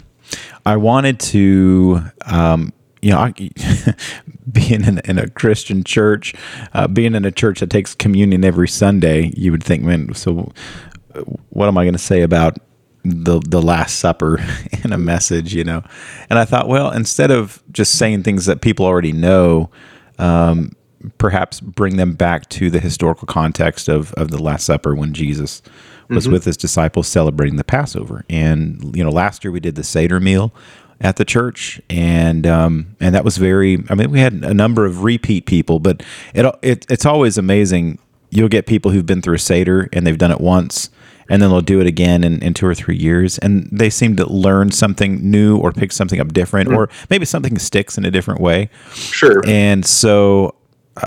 I 0.66 0.76
wanted 0.76 1.18
to, 1.20 2.02
um, 2.26 2.72
you 3.00 3.10
know, 3.12 3.18
I, 3.18 3.32
being 4.52 4.84
in, 4.84 4.98
in 5.04 5.18
a 5.18 5.28
Christian 5.30 5.84
church, 5.84 6.34
uh, 6.74 6.88
being 6.88 7.14
in 7.14 7.24
a 7.24 7.30
church 7.30 7.60
that 7.60 7.70
takes 7.70 7.94
communion 7.94 8.44
every 8.44 8.68
Sunday, 8.68 9.32
you 9.36 9.50
would 9.52 9.62
think, 9.64 9.82
man, 9.84 10.12
so 10.14 10.52
uh, 11.14 11.20
what 11.50 11.68
am 11.68 11.78
I 11.78 11.84
going 11.84 11.94
to 11.94 11.98
say 11.98 12.20
about 12.22 12.58
the 13.04 13.40
the 13.40 13.62
Last 13.62 13.98
Supper 13.98 14.38
in 14.84 14.92
a 14.92 14.98
message, 14.98 15.54
you 15.54 15.64
know? 15.64 15.82
And 16.30 16.38
I 16.38 16.44
thought, 16.44 16.68
well, 16.68 16.90
instead 16.90 17.30
of 17.30 17.62
just 17.72 17.98
saying 17.98 18.22
things 18.22 18.46
that 18.46 18.60
people 18.60 18.86
already 18.86 19.12
know, 19.12 19.70
um, 20.18 20.72
perhaps 21.18 21.60
bring 21.60 21.96
them 21.96 22.12
back 22.12 22.48
to 22.50 22.70
the 22.70 22.80
historical 22.80 23.26
context 23.26 23.88
of 23.88 24.12
of 24.14 24.30
the 24.30 24.42
Last 24.42 24.66
Supper 24.66 24.94
when 24.94 25.12
Jesus 25.12 25.62
was 26.08 26.28
with 26.28 26.44
his 26.44 26.56
disciples 26.56 27.06
celebrating 27.06 27.56
the 27.56 27.64
Passover. 27.64 28.24
And 28.28 28.96
you 28.96 29.04
know, 29.04 29.10
last 29.10 29.44
year 29.44 29.52
we 29.52 29.60
did 29.60 29.74
the 29.74 29.84
Seder 29.84 30.20
meal 30.20 30.54
at 31.00 31.16
the 31.16 31.24
church, 31.24 31.80
and 31.88 32.46
um, 32.46 32.96
and 33.00 33.14
that 33.14 33.24
was 33.24 33.36
very. 33.36 33.84
I 33.88 33.94
mean, 33.94 34.10
we 34.10 34.20
had 34.20 34.32
a 34.44 34.54
number 34.54 34.84
of 34.84 35.04
repeat 35.04 35.46
people, 35.46 35.78
but 35.78 36.02
it, 36.34 36.46
it 36.62 36.86
it's 36.88 37.06
always 37.06 37.38
amazing. 37.38 37.98
You'll 38.30 38.48
get 38.48 38.66
people 38.66 38.90
who've 38.90 39.06
been 39.06 39.22
through 39.22 39.36
a 39.36 39.38
Seder 39.38 39.88
and 39.92 40.06
they've 40.06 40.18
done 40.18 40.30
it 40.30 40.40
once, 40.40 40.90
and 41.28 41.42
then 41.42 41.50
they'll 41.50 41.60
do 41.60 41.80
it 41.80 41.86
again 41.86 42.24
in, 42.24 42.42
in 42.42 42.54
two 42.54 42.66
or 42.66 42.74
three 42.74 42.96
years, 42.96 43.38
and 43.38 43.68
they 43.70 43.90
seem 43.90 44.16
to 44.16 44.26
learn 44.26 44.70
something 44.70 45.30
new 45.30 45.56
or 45.58 45.72
pick 45.72 45.92
something 45.92 46.20
up 46.20 46.32
different, 46.32 46.72
or 46.72 46.88
maybe 47.10 47.24
something 47.24 47.58
sticks 47.58 47.98
in 47.98 48.04
a 48.04 48.10
different 48.10 48.40
way. 48.40 48.70
Sure. 48.94 49.42
And 49.46 49.84
so, 49.84 50.54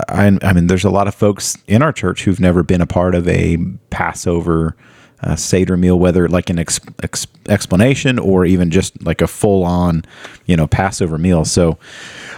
I, 0.08 0.38
I 0.42 0.52
mean, 0.52 0.68
there's 0.68 0.84
a 0.84 0.90
lot 0.90 1.08
of 1.08 1.14
folks 1.14 1.56
in 1.66 1.82
our 1.82 1.92
church 1.92 2.24
who've 2.24 2.40
never 2.40 2.62
been 2.62 2.80
a 2.80 2.86
part 2.86 3.14
of 3.14 3.28
a 3.28 3.58
Passover 3.90 4.76
uh, 5.22 5.36
Seder 5.36 5.76
meal, 5.76 5.98
whether 5.98 6.28
like 6.28 6.50
an 6.50 6.58
ex, 6.58 6.80
ex, 7.02 7.26
explanation 7.48 8.18
or 8.18 8.44
even 8.44 8.70
just 8.70 9.00
like 9.04 9.20
a 9.20 9.26
full 9.26 9.64
on, 9.64 10.04
you 10.46 10.56
know, 10.56 10.66
Passover 10.66 11.18
meal. 11.18 11.44
So 11.44 11.78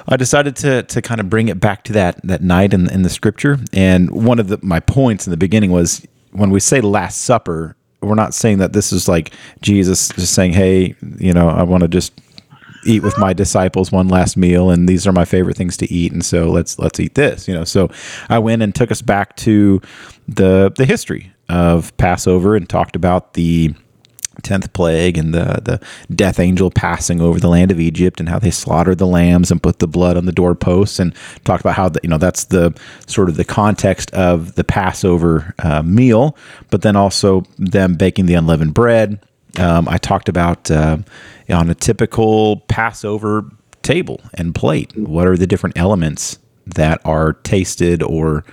I 0.07 0.17
decided 0.17 0.57
to 0.57 0.83
to 0.83 1.01
kind 1.01 1.21
of 1.21 1.31
bring 1.31 1.49
it 1.49 1.61
back 1.61 1.85
to 1.85 1.93
that 1.95 2.21
that 2.25 2.43
night 2.43 2.75
in 2.75 2.91
in 2.91 3.03
the 3.03 3.09
scripture. 3.09 3.59
And 3.73 4.11
one 4.11 4.39
of 4.39 4.49
the 4.49 4.59
my 4.63 4.81
points 4.81 5.27
in 5.27 5.31
the 5.31 5.37
beginning 5.37 5.71
was 5.71 6.07
when 6.35 6.51
we 6.51 6.61
say 6.61 6.81
Last 6.81 7.23
Supper, 7.23 7.77
we're 8.03 8.15
not 8.15 8.35
saying 8.35 8.59
that 8.59 8.73
this 8.73 8.93
is 8.93 9.09
like 9.09 9.33
Jesus 9.63 10.09
just 10.11 10.35
saying, 10.35 10.53
"Hey, 10.53 10.95
you 11.19 11.33
know, 11.33 11.49
I 11.49 11.63
want 11.63 11.83
to 11.83 11.89
just 11.89 12.13
eat 12.87 13.03
with 13.03 13.17
my 13.19 13.33
disciples 13.33 13.91
one 13.91 14.09
last 14.09 14.37
meal 14.37 14.71
and 14.71 14.89
these 14.89 15.07
are 15.07 15.13
my 15.13 15.25
favorite 15.25 15.57
things 15.57 15.75
to 15.79 15.91
eat 15.91 16.13
and 16.13 16.23
so 16.23 16.51
let's 16.51 16.79
let's 16.79 17.01
eat 17.01 17.15
this 17.15 17.49
you 17.49 17.55
know? 17.55 17.65
So 17.65 17.89
i 18.29 18.39
went 18.39 18.61
and 18.61 18.75
took 18.75 18.91
us 18.91 19.01
back 19.01 19.37
to 19.37 19.81
the 20.29 20.71
the 20.77 20.85
history 20.85 21.33
of 21.49 21.97
passover 21.97 22.57
and 22.57 22.69
talked 22.69 22.95
about 22.95 23.35
the 23.35 23.75
10th 24.43 24.73
plague 24.73 25.17
and 25.17 25.35
the 25.35 25.61
the 25.65 25.81
death 26.15 26.41
angel 26.41 26.71
passing 26.71 27.21
over 27.21 27.41
the 27.41 27.49
land 27.49 27.71
of 27.71 27.81
Egypt 27.81 28.21
and 28.21 28.29
how 28.29 28.39
they 28.39 28.51
slaughtered 28.51 28.99
the 28.99 29.07
lambs 29.07 29.51
and 29.51 29.63
put 29.63 29.79
the 29.79 29.89
blood 29.89 30.17
on 30.17 30.27
the 30.27 30.33
doorposts 30.33 30.99
and 30.99 31.15
talked 31.45 31.61
about 31.61 31.75
how 31.75 31.89
the, 31.89 32.01
you 32.03 32.09
know 32.09 32.19
that's 32.19 32.45
the 32.45 32.77
sort 33.07 33.29
of 33.29 33.37
the 33.37 33.45
context 33.45 34.11
of 34.13 34.55
the 34.55 34.65
Passover 34.65 35.55
uh, 35.61 35.83
meal 35.83 36.37
but 36.71 36.83
then 36.83 36.97
also 36.97 37.43
them 37.59 37.95
baking 37.95 38.27
the 38.27 38.35
unleavened 38.35 38.75
bread 38.75 39.21
um, 39.59 39.89
I 39.89 39.99
talked 39.99 40.29
about 40.29 40.71
uh, 40.71 40.99
on 41.49 41.71
a 41.71 41.75
typical 41.75 42.61
Passover 42.69 43.45
table 43.83 44.21
and 44.35 44.55
plate. 44.55 44.97
What 44.97 45.27
are 45.27 45.37
the 45.37 45.47
different 45.47 45.79
elements 45.79 46.39
that 46.67 47.01
are 47.05 47.35
tasted 47.35 48.03
or 48.03 48.45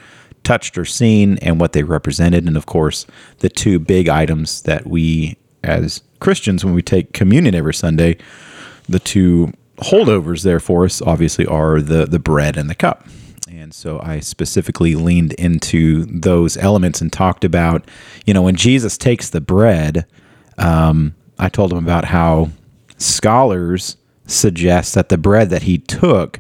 touched 0.43 0.77
or 0.77 0.85
seen, 0.85 1.37
and 1.39 1.59
what 1.59 1.73
they 1.73 1.83
represented? 1.83 2.45
And 2.45 2.57
of 2.57 2.65
course, 2.65 3.05
the 3.39 3.49
two 3.49 3.79
big 3.79 4.09
items 4.09 4.61
that 4.63 4.85
we, 4.85 5.37
as 5.63 6.02
Christians, 6.19 6.63
when 6.65 6.74
we 6.74 6.82
take 6.82 7.13
communion 7.13 7.56
every 7.56 7.74
Sunday, 7.74 8.17
the 8.88 9.00
two 9.00 9.54
holdovers 9.78 10.43
there 10.43 10.60
for 10.60 10.86
us 10.86 11.02
obviously 11.02 11.45
are 11.45 11.82
the 11.82 12.06
the 12.06 12.19
bread 12.19 12.58
and 12.58 12.69
the 12.69 12.76
cup. 12.76 13.08
And 13.50 13.74
so 13.74 14.00
I 14.02 14.19
specifically 14.19 14.95
leaned 14.95 15.34
into 15.34 16.06
those 16.06 16.56
elements 16.58 17.02
and 17.02 17.12
talked 17.12 17.43
about, 17.43 17.88
you 18.26 18.34
know, 18.34 18.41
when 18.41 18.56
Jesus 18.56 18.97
takes 18.97 19.30
the 19.30 19.41
bread, 19.41 20.06
um, 20.58 21.15
I 21.38 21.50
told 21.50 21.71
him 21.71 21.78
about 21.80 22.06
how 22.06 22.50
scholars 22.97 23.97
suggest 24.26 24.95
that 24.95 25.10
the 25.10 25.17
bread 25.17 25.50
that 25.50 25.63
he 25.63 25.78
took 25.78 26.39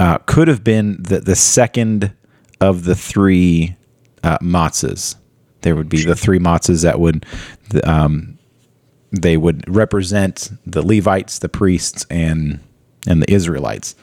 uh, 0.00 0.18
could 0.18 0.48
have 0.48 0.64
been 0.64 1.00
the, 1.02 1.20
the 1.20 1.36
second 1.36 2.12
of 2.60 2.84
the 2.84 2.96
three 2.96 3.76
uh, 4.24 4.38
matzahs. 4.38 5.14
There 5.60 5.76
would 5.76 5.88
be 5.88 6.04
the 6.04 6.16
three 6.16 6.40
matzahs 6.40 6.82
that 6.82 6.98
would 6.98 7.24
um, 7.84 8.31
they 9.12 9.36
would 9.36 9.64
represent 9.72 10.50
the 10.66 10.84
Levites, 10.84 11.38
the 11.38 11.48
priests, 11.48 12.06
and 12.10 12.60
and 13.06 13.22
the 13.22 13.30
Israelites. 13.32 13.94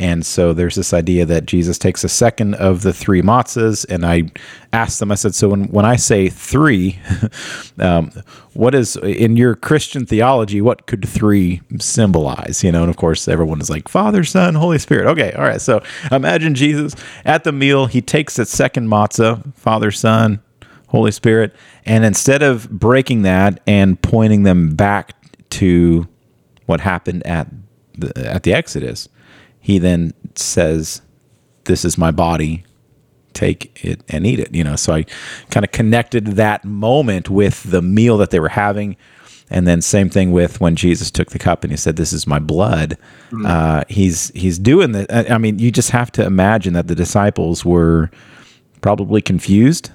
And 0.00 0.24
so 0.24 0.54
there's 0.54 0.76
this 0.76 0.94
idea 0.94 1.26
that 1.26 1.44
Jesus 1.44 1.76
takes 1.76 2.02
a 2.04 2.08
second 2.08 2.54
of 2.54 2.80
the 2.80 2.92
three 2.92 3.20
matzahs. 3.20 3.84
And 3.90 4.06
I 4.06 4.30
asked 4.72 4.98
them, 4.98 5.12
I 5.12 5.14
said, 5.14 5.34
so 5.34 5.50
when, 5.50 5.64
when 5.68 5.84
I 5.84 5.96
say 5.96 6.30
three, 6.30 6.98
um, 7.78 8.10
what 8.54 8.74
is 8.74 8.96
in 8.96 9.36
your 9.36 9.54
Christian 9.54 10.06
theology, 10.06 10.62
what 10.62 10.86
could 10.86 11.06
three 11.06 11.60
symbolize? 11.78 12.64
You 12.64 12.72
know, 12.72 12.80
and 12.80 12.88
of 12.88 12.96
course, 12.96 13.28
everyone 13.28 13.60
is 13.60 13.68
like 13.68 13.88
Father, 13.88 14.24
Son, 14.24 14.54
Holy 14.54 14.78
Spirit. 14.78 15.06
Okay, 15.06 15.32
all 15.32 15.44
right. 15.44 15.60
So 15.60 15.82
imagine 16.10 16.54
Jesus 16.54 16.94
at 17.26 17.44
the 17.44 17.52
meal, 17.52 17.84
he 17.84 18.00
takes 18.00 18.36
that 18.36 18.48
second 18.48 18.88
matzah, 18.88 19.54
Father, 19.54 19.90
Son, 19.90 20.40
Holy 20.90 21.12
Spirit, 21.12 21.54
and 21.86 22.04
instead 22.04 22.42
of 22.42 22.68
breaking 22.68 23.22
that 23.22 23.60
and 23.64 24.00
pointing 24.02 24.42
them 24.42 24.74
back 24.74 25.14
to 25.50 26.08
what 26.66 26.80
happened 26.80 27.24
at 27.24 27.46
the, 27.96 28.12
at 28.28 28.42
the 28.42 28.52
Exodus, 28.52 29.08
he 29.60 29.78
then 29.78 30.12
says, 30.34 31.00
"This 31.64 31.84
is 31.84 31.96
my 31.96 32.10
body. 32.10 32.64
Take 33.34 33.84
it 33.84 34.02
and 34.08 34.26
eat 34.26 34.40
it." 34.40 34.52
You 34.52 34.64
know, 34.64 34.74
so 34.74 34.94
I 34.94 35.06
kind 35.50 35.62
of 35.62 35.70
connected 35.70 36.26
that 36.26 36.64
moment 36.64 37.30
with 37.30 37.62
the 37.70 37.82
meal 37.82 38.18
that 38.18 38.30
they 38.30 38.40
were 38.40 38.48
having, 38.48 38.96
and 39.48 39.68
then 39.68 39.82
same 39.82 40.10
thing 40.10 40.32
with 40.32 40.60
when 40.60 40.74
Jesus 40.74 41.08
took 41.12 41.30
the 41.30 41.38
cup 41.38 41.62
and 41.62 41.72
he 41.72 41.76
said, 41.76 41.94
"This 41.94 42.12
is 42.12 42.26
my 42.26 42.40
blood." 42.40 42.98
Uh, 43.46 43.84
he's 43.88 44.32
he's 44.34 44.58
doing 44.58 44.90
that. 44.90 45.30
I 45.30 45.38
mean, 45.38 45.60
you 45.60 45.70
just 45.70 45.92
have 45.92 46.10
to 46.12 46.24
imagine 46.24 46.72
that 46.72 46.88
the 46.88 46.96
disciples 46.96 47.64
were 47.64 48.10
probably 48.80 49.22
confused 49.22 49.92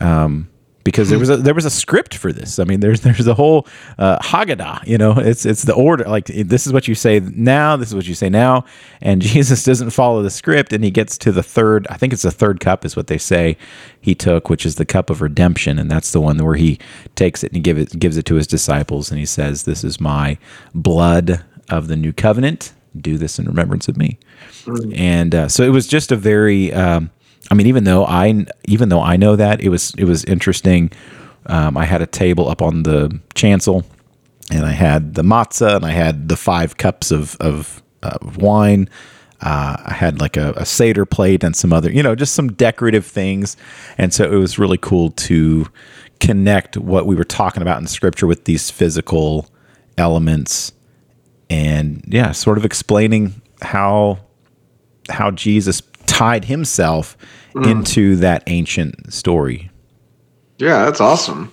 um, 0.00 0.48
because 0.84 1.08
there 1.08 1.18
was 1.18 1.30
a 1.30 1.38
there 1.38 1.54
was 1.54 1.64
a 1.64 1.70
script 1.70 2.14
for 2.14 2.30
this. 2.30 2.58
I 2.58 2.64
mean, 2.64 2.80
there's 2.80 3.00
there's 3.00 3.26
a 3.26 3.34
whole 3.34 3.66
uh, 3.98 4.18
Haggadah. 4.18 4.86
You 4.86 4.98
know, 4.98 5.12
it's 5.18 5.44
it's 5.46 5.64
the 5.64 5.72
order. 5.72 6.04
Like 6.04 6.26
this 6.26 6.66
is 6.66 6.72
what 6.72 6.86
you 6.86 6.94
say 6.94 7.20
now. 7.20 7.76
This 7.76 7.88
is 7.88 7.94
what 7.94 8.06
you 8.06 8.14
say 8.14 8.28
now. 8.28 8.64
And 9.00 9.20
Jesus 9.22 9.64
doesn't 9.64 9.90
follow 9.90 10.22
the 10.22 10.30
script, 10.30 10.72
and 10.72 10.84
he 10.84 10.90
gets 10.90 11.18
to 11.18 11.32
the 11.32 11.42
third. 11.42 11.86
I 11.88 11.96
think 11.96 12.12
it's 12.12 12.22
the 12.22 12.30
third 12.30 12.60
cup 12.60 12.84
is 12.84 12.94
what 12.94 13.08
they 13.08 13.18
say 13.18 13.56
he 14.00 14.14
took, 14.14 14.50
which 14.50 14.66
is 14.66 14.76
the 14.76 14.84
cup 14.84 15.10
of 15.10 15.22
redemption, 15.22 15.78
and 15.78 15.90
that's 15.90 16.12
the 16.12 16.20
one 16.20 16.38
where 16.38 16.56
he 16.56 16.78
takes 17.16 17.42
it 17.42 17.48
and 17.48 17.56
he 17.56 17.62
give 17.62 17.78
it 17.78 17.98
gives 17.98 18.16
it 18.16 18.26
to 18.26 18.34
his 18.34 18.46
disciples, 18.46 19.10
and 19.10 19.18
he 19.18 19.26
says, 19.26 19.64
"This 19.64 19.82
is 19.82 20.00
my 20.00 20.38
blood 20.74 21.42
of 21.70 21.88
the 21.88 21.96
new 21.96 22.12
covenant. 22.12 22.74
Do 22.96 23.16
this 23.16 23.38
in 23.38 23.46
remembrance 23.46 23.88
of 23.88 23.96
me." 23.96 24.18
And 24.94 25.34
uh, 25.34 25.48
so 25.48 25.62
it 25.62 25.70
was 25.70 25.86
just 25.86 26.12
a 26.12 26.16
very. 26.16 26.72
Um, 26.72 27.10
I 27.50 27.54
mean, 27.54 27.66
even 27.66 27.84
though 27.84 28.04
I 28.04 28.46
even 28.64 28.88
though 28.88 29.02
I 29.02 29.16
know 29.16 29.36
that 29.36 29.60
it 29.60 29.68
was 29.68 29.94
it 29.96 30.04
was 30.04 30.24
interesting. 30.24 30.90
Um, 31.46 31.76
I 31.76 31.84
had 31.84 32.00
a 32.00 32.06
table 32.06 32.48
up 32.48 32.62
on 32.62 32.84
the 32.84 33.20
chancel, 33.34 33.84
and 34.50 34.64
I 34.64 34.72
had 34.72 35.14
the 35.14 35.22
matzah, 35.22 35.76
and 35.76 35.84
I 35.84 35.90
had 35.90 36.28
the 36.28 36.36
five 36.36 36.76
cups 36.76 37.10
of 37.10 37.36
of, 37.40 37.82
of 38.02 38.38
wine. 38.38 38.88
Uh, 39.40 39.76
I 39.84 39.92
had 39.92 40.20
like 40.20 40.38
a, 40.38 40.52
a 40.56 40.64
seder 40.64 41.04
plate 41.04 41.44
and 41.44 41.54
some 41.54 41.70
other, 41.70 41.90
you 41.90 42.02
know, 42.02 42.14
just 42.14 42.34
some 42.34 42.52
decorative 42.52 43.04
things, 43.04 43.56
and 43.98 44.14
so 44.14 44.24
it 44.24 44.36
was 44.36 44.58
really 44.58 44.78
cool 44.78 45.10
to 45.10 45.66
connect 46.20 46.78
what 46.78 47.06
we 47.06 47.14
were 47.14 47.24
talking 47.24 47.60
about 47.60 47.78
in 47.78 47.86
scripture 47.86 48.26
with 48.26 48.44
these 48.44 48.70
physical 48.70 49.50
elements, 49.98 50.72
and 51.50 52.02
yeah, 52.08 52.32
sort 52.32 52.56
of 52.56 52.64
explaining 52.64 53.42
how 53.60 54.18
how 55.10 55.30
Jesus 55.30 55.82
tied 56.06 56.46
himself 56.46 57.16
into 57.54 58.16
that 58.16 58.42
ancient 58.48 59.12
story. 59.12 59.70
Yeah, 60.58 60.84
that's 60.84 61.00
awesome. 61.00 61.52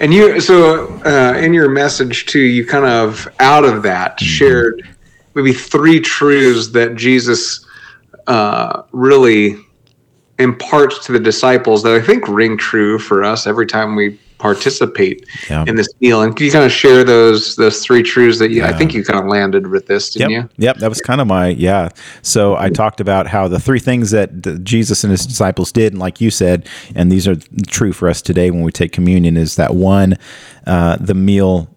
And 0.00 0.14
you, 0.14 0.40
so 0.40 0.88
uh, 1.04 1.36
in 1.38 1.52
your 1.52 1.68
message 1.68 2.26
too, 2.26 2.40
you 2.40 2.64
kind 2.64 2.84
of 2.84 3.28
out 3.40 3.64
of 3.64 3.82
that 3.82 4.18
Mm-hmm. 4.18 4.24
shared 4.26 4.88
maybe 5.34 5.52
three 5.52 6.00
truths 6.00 6.68
that 6.68 6.96
Jesus 6.96 7.64
uh, 8.26 8.82
really 8.92 9.56
imparts 10.38 11.04
to 11.06 11.12
the 11.12 11.20
disciples 11.20 11.82
that 11.82 11.92
I 11.92 12.00
think 12.00 12.26
ring 12.28 12.56
true 12.56 12.98
for 12.98 13.22
us 13.24 13.46
every 13.46 13.66
time 13.66 13.94
we 13.94 14.18
participate 14.40 15.26
Yeah. 15.48 15.64
in 15.68 15.76
this 15.76 15.88
meal. 16.00 16.22
And 16.22 16.34
can 16.34 16.46
you 16.46 16.52
kind 16.52 16.64
of 16.64 16.72
share 16.72 17.04
those 17.04 17.56
those 17.56 17.84
three 17.84 18.02
truths 18.02 18.38
that 18.38 18.50
you, 18.50 18.64
I 18.64 18.72
think 18.72 18.94
you 18.94 19.04
kind 19.04 19.18
of 19.20 19.26
landed 19.26 19.66
with 19.68 19.86
this, 19.86 20.10
didn't 20.10 20.30
Yep. 20.30 20.42
you? 20.58 20.64
Yep. 20.66 20.76
That 20.78 20.88
was 20.88 21.00
kind 21.00 21.20
of 21.20 21.26
my, 21.26 21.48
yeah. 21.48 21.90
So 22.22 22.56
I 22.56 22.70
talked 22.70 23.00
about 23.00 23.26
how 23.26 23.46
the 23.48 23.60
three 23.60 23.78
things 23.78 24.10
that 24.10 24.42
the- 24.42 24.58
Jesus 24.58 25.04
and 25.04 25.10
his 25.10 25.26
disciples 25.26 25.70
did, 25.70 25.92
and 25.92 26.00
like 26.00 26.20
you 26.20 26.30
said, 26.30 26.68
and 26.94 27.12
these 27.12 27.28
are 27.28 27.36
true 27.68 27.92
for 27.92 28.08
us 28.08 28.22
today 28.22 28.50
when 28.50 28.62
we 28.62 28.72
take 28.72 28.92
communion, 28.92 29.36
is 29.36 29.56
that 29.56 29.74
one, 29.74 30.16
uh, 30.66 30.96
the 30.98 31.14
meal 31.14 31.68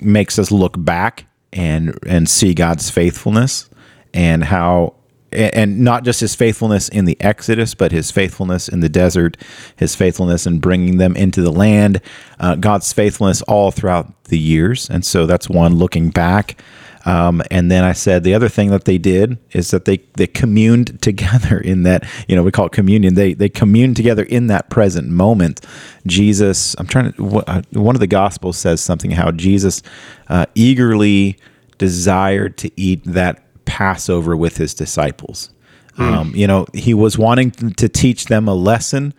makes 0.00 0.38
us 0.38 0.50
look 0.52 0.74
back 0.84 1.24
and 1.52 1.98
and 2.06 2.28
see 2.28 2.54
God's 2.54 2.88
faithfulness 2.90 3.68
and 4.14 4.44
how 4.44 4.94
and 5.34 5.80
not 5.80 6.04
just 6.04 6.20
his 6.20 6.34
faithfulness 6.34 6.88
in 6.88 7.04
the 7.06 7.16
Exodus, 7.20 7.74
but 7.74 7.92
his 7.92 8.10
faithfulness 8.10 8.68
in 8.68 8.80
the 8.80 8.88
desert, 8.88 9.36
his 9.76 9.94
faithfulness 9.94 10.46
in 10.46 10.60
bringing 10.60 10.98
them 10.98 11.16
into 11.16 11.42
the 11.42 11.52
land, 11.52 12.00
uh, 12.40 12.56
God's 12.56 12.92
faithfulness 12.92 13.42
all 13.42 13.70
throughout 13.70 14.24
the 14.24 14.38
years. 14.38 14.88
And 14.90 15.04
so 15.04 15.26
that's 15.26 15.48
one 15.48 15.76
looking 15.76 16.10
back. 16.10 16.60
Um, 17.04 17.42
and 17.50 17.70
then 17.70 17.84
I 17.84 17.92
said 17.92 18.24
the 18.24 18.34
other 18.34 18.48
thing 18.48 18.70
that 18.70 18.84
they 18.84 18.98
did 18.98 19.38
is 19.52 19.70
that 19.72 19.84
they 19.86 19.98
they 20.14 20.26
communed 20.26 21.02
together 21.02 21.58
in 21.58 21.82
that 21.84 22.04
you 22.28 22.36
know 22.36 22.42
we 22.42 22.52
call 22.52 22.66
it 22.66 22.72
communion. 22.72 23.14
They 23.14 23.34
they 23.34 23.48
communed 23.48 23.96
together 23.96 24.22
in 24.24 24.46
that 24.48 24.70
present 24.70 25.08
moment. 25.08 25.60
Jesus, 26.06 26.76
I'm 26.78 26.86
trying 26.86 27.12
to. 27.14 27.38
uh, 27.46 27.62
One 27.72 27.96
of 27.96 28.00
the 28.00 28.06
Gospels 28.06 28.56
says 28.58 28.80
something 28.80 29.10
how 29.12 29.30
Jesus 29.32 29.82
uh, 30.28 30.46
eagerly 30.54 31.36
desired 31.78 32.56
to 32.58 32.70
eat 32.80 33.02
that 33.04 33.44
Passover 33.72 34.36
with 34.36 34.58
his 34.58 34.74
disciples. 34.74 35.48
Um, 35.96 36.34
you 36.34 36.46
know, 36.46 36.66
he 36.74 36.92
was 36.92 37.16
wanting 37.16 37.52
to 37.52 37.88
teach 37.88 38.26
them 38.26 38.46
a 38.46 38.54
lesson, 38.54 39.14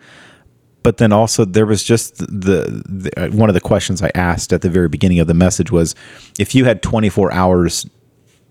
but 0.84 0.98
then 0.98 1.10
also 1.10 1.44
there 1.44 1.66
was 1.66 1.82
just 1.82 2.18
the, 2.18 2.82
the 2.88 3.10
uh, 3.16 3.30
one 3.30 3.50
of 3.50 3.54
the 3.54 3.60
questions 3.60 4.00
I 4.00 4.12
asked 4.14 4.52
at 4.52 4.62
the 4.62 4.70
very 4.70 4.88
beginning 4.88 5.18
of 5.18 5.26
the 5.26 5.34
message 5.34 5.72
was, 5.72 5.96
if 6.38 6.54
you 6.54 6.66
had 6.66 6.82
24 6.82 7.32
hours 7.32 7.84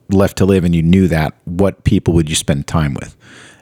left 0.10 0.38
to 0.40 0.46
live 0.46 0.66
and 0.66 0.76
you 0.76 0.84
knew 0.84 1.08
that, 1.08 1.38
what 1.46 1.86
people 1.86 2.14
would 2.16 2.30
you 2.30 2.36
spend 2.36 2.68
time 2.68 2.96
with? 2.96 3.16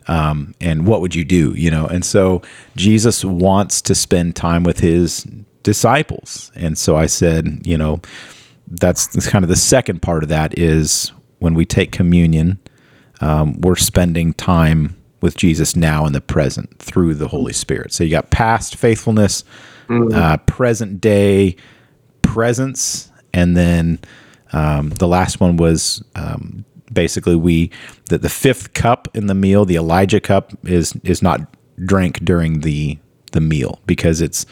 Um, 0.07 0.55
and 0.59 0.87
what 0.87 1.01
would 1.01 1.13
you 1.13 1.23
do? 1.23 1.53
You 1.55 1.69
know, 1.69 1.85
and 1.85 2.03
so 2.03 2.41
Jesus 2.75 3.23
wants 3.23 3.83
to 3.83 3.93
spend 3.93 4.35
time 4.35 4.63
with 4.63 4.79
his 4.79 5.27
disciples. 5.61 6.51
And 6.55 6.75
so 6.75 6.95
I 6.95 7.05
said, 7.05 7.67
you 7.67 7.77
know, 7.77 8.01
that's, 8.67 9.05
that's 9.07 9.29
kind 9.29 9.45
of 9.45 9.49
the 9.49 9.55
second 9.55 10.01
part 10.01 10.23
of 10.23 10.29
that 10.29 10.57
is 10.57 11.11
when 11.41 11.55
we 11.55 11.65
take 11.65 11.91
communion, 11.91 12.59
um, 13.19 13.59
we're 13.61 13.75
spending 13.75 14.31
time 14.33 14.95
with 15.21 15.35
Jesus 15.35 15.75
now 15.75 16.05
in 16.05 16.13
the 16.13 16.21
present 16.21 16.77
through 16.77 17.15
the 17.15 17.27
Holy 17.27 17.51
Spirit. 17.51 17.91
So 17.91 18.03
you 18.03 18.11
got 18.11 18.29
past 18.29 18.75
faithfulness, 18.75 19.43
uh, 20.13 20.37
present 20.37 21.01
day 21.01 21.55
presence, 22.21 23.11
and 23.33 23.57
then 23.57 23.99
um, 24.53 24.91
the 24.91 25.07
last 25.07 25.39
one 25.39 25.57
was 25.57 26.03
um, 26.15 26.63
basically 26.93 27.35
we 27.35 27.71
that 28.09 28.21
the 28.21 28.29
fifth 28.29 28.73
cup 28.73 29.07
in 29.15 29.25
the 29.25 29.35
meal, 29.35 29.65
the 29.65 29.75
Elijah 29.75 30.19
cup, 30.19 30.53
is 30.63 30.93
is 31.03 31.23
not 31.23 31.41
drank 31.85 32.23
during 32.23 32.59
the 32.59 32.99
the 33.31 33.41
meal 33.41 33.79
because 33.87 34.21
it's 34.21 34.45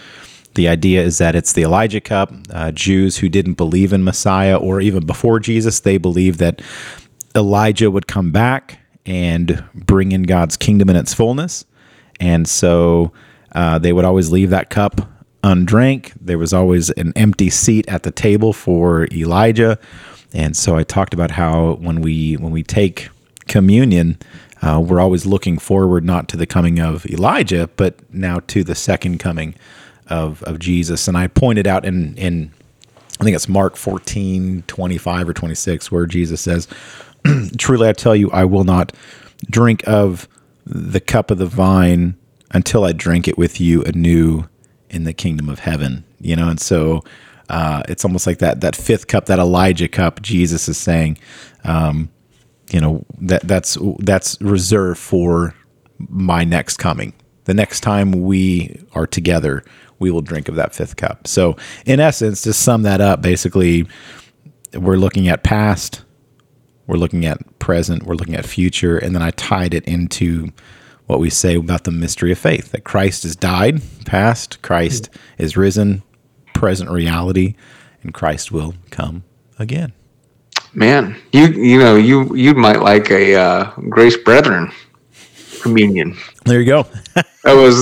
the 0.60 0.68
idea 0.68 1.02
is 1.02 1.20
that 1.20 1.36
it's 1.36 1.54
the 1.54 1.64
Elijah 1.64 2.02
cup. 2.02 2.34
Uh, 2.50 2.70
Jews 2.74 3.20
who 3.20 3.30
didn't 3.30 3.54
believe 3.54 3.94
in 3.94 4.04
Messiah 4.04 4.58
or 4.58 4.82
even 4.82 5.06
before 5.06 5.40
Jesus, 5.40 5.80
they 5.80 5.98
believed 5.98 6.38
that 6.40 6.62
Elijah 7.34 7.90
would 7.90 8.08
come 8.08 8.34
back 8.34 8.80
and 9.06 9.64
bring 9.74 10.12
in 10.12 10.24
God's 10.24 10.58
kingdom 10.58 10.90
in 10.90 10.98
its 10.98 11.14
fullness. 11.14 11.64
And 12.20 12.46
so 12.46 13.14
uh, 13.54 13.80
they 13.80 13.94
would 13.94 14.04
always 14.04 14.32
leave 14.34 14.50
that 14.50 14.70
cup 14.70 15.10
undrank. 15.46 16.12
There 16.20 16.38
was 16.38 16.52
always 16.52 16.90
an 16.90 17.14
empty 17.16 17.50
seat 17.50 17.88
at 17.88 18.04
the 18.04 18.12
table 18.12 18.52
for 18.52 19.08
Elijah. 19.14 19.80
And 20.34 20.58
so 20.58 20.76
I 20.76 20.84
talked 20.84 21.14
about 21.14 21.32
how 21.32 21.76
when 21.76 22.02
we 22.02 22.34
when 22.34 22.52
we 22.52 22.64
take 22.64 23.08
communion, 23.48 24.18
uh, 24.62 24.84
we're 24.86 25.00
always 25.00 25.26
looking 25.26 25.58
forward 25.58 26.04
not 26.04 26.28
to 26.28 26.36
the 26.36 26.46
coming 26.46 26.80
of 26.80 27.06
Elijah, 27.06 27.70
but 27.78 27.96
now 28.14 28.42
to 28.48 28.66
the 28.66 28.76
second 28.76 29.20
coming 29.20 29.56
of, 30.10 30.44
of 30.44 30.60
Jesus. 30.60 31.08
And 31.08 31.18
I 31.18 31.28
pointed 31.28 31.68
out 31.68 31.86
in 31.86 32.18
in 32.18 32.52
I 33.20 33.24
think 33.26 33.36
it's 33.36 33.50
Mark 33.50 33.76
14, 33.76 34.64
25 34.66 35.30
or 35.30 35.34
26, 35.34 35.92
where 35.92 36.06
Jesus 36.06 36.40
says, 36.40 36.70
Truly 37.58 37.90
I 37.90 37.94
tell 37.94 38.16
you, 38.16 38.32
I 38.32 38.46
will 38.46 38.64
not 38.64 38.94
drink 39.50 39.84
of 39.86 40.28
the 40.66 41.02
cup 41.02 41.30
of 41.32 41.38
the 41.38 41.46
vine 41.46 42.16
until 42.52 42.86
I 42.86 42.94
drink 42.94 43.28
it 43.28 43.38
with 43.38 43.60
you 43.60 43.84
anew 43.84 44.46
in 44.90 45.04
the 45.04 45.14
kingdom 45.14 45.50
of 45.50 45.60
heaven. 45.60 46.06
You 46.22 46.38
know, 46.38 46.50
and 46.50 46.62
so 46.62 47.04
uh, 47.50 47.84
it's 47.90 48.06
almost 48.06 48.26
like 48.26 48.40
that 48.40 48.62
that 48.62 48.76
fifth 48.76 49.08
cup, 49.08 49.26
that 49.26 49.40
Elijah 49.40 49.90
cup, 49.90 50.22
Jesus 50.22 50.70
is 50.70 50.78
saying, 50.78 51.18
um, 51.66 52.10
you 52.72 52.80
know, 52.80 53.06
that 53.20 53.42
that's 53.42 53.78
that's 54.00 54.40
reserved 54.42 55.00
for 55.00 55.56
my 56.08 56.44
next 56.44 56.78
coming. 56.78 57.14
The 57.46 57.54
next 57.54 57.82
time 57.82 58.12
we 58.12 58.80
are 58.94 59.08
together, 59.08 59.64
we 60.00 60.12
will 60.12 60.22
drink 60.22 60.48
of 60.48 60.56
that 60.56 60.74
fifth 60.74 60.96
cup. 60.96 61.28
So, 61.28 61.58
in 61.86 62.00
essence, 62.00 62.42
to 62.42 62.54
sum 62.54 62.84
that 62.84 63.02
up, 63.02 63.22
basically, 63.22 63.88
we're 64.74 64.98
looking 64.98 65.28
at 65.28 65.44
past, 65.44 66.04
we're 66.88 66.98
looking 66.98 67.26
at 67.26 67.60
present, 67.60 68.04
we're 68.04 68.16
looking 68.16 68.36
at 68.36 68.46
future, 68.46 68.98
and 68.98 69.14
then 69.14 69.22
I 69.22 69.32
tied 69.32 69.74
it 69.74 69.86
into 69.86 70.52
what 71.06 71.20
we 71.20 71.30
say 71.30 71.56
about 71.56 71.84
the 71.86 71.92
mystery 71.92 72.32
of 72.32 72.38
faith 72.38 72.72
that 72.72 72.84
Christ 72.84 73.24
has 73.24 73.36
died, 73.36 73.82
past, 74.06 74.62
Christ 74.62 75.10
is 75.38 75.58
risen, 75.58 76.04
present 76.54 76.90
reality, 76.90 77.56
and 78.04 78.14
Christ 78.14 78.52
will 78.52 78.76
come 78.92 79.24
again. 79.58 79.94
Man, 80.74 81.20
you 81.32 81.48
you 81.48 81.80
know 81.80 81.96
you 81.96 82.36
you 82.36 82.54
might 82.54 82.82
like 82.82 83.10
a 83.10 83.36
uh, 83.36 83.72
Grace 83.90 84.18
Brethren 84.18 84.72
communion. 85.62 86.18
There 86.46 86.60
you 86.60 86.66
go. 86.66 86.86
That 87.46 87.54
was 87.54 87.82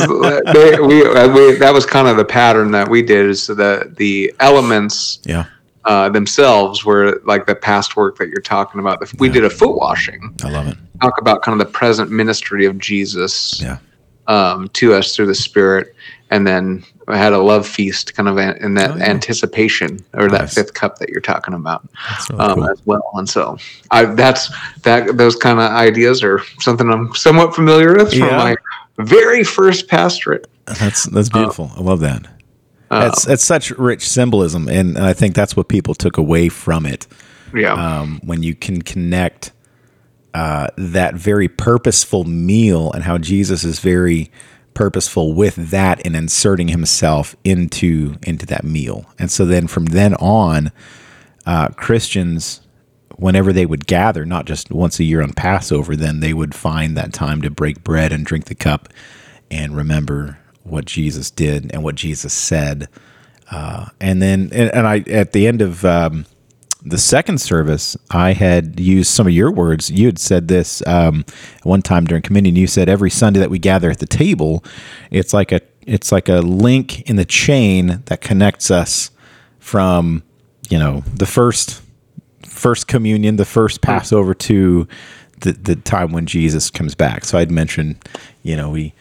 they, 0.54 0.80
we, 0.80 1.04
uh, 1.04 1.28
we 1.34 1.56
that 1.56 1.74
was 1.74 1.84
kind 1.84 2.08
of 2.08 2.16
the 2.16 2.24
pattern 2.24 2.70
that 2.72 2.88
we 2.88 3.02
did 3.02 3.26
is 3.26 3.48
the 3.48 3.92
the 3.98 4.32
elements 4.40 5.20
yeah. 5.26 5.46
uh, 5.86 6.10
themselves 6.10 6.86
were 6.86 7.20
like 7.26 7.48
the 7.48 7.56
past 7.56 7.96
work 7.96 8.18
that 8.20 8.30
you're 8.30 8.40
talking 8.40 8.80
about. 8.80 9.04
We 9.18 9.30
did 9.30 9.44
a 9.46 9.50
foot 9.50 9.76
washing. 9.76 10.36
I 10.44 10.50
love 10.50 10.68
it. 10.68 10.78
Talk 11.02 11.20
about 11.20 11.42
kind 11.42 11.60
of 11.60 11.68
the 11.68 11.74
present 11.74 12.12
ministry 12.12 12.66
of 12.66 12.78
Jesus 12.78 13.60
Yeah. 13.60 13.80
um, 14.28 14.70
to 14.74 14.94
us 14.94 15.16
through 15.16 15.26
the 15.28 15.36
Spirit, 15.36 15.96
and 16.30 16.46
then 16.46 16.84
had 17.16 17.32
a 17.34 17.38
love 17.38 17.66
feast, 17.68 18.16
kind 18.16 18.28
of 18.28 18.38
in 18.38 18.74
that 18.76 18.92
Oh, 18.92 18.96
yeah. 18.98 19.06
anticipation 19.06 20.00
or 20.14 20.28
that 20.30 20.50
fifth 20.50 20.74
cup 20.74 21.00
that 21.00 21.10
you're 21.10 21.22
talking 21.22 21.54
about 21.54 21.88
really 22.30 22.42
um, 22.44 22.56
cool. 22.56 22.70
as 22.70 22.82
well. 22.86 23.10
And 23.16 23.30
so, 23.30 23.58
I 23.92 24.06
that's 24.06 24.50
that 24.84 25.16
those 25.18 25.36
kind 25.36 25.60
of 25.60 25.72
ideas 25.72 26.24
are 26.24 26.42
something 26.60 26.90
I'm 26.90 27.14
somewhat 27.16 27.56
familiar 27.56 27.94
with 27.96 28.12
from 28.14 28.28
my 28.28 28.56
very 28.98 29.44
first 29.44 29.88
pastorate. 29.88 30.48
That's 30.66 31.06
that's 31.06 31.30
beautiful. 31.30 31.72
I 31.78 31.82
love 31.82 32.02
that. 32.02 32.28
Uh, 32.90 33.02
That's 33.02 33.26
that's 33.26 33.44
such 33.44 33.72
rich 33.72 34.08
symbolism, 34.08 34.70
and 34.70 34.98
I 34.98 35.12
think 35.14 35.36
that's 35.36 35.56
what 35.58 35.68
people 35.68 35.94
took 35.94 36.18
away 36.18 36.48
from 36.50 36.86
it. 36.86 37.06
yeah, 37.54 37.74
Um, 37.74 38.22
when 38.24 38.44
you 38.44 38.56
can 38.56 38.82
connect 38.82 39.52
uh, 40.34 40.68
that 40.78 41.16
very 41.16 41.50
purposeful 41.50 42.24
meal 42.24 42.92
and 42.94 43.04
how 43.04 43.18
Jesus 43.18 43.64
is 43.66 43.80
very 43.80 44.32
purposeful 44.78 45.34
with 45.34 45.56
that 45.72 46.06
and 46.06 46.16
inserting 46.16 46.68
himself 46.68 47.36
into 47.44 48.16
into 48.24 48.46
that 48.46 48.64
meal, 48.64 49.06
and 49.18 49.32
so 49.32 49.44
then 49.44 49.66
from 49.66 49.86
then 49.86 50.14
on, 50.16 50.72
uh, 51.48 51.70
Christians, 51.70 52.62
whenever 53.16 53.52
they 53.52 53.66
would 53.66 53.88
gather, 53.88 54.24
not 54.24 54.46
just 54.46 54.70
once 54.70 55.00
a 55.00 55.04
year 55.04 55.24
on 55.24 55.34
Passover, 55.34 55.96
then 55.96 56.20
they 56.20 56.34
would 56.34 56.54
find 56.54 56.96
that 56.96 57.12
time 57.12 57.42
to 57.42 57.50
break 57.50 57.84
bread 57.84 58.12
and 58.12 58.24
drink 58.24 58.46
the 58.46 58.56
cup 58.56 58.90
and 59.50 59.76
remember 59.76 60.38
what 60.64 60.86
Jesus 60.86 61.32
did 61.32 61.72
and 61.74 61.84
what 61.84 61.96
Jesus 61.96 62.34
said. 62.34 62.88
Uh, 63.50 63.88
and 64.00 64.22
then, 64.22 64.50
and, 64.52 64.70
and 64.76 64.86
I, 64.86 65.00
at 65.10 65.32
the 65.32 65.48
end 65.48 65.62
of 65.62 65.84
um, 65.86 66.26
the 66.84 66.98
second 66.98 67.40
service, 67.40 67.98
I 68.12 68.34
had 68.34 68.80
used 68.80 69.10
some 69.12 69.28
of 69.28 69.34
your 69.34 69.52
words. 69.52 69.90
You 69.90 70.06
had 70.08 70.20
said 70.20 70.48
this 70.48 70.86
um, 70.88 71.26
one 71.64 71.82
time 71.82 72.06
during 72.06 72.22
communion. 72.22 72.56
You 72.56 72.68
said 72.68 72.88
every 72.90 73.10
Sunday 73.10 73.40
that 73.40 73.50
we 73.50 73.60
gather 73.60 73.90
at 73.90 74.00
the 74.00 74.06
table, 74.06 74.64
it's 75.12 75.34
like 75.34 75.52
a 75.52 75.62
it's 75.86 76.12
like 76.12 76.30
a 76.30 76.40
link 76.40 77.02
in 77.10 77.16
the 77.16 77.26
chain 77.26 78.04
that 78.06 78.22
connects 78.22 78.70
us 78.70 79.12
from 79.60 80.24
you 80.70 80.78
know 80.78 81.04
the 81.14 81.26
first 81.26 81.82
first 82.46 82.88
communion, 82.88 83.36
the 83.38 83.46
first 83.46 83.82
Passover 83.82 84.34
to 84.34 84.88
the, 85.42 85.52
the 85.54 85.76
time 85.76 86.12
when 86.12 86.26
Jesus 86.26 86.70
comes 86.70 86.96
back. 86.96 87.24
So 87.26 87.38
I'd 87.38 87.52
mentioned, 87.52 87.98
you 88.44 88.56
know, 88.56 88.70
we 88.72 88.94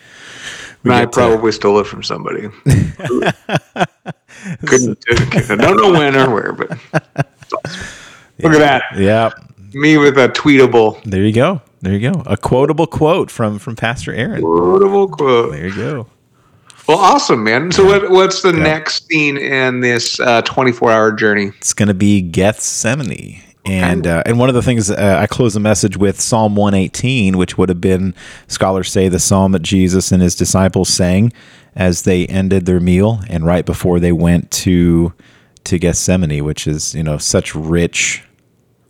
And 0.85 0.93
I 0.93 1.01
get 1.05 1.13
to- 1.13 1.17
probably 1.21 1.53
stole 1.53 1.79
it 1.81 1.87
from 1.87 2.03
somebody. 2.03 2.49
Couldn't, 4.67 4.99
I 5.51 5.57
don't 5.57 5.77
know 5.77 5.93
when 5.93 6.15
or 6.17 6.31
where, 6.33 6.53
but 6.53 6.79
look 7.53 8.53
at 8.53 8.59
that. 8.59 8.83
Yeah. 8.97 9.31
Me 9.73 9.99
with 9.99 10.17
a 10.17 10.29
tweetable, 10.29 11.03
There 11.05 11.23
you 11.23 11.33
go. 11.33 11.61
There 11.83 11.93
you 11.93 12.13
go. 12.13 12.23
A 12.27 12.37
quotable 12.37 12.87
quote 12.87 13.31
from 13.31 13.59
from 13.59 13.77
Pastor 13.77 14.13
Aaron. 14.13 14.43
quotable 14.43 15.09
quote. 15.09 15.53
There 15.53 15.67
you 15.67 15.75
go. 15.75 16.07
Well, 16.89 16.99
awesome, 16.99 17.43
man. 17.43 17.73
So, 17.73 17.85
what, 17.85 18.11
what's 18.11 18.43
the 18.43 18.53
next 18.53 19.09
scene 19.09 19.37
in 19.37 19.81
this 19.81 20.21
uh, 20.21 20.43
24 20.43 20.93
hour 20.93 21.13
journey? 21.13 21.51
It's 21.59 21.73
going 21.73 21.89
to 21.89 21.95
be 21.95 22.23
Gethsemane. 22.23 23.43
And 23.65 24.07
uh, 24.07 24.23
and 24.25 24.39
one 24.39 24.49
of 24.49 24.55
the 24.55 24.63
things 24.63 24.93
uh, 24.93 25.19
I 25.21 25.27
close 25.27 25.55
the 25.55 25.61
message 25.61 25.97
with 25.97 26.21
Psalm 26.21 26.55
118, 26.55 27.37
which 27.37 27.59
would 27.59 27.69
have 27.69 27.81
been 27.81 28.15
scholars 28.47 28.93
say 28.93 29.09
the 29.09 29.19
psalm 29.19 29.51
that 29.53 29.63
Jesus 29.63 30.13
and 30.13 30.23
his 30.23 30.37
disciples 30.37 30.89
sang 30.89 31.33
as 31.75 32.03
they 32.03 32.27
ended 32.27 32.67
their 32.67 32.79
meal 32.79 33.21
and 33.29 33.45
right 33.45 33.67
before 33.67 33.99
they 33.99 34.13
went 34.13 34.53
to 34.53 35.13
to 35.67 35.79
Gethsemane, 35.79 36.45
which 36.45 36.67
is 36.67 36.95
you 36.95 37.03
know 37.03 37.19
such 37.19 37.55
rich, 37.55 38.23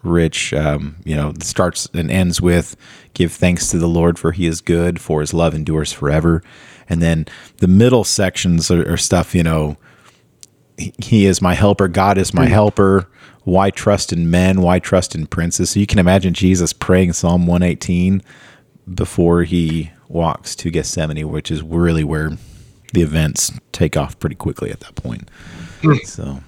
rich. 0.02 0.52
Um, 0.52 0.96
you 1.04 1.16
know 1.16 1.32
starts 1.40 1.88
and 1.94 2.10
ends 2.10 2.40
with 2.40 2.76
give 3.14 3.32
thanks 3.32 3.70
to 3.70 3.78
the 3.78 3.88
Lord 3.88 4.18
for 4.18 4.32
He 4.32 4.46
is 4.46 4.60
good, 4.60 5.00
for 5.00 5.20
His 5.20 5.34
love 5.34 5.54
endures 5.54 5.92
forever. 5.92 6.42
And 6.88 7.02
then 7.02 7.26
the 7.58 7.66
middle 7.66 8.04
sections 8.04 8.70
are, 8.70 8.92
are 8.92 8.96
stuff 8.96 9.34
you 9.34 9.42
know 9.42 9.76
he 10.98 11.24
is 11.24 11.40
my 11.40 11.54
helper 11.54 11.88
god 11.88 12.18
is 12.18 12.34
my 12.34 12.46
helper. 12.46 13.08
Why 13.44 13.70
trust 13.70 14.12
in 14.12 14.30
men? 14.30 14.60
Why 14.60 14.78
trust 14.78 15.14
in 15.14 15.26
princes? 15.26 15.70
So 15.70 15.80
you 15.80 15.86
can 15.86 15.98
imagine 15.98 16.34
jesus 16.34 16.72
praying 16.72 17.12
psalm 17.14 17.46
118 17.46 18.22
before 18.94 19.42
he 19.44 19.90
walks 20.08 20.54
to 20.54 20.70
gethsemane 20.70 21.28
which 21.28 21.50
is 21.50 21.62
really 21.62 22.04
where 22.04 22.30
the 22.92 23.02
events 23.02 23.50
take 23.72 23.96
off 23.96 24.18
pretty 24.18 24.36
quickly 24.36 24.70
at 24.70 24.80
that 24.80 24.94
point. 24.94 25.28
So 26.04 26.40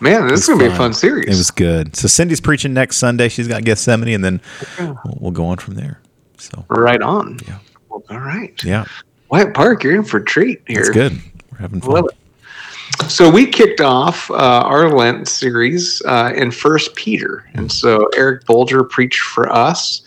Man, 0.00 0.28
this 0.28 0.40
is 0.40 0.46
going 0.46 0.58
to 0.58 0.64
be 0.64 0.68
a 0.68 0.70
fun. 0.70 0.78
fun 0.78 0.94
series. 0.94 1.26
it 1.26 1.30
was 1.30 1.50
good 1.50 1.96
so 1.96 2.06
cindy's 2.08 2.40
preaching 2.40 2.74
next 2.74 2.98
sunday 2.98 3.28
she's 3.28 3.48
got 3.48 3.64
gethsemane 3.64 4.14
and 4.14 4.24
then 4.24 4.40
we'll, 4.78 5.18
we'll 5.20 5.30
go 5.30 5.46
on 5.46 5.56
from 5.58 5.74
there 5.74 6.00
so 6.38 6.64
right 6.68 7.00
on. 7.00 7.38
Yeah. 7.48 7.58
Well, 7.88 8.02
all 8.10 8.20
right. 8.20 8.62
yeah 8.62 8.84
Wyatt 9.30 9.54
Park, 9.54 9.82
you're 9.82 9.96
in 9.96 10.04
for 10.04 10.18
a 10.18 10.24
treat 10.24 10.62
here. 10.66 10.80
it's 10.80 10.90
good 10.90 11.18
we're 11.50 11.58
having 11.58 11.80
fun 11.80 11.90
Love 11.92 12.06
it. 12.06 12.16
So 13.08 13.28
we 13.30 13.46
kicked 13.46 13.80
off 13.80 14.30
uh, 14.30 14.34
our 14.34 14.88
Lent 14.88 15.28
series 15.28 16.00
uh, 16.06 16.32
in 16.34 16.50
First 16.50 16.94
Peter, 16.94 17.48
and 17.54 17.70
so 17.70 18.08
Eric 18.16 18.44
Bolger 18.44 18.88
preached 18.88 19.20
for 19.22 19.52
us, 19.52 20.02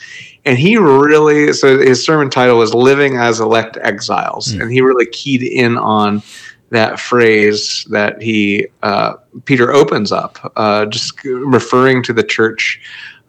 and 0.45 0.57
he 0.57 0.77
really 0.77 1.51
so 1.53 1.77
his 1.77 2.03
sermon 2.03 2.29
title 2.29 2.57
was 2.57 2.73
"Living 2.73 3.17
as 3.17 3.41
Elect 3.41 3.77
Exiles," 3.81 4.53
and 4.53 4.71
he 4.71 4.81
really 4.81 5.05
keyed 5.07 5.43
in 5.43 5.77
on 5.77 6.23
that 6.69 6.99
phrase 6.99 7.85
that 7.89 8.21
he 8.21 8.67
uh, 8.83 9.13
Peter 9.45 9.71
opens 9.71 10.11
up, 10.11 10.37
uh, 10.55 10.85
just 10.85 11.23
referring 11.23 12.03
to 12.03 12.13
the 12.13 12.23
church 12.23 12.81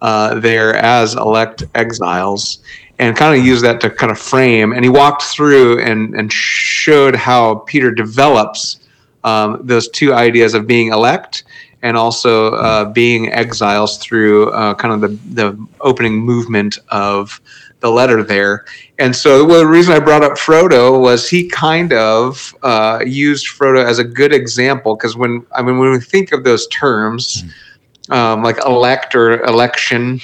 uh, 0.03 0.39
there 0.41 0.75
as 0.77 1.15
elect 1.15 1.65
exiles, 1.75 2.59
and 2.99 3.17
kind 3.17 3.39
of 3.39 3.45
used 3.45 3.65
that 3.65 3.81
to 3.81 3.91
kind 3.91 4.13
of 4.13 4.19
frame. 4.19 4.73
And 4.73 4.85
he 4.85 4.91
walked 4.91 5.23
through 5.23 5.81
and 5.81 6.15
and 6.15 6.33
showed 6.33 7.15
how 7.15 7.57
Peter 7.67 7.91
develops 7.91 8.81
um, 9.25 9.61
those 9.63 9.89
two 9.89 10.15
ideas 10.15 10.55
of 10.55 10.67
being 10.67 10.93
elect 10.93 11.45
and 11.83 11.97
also 11.97 12.55
uh, 12.55 12.85
being 12.85 13.33
exiles 13.33 13.99
through 13.99 14.51
uh, 14.51 14.75
kind 14.75 14.93
of 14.93 15.01
the, 15.01 15.19
the 15.35 15.67
opening 15.81 16.19
movement 16.19 16.79
of 16.89 17.41
the 17.81 17.91
letter 17.91 18.23
there. 18.23 18.65
And 18.99 19.15
so 19.15 19.45
well, 19.45 19.61
the 19.61 19.67
reason 19.67 19.95
I 19.95 19.99
brought 20.01 20.23
up 20.23 20.33
Frodo 20.33 21.01
was 21.01 21.29
he 21.29 21.49
kind 21.49 21.93
of 21.93 22.55
uh, 22.63 23.01
used 23.07 23.47
Frodo 23.49 23.85
as 23.85 23.99
a 23.99 24.05
good 24.05 24.33
example 24.33 24.97
because 24.97 25.17
when 25.17 25.45
I 25.53 25.63
mean 25.63 25.79
when 25.79 25.91
we 25.91 26.01
think 26.01 26.33
of 26.33 26.45
those 26.45 26.67
terms 26.69 27.45
um, 28.11 28.43
like 28.43 28.59
elect 28.67 29.15
or 29.15 29.43
election 29.45 30.21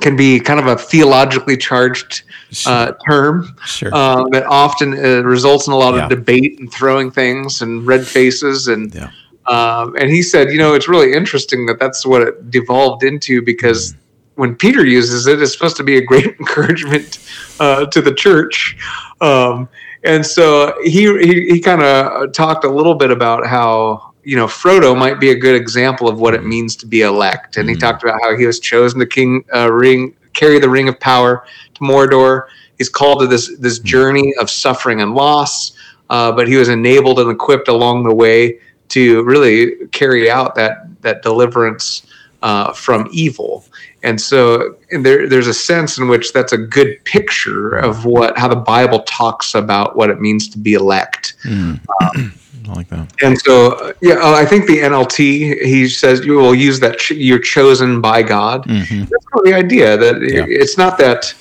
can 0.00 0.16
be 0.16 0.38
kind 0.38 0.60
of 0.60 0.66
a 0.66 0.76
theologically 0.76 1.56
charged 1.56 2.22
uh, 2.66 2.92
term 3.08 3.56
sure 3.64 3.94
um, 3.94 4.28
that 4.30 4.44
often 4.46 4.92
uh, 4.92 5.22
results 5.22 5.66
in 5.66 5.72
a 5.72 5.76
lot 5.76 5.94
Yeah. 5.94 6.04
of 6.04 6.10
debate 6.10 6.58
and 6.60 6.70
throwing 6.72 7.10
things 7.10 7.62
and 7.62 7.86
red 7.86 8.06
faces 8.06 8.68
and 8.68 8.94
Yeah. 8.94 9.10
um, 9.46 9.96
and 9.96 10.10
he 10.10 10.22
said 10.22 10.50
you 10.52 10.58
know 10.58 10.74
it's 10.74 10.88
really 10.88 11.12
interesting 11.12 11.66
that 11.66 11.78
that's 11.80 12.04
what 12.06 12.22
it 12.22 12.50
devolved 12.50 13.02
into 13.02 13.42
because 13.42 13.92
Mm. 13.94 13.96
When 14.36 14.54
Peter 14.56 14.84
uses 14.84 15.26
it 15.26 15.40
it's 15.40 15.52
supposed 15.52 15.76
to 15.76 15.84
be 15.84 15.96
a 15.98 16.02
great 16.04 16.26
encouragement 16.40 17.18
uh, 17.60 17.86
to 17.86 18.00
the 18.00 18.12
church 18.12 18.76
um, 19.20 19.68
and 20.04 20.24
so 20.24 20.74
he 20.82 21.02
he, 21.24 21.48
he 21.50 21.60
kind 21.60 21.82
of 21.82 22.32
talked 22.32 22.64
a 22.64 22.70
little 22.70 22.94
bit 22.94 23.10
about 23.10 23.46
how 23.46 24.12
you 24.24 24.36
know 24.36 24.46
Frodo 24.46 24.96
might 24.98 25.20
be 25.20 25.30
a 25.30 25.34
good 25.38 25.54
example 25.54 26.08
of 26.08 26.18
what 26.20 26.34
it 26.34 26.44
means 26.44 26.76
to 26.76 26.86
be 26.86 27.02
elect 27.02 27.56
and 27.56 27.68
he 27.68 27.74
Mhm. 27.76 27.80
talked 27.80 28.02
about 28.02 28.18
how 28.22 28.36
he 28.36 28.46
was 28.46 28.58
chosen 28.60 28.98
to 29.00 29.06
king 29.06 29.44
uh, 29.54 29.70
ring 29.72 30.14
carry 30.34 30.58
the 30.58 30.68
ring 30.68 30.88
of 30.88 30.98
power 30.98 31.44
to 31.74 31.80
Mordor. 31.80 32.46
He's 32.76 32.88
called 32.88 33.20
to 33.20 33.26
this 33.28 33.56
this 33.58 33.78
journey 33.78 34.34
of 34.40 34.50
suffering 34.50 35.00
and 35.00 35.14
loss, 35.14 35.72
uh, 36.10 36.32
but 36.32 36.48
he 36.48 36.56
was 36.56 36.68
enabled 36.68 37.20
and 37.20 37.30
equipped 37.30 37.68
along 37.68 38.02
the 38.02 38.14
way 38.14 38.58
to 38.88 39.22
really 39.22 39.86
carry 39.92 40.28
out 40.30 40.54
that 40.56 40.88
that 41.02 41.22
deliverance 41.22 42.06
uh, 42.44 42.72
from 42.74 43.08
evil. 43.10 43.64
And 44.04 44.20
so 44.20 44.76
and 44.92 45.04
there, 45.04 45.26
there's 45.28 45.46
a 45.48 45.54
sense 45.54 45.98
in 45.98 46.08
which 46.08 46.32
that's 46.34 46.52
a 46.52 46.58
good 46.58 47.02
picture 47.04 47.70
of 47.88 48.04
what 48.04 48.36
how 48.38 48.48
the 48.48 48.62
Bible 48.76 49.00
talks 49.04 49.54
about 49.54 49.96
what 49.96 50.10
it 50.10 50.20
means 50.20 50.48
to 50.50 50.58
be 50.58 50.74
elect. 50.74 51.34
Mm. 51.44 51.80
I 52.66 52.72
like 52.72 52.88
that 52.88 53.12
And 53.22 53.38
so, 53.46 53.92
yeah, 54.00 54.14
uh, 54.26 54.32
I 54.32 54.46
think 54.46 54.66
the 54.66 54.78
NLT 54.78 55.18
he 55.64 55.86
says 55.88 56.24
you 56.24 56.34
will 56.34 56.54
use 56.54 56.80
that 56.80 56.98
ch- 56.98 57.10
you're 57.28 57.44
chosen 57.56 58.00
by 58.00 58.22
God 58.22 58.64
Mhm. 58.64 59.00
that's 59.10 59.24
kind 59.30 59.40
of 59.40 59.44
the 59.44 59.54
idea 59.54 59.96
that 60.04 60.16
Yeah. 60.22 60.46
it's 60.62 60.76
not 60.78 60.96
that 61.04 61.34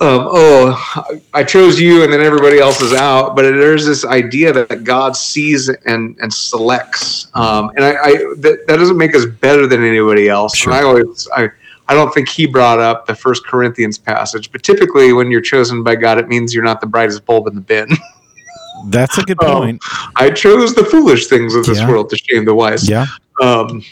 um, 0.00 0.28
oh 0.30 1.18
i 1.34 1.42
chose 1.44 1.80
you 1.80 2.02
and 2.04 2.12
then 2.12 2.20
everybody 2.20 2.58
else 2.58 2.80
is 2.80 2.92
out 2.92 3.34
but 3.36 3.42
there's 3.42 3.84
this 3.86 4.04
idea 4.04 4.52
that 4.52 4.84
god 4.84 5.16
sees 5.16 5.68
and 5.68 6.16
and 6.20 6.32
selects 6.32 7.28
um, 7.34 7.70
and 7.76 7.84
i, 7.84 7.90
I 7.90 8.12
that, 8.38 8.64
that 8.66 8.76
doesn't 8.76 8.98
make 8.98 9.14
us 9.14 9.24
better 9.26 9.66
than 9.66 9.82
anybody 9.84 10.28
else 10.28 10.56
Sure. 10.56 10.72
and 10.72 10.80
i 10.80 10.86
always 10.86 11.28
i 11.36 11.48
I 11.88 11.94
don't 11.94 12.12
think 12.12 12.28
he 12.28 12.46
brought 12.48 12.80
up 12.80 13.06
the 13.06 13.14
First 13.14 13.46
Corinthians 13.46 13.96
passage, 13.96 14.50
but 14.50 14.64
typically 14.64 15.12
when 15.12 15.30
you're 15.30 15.40
chosen 15.40 15.84
by 15.84 15.94
God, 15.94 16.18
it 16.18 16.26
means 16.26 16.52
you're 16.52 16.64
not 16.64 16.80
the 16.80 16.86
brightest 16.88 17.24
bulb 17.24 17.46
in 17.46 17.54
the 17.54 17.60
bin. 17.60 17.88
that's 18.88 19.18
a 19.18 19.22
good 19.22 19.36
Oh, 19.40 19.60
point 19.60 19.80
I 20.16 20.30
chose 20.30 20.74
the 20.74 20.84
foolish 20.84 21.28
things 21.28 21.54
of 21.54 21.64
this 21.64 21.78
Yeah. 21.78 21.88
world 21.88 22.10
to 22.10 22.16
shame 22.16 22.44
the 22.44 22.56
wise. 22.56 22.88
yeah 22.90 23.06
Um, 23.40 23.84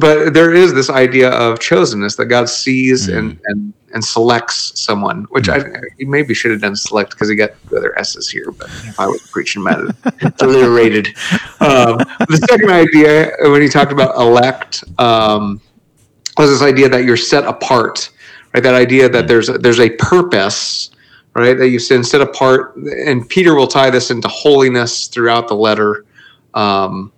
but 0.00 0.34
there 0.34 0.52
is 0.52 0.74
this 0.74 0.90
idea 0.90 1.30
of 1.30 1.58
chosenness 1.58 2.16
that 2.16 2.26
God 2.26 2.48
sees 2.48 3.08
Mm. 3.08 3.18
and, 3.18 3.40
and 3.46 3.72
and 3.94 4.04
selects 4.04 4.72
someone, 4.80 5.22
which 5.30 5.48
I 5.48 5.62
he 5.98 6.04
maybe 6.04 6.34
should 6.34 6.50
have 6.50 6.60
done 6.60 6.74
select 6.74 7.10
because 7.10 7.28
he 7.28 7.36
got 7.36 7.52
the 7.70 7.76
other 7.76 7.96
S's 7.96 8.28
here. 8.28 8.50
But 8.50 8.68
if 8.68 8.98
I 8.98 9.06
was 9.06 9.22
preaching 9.30 9.62
about 9.62 9.88
it, 9.88 9.96
it's 10.20 10.42
alliterated. 10.42 11.06
Um, 11.60 11.98
the 12.28 12.44
second 12.50 12.70
idea 12.70 13.30
when 13.52 13.62
he 13.62 13.68
talked 13.68 13.92
about 13.92 14.16
elect 14.16 14.82
um, 14.98 15.60
was 16.36 16.50
this 16.50 16.60
idea 16.60 16.88
that 16.88 17.04
you're 17.04 17.16
set 17.16 17.44
apart, 17.44 18.10
right? 18.52 18.64
That 18.64 18.74
idea 18.74 19.08
that 19.08 19.28
there's 19.28 19.48
a, 19.48 19.58
there's 19.58 19.78
a 19.78 19.90
purpose, 19.90 20.90
right? 21.34 21.56
That 21.56 21.68
you've 21.68 21.88
been 21.88 22.02
set 22.02 22.20
apart, 22.20 22.74
and 22.74 23.28
Peter 23.28 23.54
will 23.54 23.68
tie 23.68 23.90
this 23.90 24.10
into 24.10 24.26
holiness 24.26 25.06
throughout 25.06 25.46
the 25.46 25.54
letter. 25.54 26.04
Um, 26.54 27.12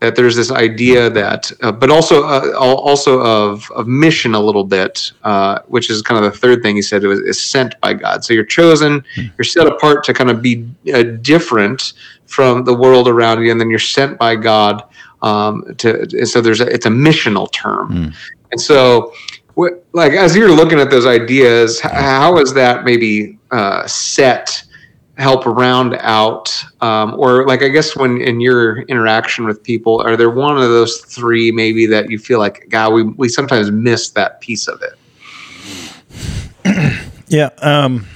that 0.00 0.16
there's 0.16 0.34
this 0.34 0.50
idea 0.50 1.10
that, 1.10 1.52
uh, 1.62 1.70
but 1.70 1.90
also 1.90 2.24
uh, 2.24 2.52
also 2.58 3.20
of 3.20 3.70
of 3.72 3.86
mission 3.86 4.34
a 4.34 4.40
little 4.40 4.64
bit, 4.64 5.12
uh, 5.24 5.58
which 5.68 5.90
is 5.90 6.00
kind 6.02 6.24
of 6.24 6.32
the 6.32 6.38
third 6.38 6.62
thing 6.62 6.74
he 6.76 6.82
said 6.82 7.04
it 7.04 7.08
was 7.08 7.20
is 7.20 7.40
sent 7.40 7.78
by 7.80 7.92
God. 7.94 8.24
So 8.24 8.32
you're 8.32 8.44
chosen, 8.44 9.04
you're 9.16 9.44
set 9.44 9.66
apart 9.66 10.04
to 10.04 10.14
kind 10.14 10.30
of 10.30 10.40
be 10.40 10.66
uh, 10.94 11.02
different 11.02 11.92
from 12.26 12.64
the 12.64 12.74
world 12.74 13.08
around 13.08 13.42
you, 13.42 13.50
and 13.50 13.60
then 13.60 13.68
you're 13.70 13.78
sent 13.78 14.18
by 14.18 14.36
God. 14.36 14.82
Um, 15.22 15.74
to 15.78 16.00
and 16.00 16.28
so 16.28 16.40
there's 16.40 16.62
a, 16.62 16.66
it's 16.66 16.86
a 16.86 16.90
missional 16.90 17.50
term, 17.52 17.90
Mm. 17.90 18.14
and 18.52 18.60
so 18.60 19.12
what, 19.54 19.84
like 19.92 20.12
as 20.12 20.34
you're 20.34 20.50
looking 20.50 20.80
at 20.80 20.90
those 20.90 21.04
ideas, 21.04 21.78
how 21.80 22.38
is 22.38 22.54
that 22.54 22.84
maybe 22.84 23.38
uh, 23.50 23.86
set? 23.86 24.62
Help 25.20 25.46
round 25.46 25.94
out 26.00 26.64
um, 26.80 27.14
or 27.18 27.46
like 27.46 27.62
i 27.62 27.68
guess 27.68 27.94
when 27.94 28.20
in 28.20 28.40
your 28.40 28.82
interaction 28.82 29.44
with 29.44 29.62
people 29.62 30.00
are 30.02 30.16
there 30.16 30.30
one 30.30 30.56
of 30.56 30.62
those 30.62 30.98
three 31.02 31.52
maybe 31.52 31.86
that 31.86 32.10
you 32.10 32.18
feel 32.18 32.38
like 32.38 32.66
god 32.68 32.92
we, 32.92 33.02
we 33.02 33.28
sometimes 33.28 33.70
miss 33.70 34.10
that 34.10 34.40
piece 34.40 34.66
of 34.66 34.82
it 34.82 34.96
Yeah, 37.30 37.50
um, 37.58 38.08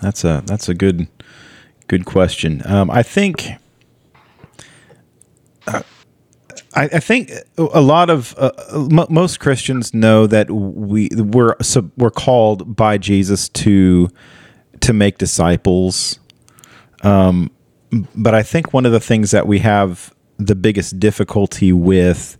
that's 0.00 0.22
a 0.22 0.40
that's 0.46 0.68
a 0.68 0.74
good 0.74 1.08
good 1.88 2.04
question. 2.04 2.62
Um, 2.64 2.92
I 2.92 3.02
think 3.02 3.48
uh, 5.66 5.82
I, 6.76 6.84
I 6.84 7.00
think 7.00 7.32
a 7.58 7.80
lot 7.80 8.08
of 8.08 8.36
uh, 8.38 8.52
m- 8.72 9.08
most 9.10 9.40
Christians 9.40 9.92
know 9.92 10.28
that 10.28 10.48
we 10.48 11.08
we're 11.12 11.56
we're 11.96 12.10
called 12.12 12.76
by 12.76 12.98
Jesus 12.98 13.48
to 13.48 14.10
to 14.86 14.92
make 14.92 15.18
disciples 15.18 16.18
Um, 17.02 17.50
but 18.14 18.34
I 18.34 18.42
think 18.42 18.72
one 18.72 18.84
of 18.86 18.92
the 18.92 19.00
things 19.00 19.30
that 19.30 19.46
we 19.46 19.60
have 19.60 20.12
the 20.38 20.54
biggest 20.54 20.98
difficulty 20.98 21.72
with 21.72 22.36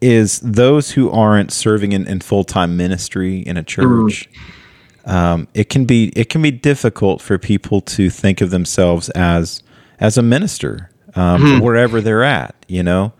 is 0.00 0.40
those 0.40 0.92
who 0.92 1.10
aren't 1.10 1.52
serving 1.52 1.92
in, 1.92 2.06
in 2.06 2.20
full 2.20 2.44
time 2.44 2.76
ministry 2.76 3.40
in 3.40 3.56
a 3.56 3.62
church. 3.62 4.28
Um, 5.04 5.48
it 5.54 5.68
can 5.70 5.84
be 5.86 6.12
it 6.16 6.28
can 6.28 6.42
be 6.42 6.50
difficult 6.50 7.22
for 7.22 7.38
people 7.38 7.80
to 7.82 8.10
think 8.10 8.40
of 8.40 8.50
themselves 8.50 9.08
as 9.10 9.62
as 10.00 10.18
a 10.18 10.22
minister 10.22 10.90
um, 11.14 11.60
wherever 11.62 12.00
they're 12.00 12.24
at. 12.24 12.54
You 12.68 12.82
know, 12.82 13.12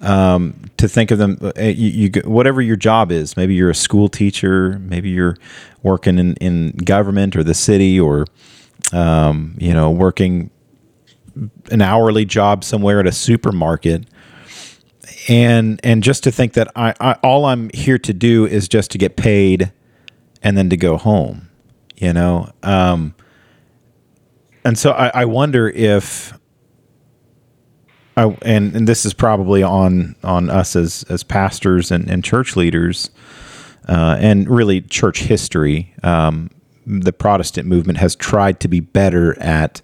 um, 0.00 0.60
to 0.76 0.88
think 0.88 1.10
of 1.10 1.18
them, 1.18 1.38
uh, 1.42 1.60
you, 1.62 2.08
you 2.10 2.22
whatever 2.24 2.60
your 2.60 2.76
job 2.76 3.10
is. 3.10 3.36
Maybe 3.36 3.54
you're 3.54 3.70
a 3.70 3.74
school 3.74 4.08
teacher. 4.08 4.78
Maybe 4.80 5.10
you're 5.10 5.36
working 5.82 6.18
in, 6.18 6.34
in 6.34 6.72
government 6.72 7.36
or 7.36 7.42
the 7.42 7.54
city, 7.54 7.98
or 7.98 8.26
um, 8.92 9.56
you 9.58 9.72
know, 9.72 9.90
working 9.90 10.50
an 11.70 11.82
hourly 11.82 12.24
job 12.24 12.64
somewhere 12.64 13.00
at 13.00 13.06
a 13.06 13.12
supermarket 13.12 14.06
and 15.28 15.80
and 15.82 16.02
just 16.02 16.24
to 16.24 16.30
think 16.30 16.54
that 16.54 16.68
I, 16.76 16.94
I 17.00 17.12
all 17.22 17.44
I'm 17.44 17.70
here 17.74 17.98
to 17.98 18.12
do 18.12 18.46
is 18.46 18.68
just 18.68 18.90
to 18.92 18.98
get 18.98 19.16
paid 19.16 19.72
and 20.42 20.56
then 20.56 20.70
to 20.70 20.76
go 20.76 20.96
home, 20.96 21.48
you 21.96 22.12
know. 22.12 22.50
Um, 22.62 23.14
and 24.64 24.78
so 24.78 24.92
I, 24.92 25.10
I 25.14 25.24
wonder 25.24 25.68
if, 25.68 26.32
I, 28.16 28.36
and 28.42 28.74
and 28.74 28.88
this 28.88 29.04
is 29.04 29.12
probably 29.12 29.62
on 29.62 30.16
on 30.24 30.48
us 30.48 30.74
as 30.74 31.04
as 31.08 31.22
pastors 31.22 31.90
and, 31.90 32.10
and 32.10 32.24
church 32.24 32.56
leaders, 32.56 33.10
uh, 33.88 34.16
and 34.18 34.48
really 34.48 34.80
church 34.80 35.20
history. 35.20 35.94
Um, 36.02 36.50
the 36.86 37.12
Protestant 37.12 37.68
movement 37.68 37.98
has 37.98 38.16
tried 38.16 38.60
to 38.60 38.68
be 38.68 38.80
better 38.80 39.38
at 39.40 39.82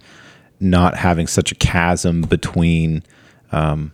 not 0.59 0.95
having 0.95 1.27
such 1.27 1.51
a 1.51 1.55
chasm 1.55 2.21
between 2.21 3.03
um, 3.51 3.91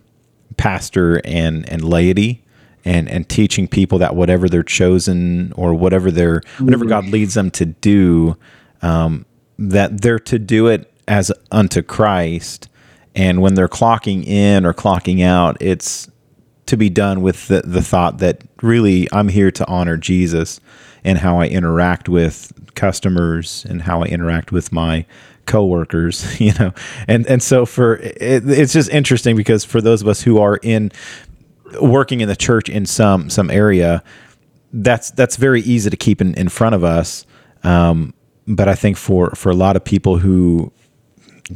pastor 0.56 1.20
and 1.24 1.68
and 1.68 1.84
laity 1.84 2.42
and 2.84 3.10
and 3.10 3.28
teaching 3.28 3.68
people 3.68 3.98
that 3.98 4.14
whatever 4.14 4.48
they're 4.48 4.62
chosen 4.62 5.52
or 5.54 5.74
whatever 5.74 6.10
they're 6.10 6.40
whatever 6.58 6.86
God 6.86 7.06
leads 7.06 7.34
them 7.34 7.50
to 7.52 7.66
do 7.66 8.36
um, 8.80 9.26
that 9.58 10.00
they're 10.00 10.18
to 10.18 10.38
do 10.38 10.68
it 10.68 10.90
as 11.06 11.30
unto 11.50 11.82
Christ 11.82 12.69
and 13.14 13.42
when 13.42 13.54
they're 13.54 13.68
clocking 13.68 14.24
in 14.24 14.64
or 14.64 14.72
clocking 14.72 15.22
out 15.22 15.56
it's 15.60 16.08
to 16.66 16.76
be 16.76 16.88
done 16.88 17.20
with 17.20 17.48
the, 17.48 17.62
the 17.62 17.82
thought 17.82 18.18
that 18.18 18.44
really 18.62 19.08
I'm 19.12 19.28
here 19.28 19.50
to 19.50 19.66
honor 19.66 19.96
Jesus 19.96 20.60
and 21.02 21.18
how 21.18 21.40
I 21.40 21.46
interact 21.46 22.08
with 22.08 22.52
customers 22.74 23.66
and 23.68 23.82
how 23.82 24.02
I 24.02 24.06
interact 24.06 24.52
with 24.52 24.70
my 24.70 25.04
coworkers, 25.46 26.40
you 26.40 26.52
know. 26.54 26.72
And 27.08 27.26
and 27.26 27.42
so 27.42 27.66
for 27.66 27.96
it, 27.96 28.48
it's 28.48 28.72
just 28.72 28.88
interesting 28.90 29.36
because 29.36 29.64
for 29.64 29.80
those 29.80 30.00
of 30.00 30.08
us 30.08 30.22
who 30.22 30.38
are 30.38 30.58
in 30.62 30.92
working 31.80 32.20
in 32.20 32.28
the 32.28 32.36
church 32.36 32.68
in 32.68 32.86
some 32.86 33.30
some 33.30 33.50
area, 33.50 34.02
that's 34.72 35.10
that's 35.10 35.36
very 35.36 35.62
easy 35.62 35.90
to 35.90 35.96
keep 35.96 36.20
in, 36.20 36.34
in 36.34 36.48
front 36.48 36.74
of 36.74 36.84
us. 36.84 37.26
Um, 37.64 38.14
but 38.46 38.68
I 38.68 38.74
think 38.74 38.96
for 38.96 39.30
for 39.30 39.50
a 39.50 39.56
lot 39.56 39.76
of 39.76 39.84
people 39.84 40.18
who 40.18 40.72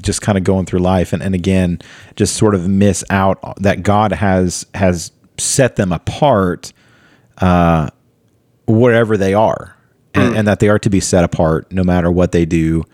just 0.01 0.23
kind 0.23 0.39
of 0.39 0.45
going 0.45 0.67
through 0.67 0.81
life 0.81 1.13
and, 1.13 1.23
and 1.23 1.35
again 1.35 1.81
just 2.17 2.37
sort 2.37 2.55
of 2.55 2.69
miss 2.69 3.05
out 3.11 3.41
that 3.63 3.83
God 3.83 4.13
has 4.13 4.67
has 4.75 5.13
set 5.39 5.77
them 5.77 5.93
apart 5.93 6.73
uh, 7.39 7.91
wherever 8.67 9.17
they 9.17 9.35
are 9.35 9.77
and, 10.15 10.37
and 10.37 10.49
that 10.49 10.61
they 10.61 10.69
are 10.69 10.79
to 10.79 10.91
be 10.91 11.01
set 11.01 11.25
apart 11.25 11.71
no 11.73 11.83
matter 11.83 12.11
what 12.11 12.33
they 12.33 12.45
do 12.45 12.85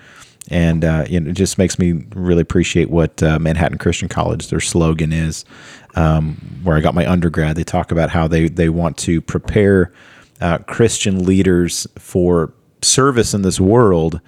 and 0.50 0.84
uh, 0.84 1.04
you 1.08 1.20
know, 1.20 1.30
it 1.30 1.34
just 1.34 1.58
makes 1.58 1.78
me 1.78 2.04
really 2.14 2.42
appreciate 2.42 2.90
what 2.90 3.22
uh, 3.22 3.38
Manhattan 3.38 3.78
Christian 3.78 4.08
College 4.08 4.48
their 4.48 4.60
slogan 4.60 5.12
is. 5.12 5.44
Um, 5.96 6.60
where 6.62 6.76
I 6.76 6.80
got 6.80 6.94
my 6.94 7.08
undergrad, 7.08 7.56
they 7.56 7.64
talk 7.64 7.90
about 7.90 8.10
how 8.10 8.28
they 8.28 8.48
they 8.48 8.68
want 8.68 8.96
to 8.98 9.20
prepare 9.20 9.92
uh, 10.40 10.58
Christian 10.58 11.24
leaders 11.24 11.86
for 11.98 12.52
service 12.82 13.34
in 13.34 13.42
this 13.42 13.60
world, 13.60 14.20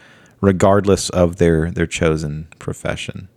regardless 0.43 1.09
of 1.11 1.37
their 1.37 1.71
their 1.71 1.87
chosen 1.87 2.49
profession. 2.59 3.29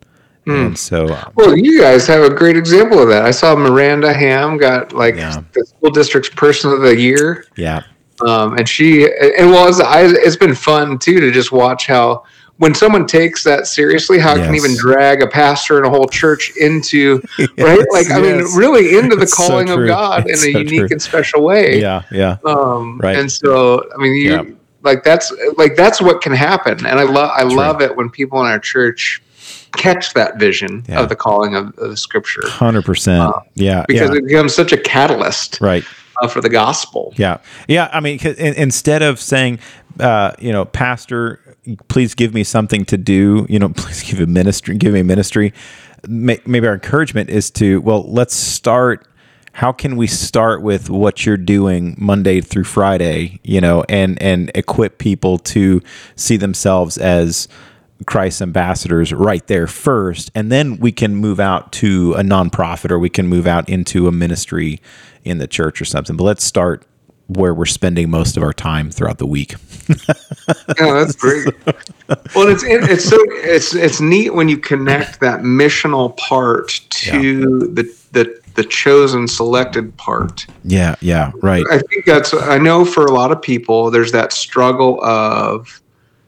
And 0.48 0.78
so, 0.78 1.08
uh, 1.08 1.30
Well, 1.34 1.58
you 1.58 1.82
guys 1.82 2.06
have 2.06 2.22
a 2.22 2.30
great 2.30 2.56
example 2.56 3.00
of 3.02 3.08
that. 3.10 3.26
I 3.26 3.32
saw 3.32 3.56
Miranda 3.56 4.14
Ham 4.14 4.58
got 4.58 4.94
like 4.94 5.16
Yeah. 5.16 5.42
the 5.54 5.66
school 5.66 5.90
district's 5.90 6.30
person 6.30 6.72
of 6.72 6.82
the 6.82 6.96
year. 6.96 7.46
yeah, 7.56 7.82
Um, 8.22 8.56
and 8.56 8.70
she, 8.70 9.06
and 9.40 9.50
well, 9.50 9.68
it's, 9.68 9.80
I, 9.80 10.02
it's 10.04 10.36
been 10.36 10.54
fun 10.54 11.00
too 11.00 11.20
to 11.20 11.32
just 11.32 11.52
watch 11.52 11.88
how 11.88 12.26
when 12.58 12.76
someone 12.76 13.08
takes 13.08 13.44
that 13.44 13.66
seriously, 13.66 14.20
how 14.20 14.36
it 14.36 14.46
can 14.46 14.54
even 14.56 14.76
drag 14.78 15.24
a 15.24 15.28
pastor 15.28 15.78
and 15.78 15.86
a 15.88 15.90
whole 15.90 16.08
church 16.08 16.52
into, 16.58 17.20
right? 17.40 17.50
Yes, 17.58 17.86
Like, 17.92 18.12
I 18.12 18.22
mean, 18.22 18.46
really 18.56 18.98
into 19.00 19.16
the 19.16 19.24
It's 19.24 19.36
so 19.36 19.48
calling 19.48 19.70
of. 19.72 19.86
God 19.88 20.26
It's 20.28 20.44
in 20.46 20.56
a 20.56 20.60
unique 20.60 20.78
true. 20.82 20.88
and 20.92 21.02
special 21.02 21.42
way. 21.44 21.82
yeah, 21.82 22.04
yeah, 22.12 22.38
Um, 22.46 23.00
Right. 23.00 23.18
And 23.18 23.32
so, 23.32 23.84
I 23.94 23.98
mean, 24.00 24.14
you 24.14 24.30
Yeah. 24.32 24.44
Like 24.86 25.04
that's 25.04 25.34
like 25.58 25.76
that's 25.76 26.00
what 26.02 26.22
can 26.22 26.32
happen, 26.34 26.86
and 26.86 27.00
I 27.00 27.04
love 27.04 27.32
I 27.34 27.44
love 27.44 27.82
it 27.82 27.96
when 27.96 28.10
people 28.10 28.40
in 28.40 28.46
our 28.46 28.60
church 28.60 29.22
catch 29.76 30.14
that 30.14 30.40
vision 30.40 30.86
Yeah. 30.88 31.02
of 31.02 31.10
the 31.10 31.16
calling 31.16 31.56
of, 31.56 31.68
of 31.78 31.90
the 31.90 31.98
Scripture 31.98 32.48
hundred 32.48 32.86
percent. 32.86 33.34
Yeah, 33.56 33.84
because 33.88 34.10
yeah, 34.12 34.18
it 34.18 34.28
becomes 34.28 34.56
such 34.56 34.72
a 34.72 34.78
catalyst 34.78 35.60
right. 35.60 35.84
uh, 36.22 36.28
for 36.28 36.42
the 36.42 36.50
gospel. 36.50 37.14
Yeah, 37.18 37.40
yeah. 37.68 37.90
I 37.92 38.00
mean, 38.00 38.20
in, 38.20 38.54
instead 38.54 39.02
of 39.02 39.20
saying, 39.20 39.60
uh, 40.00 40.32
you 40.40 40.52
know, 40.54 40.66
Pastor, 40.66 41.40
please 41.88 42.16
give 42.16 42.34
me 42.34 42.44
something 42.44 42.86
to 42.86 42.98
do. 42.98 43.46
You 43.50 43.60
know, 43.60 43.70
please 43.76 44.04
give 44.04 44.20
a 44.22 44.28
ministry, 44.28 44.78
give 44.78 44.94
me 44.94 45.02
a 45.02 45.04
ministry. 45.04 45.54
Maybe 46.08 46.68
our 46.68 46.76
encouragement 46.76 47.32
is 47.32 47.50
to, 47.52 47.82
well, 47.82 48.04
let's 48.04 48.36
start. 48.36 49.08
How 49.56 49.72
can 49.72 49.96
we 49.96 50.06
start 50.06 50.62
with 50.62 50.90
what 50.90 51.26
you're 51.26 51.38
doing 51.38 51.96
Monday 51.98 52.42
through 52.42 52.66
Friday? 52.66 53.40
You 53.42 53.62
know, 53.62 53.86
and 53.88 54.22
and 54.22 54.52
equip 54.54 54.98
people 54.98 55.38
to 55.40 55.82
see 56.18 56.36
themselves 56.36 56.98
as 56.98 57.48
Christ 58.06 58.42
ambassadors 58.42 59.14
right 59.14 59.48
there 59.48 59.66
first, 59.66 60.30
and 60.36 60.52
then 60.52 60.76
we 60.78 60.92
can 60.92 61.16
move 61.16 61.40
out 61.40 61.72
to 61.74 62.14
a 62.18 62.22
nonprofit 62.22 62.92
or 62.92 63.00
we 63.00 63.10
can 63.10 63.28
move 63.28 63.48
out 63.48 63.70
into 63.70 64.10
a 64.10 64.12
ministry 64.12 64.82
in 65.24 65.38
the 65.38 65.48
church 65.48 65.82
or 65.82 65.86
something. 65.86 66.18
But 66.18 66.26
let's 66.26 66.44
start 66.44 66.86
where 67.28 67.54
we're 67.54 67.66
spending 67.66 68.10
most 68.10 68.36
of 68.36 68.44
our 68.44 68.52
time 68.52 68.92
throughout 68.92 69.20
the 69.20 69.26
week. 69.28 69.56
Yeah, 70.80 70.94
that's 70.94 71.16
great. 71.16 71.48
well, 72.36 72.48
it's 72.48 72.64
it's 72.64 73.06
so 73.06 73.18
it's 73.20 73.74
it's 73.74 74.00
neat 74.00 74.36
when 74.36 74.48
you 74.48 74.58
connect 74.58 75.20
that 75.22 75.40
missional 75.40 76.16
part 76.18 76.82
to 76.92 77.60
the 77.74 77.84
the 78.12 78.40
the 78.56 78.64
chosen 78.64 79.28
selected 79.28 79.96
part. 79.98 80.46
Yeah, 80.64 80.96
yeah, 81.02 81.32
right. 81.42 81.66
I 81.72 81.80
think 81.80 82.06
that's 82.06 82.34
I 82.34 82.58
know 82.58 82.86
for 82.86 83.06
a 83.06 83.12
lot 83.12 83.32
of 83.32 83.42
people 83.42 83.92
there's 83.92 84.12
that 84.14 84.34
struggle 84.34 85.04
of 85.04 85.82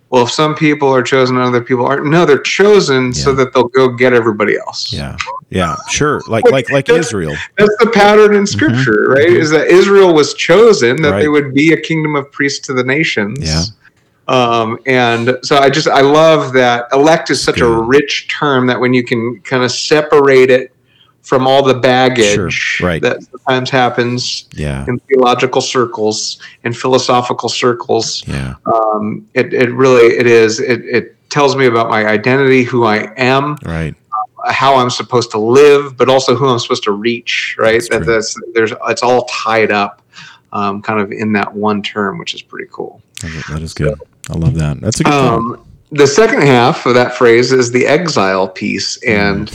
well 0.10 0.24
if 0.24 0.32
some 0.32 0.56
people 0.56 0.90
are 0.90 1.04
chosen 1.04 1.38
and 1.38 1.46
other 1.46 1.62
people 1.62 1.86
aren't 1.86 2.06
no 2.06 2.26
they're 2.26 2.40
chosen 2.40 3.14
so 3.14 3.34
that 3.36 3.54
they'll 3.54 3.70
go 3.70 3.90
get 3.90 4.14
everybody 4.14 4.58
else. 4.58 4.92
Yeah, 4.92 5.16
yeah, 5.50 5.76
sure. 5.90 6.22
Like 6.28 6.50
like 6.52 6.70
like 6.70 6.90
Israel. 6.90 7.36
That's 7.58 7.76
the 7.80 7.92
pattern 7.94 8.36
in 8.36 8.46
scripture, 8.46 9.10
right? 9.10 9.30
Is 9.30 9.50
that 9.52 9.68
Israel 9.68 10.14
was 10.14 10.34
chosen 10.34 11.02
that 11.02 11.12
they 11.12 11.28
Mm-hmm. 11.28 11.46
Would 11.46 11.54
be 11.54 11.74
a 11.74 11.80
kingdom 11.80 12.16
of 12.16 12.32
priests 12.32 12.66
to 12.68 12.74
the 12.74 12.84
nations. 12.84 13.40
Yeah. 13.42 13.64
Um, 14.28 14.78
and 14.86 15.38
so 15.44 15.58
I 15.58 15.70
just 15.70 15.88
I 15.88 16.02
love 16.02 16.54
that 16.54 16.88
elect 16.92 17.30
is 17.30 17.42
such 17.42 17.62
a 17.62 17.68
rich 17.68 18.28
term 18.28 18.68
that 18.68 18.80
when 18.80 18.94
you 18.94 19.04
can 19.04 19.40
kind 19.42 19.64
of 19.64 19.72
separate 19.72 20.50
it 20.50 20.74
from 21.28 21.46
all 21.46 21.62
the 21.62 21.74
baggage 21.74 22.54
Sure, 22.54 22.88
right. 22.88 23.02
that 23.02 23.22
sometimes 23.22 23.70
happens 23.70 24.48
Yeah, 24.54 24.86
in 24.88 24.98
theological 25.00 25.60
circles 25.60 26.40
and 26.64 26.76
philosophical 26.76 27.50
circles. 27.50 28.24
yeah, 28.28 28.54
Um, 28.66 29.28
it, 29.34 29.54
it 29.54 29.70
really 29.74 30.06
it 30.16 30.26
is 30.26 30.62
it, 30.62 30.86
it 30.86 31.30
tells 31.30 31.58
me 31.58 31.66
about 31.66 31.90
my 31.90 32.06
identity, 32.08 32.64
who 32.64 32.86
I 32.86 33.12
am, 33.18 33.58
right. 33.66 33.94
how 34.46 34.78
I'm 34.78 34.90
supposed 34.90 35.30
to 35.32 35.38
live, 35.38 35.98
but 35.98 36.08
also 36.08 36.34
who 36.34 36.48
I'm 36.48 36.60
supposed 36.60 36.84
to 36.84 36.94
reach. 36.94 37.58
Right? 37.60 37.74
That's 37.74 37.90
that 37.90 38.06
that's 38.06 38.36
there's 38.54 38.72
it's 38.88 39.04
all 39.04 39.26
tied 39.26 39.70
up, 39.72 40.02
um, 40.54 40.82
kind 40.82 41.02
of 41.02 41.12
in 41.12 41.34
that 41.34 41.54
one 41.54 41.82
term, 41.84 42.20
which 42.20 42.34
is 42.36 42.42
pretty 42.42 42.70
cool. 42.72 43.02
That 43.50 43.62
is- 43.62 43.74
good. 43.74 44.00
I 44.30 44.34
love 44.38 44.56
that. 44.56 44.80
That's 44.80 45.00
a 45.02 45.04
good. 45.04 45.14
Um, 45.14 45.66
the 45.92 46.08
second 46.08 46.42
half 46.42 46.86
of 46.86 46.94
that 46.96 47.16
phrase 47.16 47.52
is 47.52 47.72
the 47.72 47.86
exile 47.86 48.48
piece, 48.48 48.98
and 49.04 49.52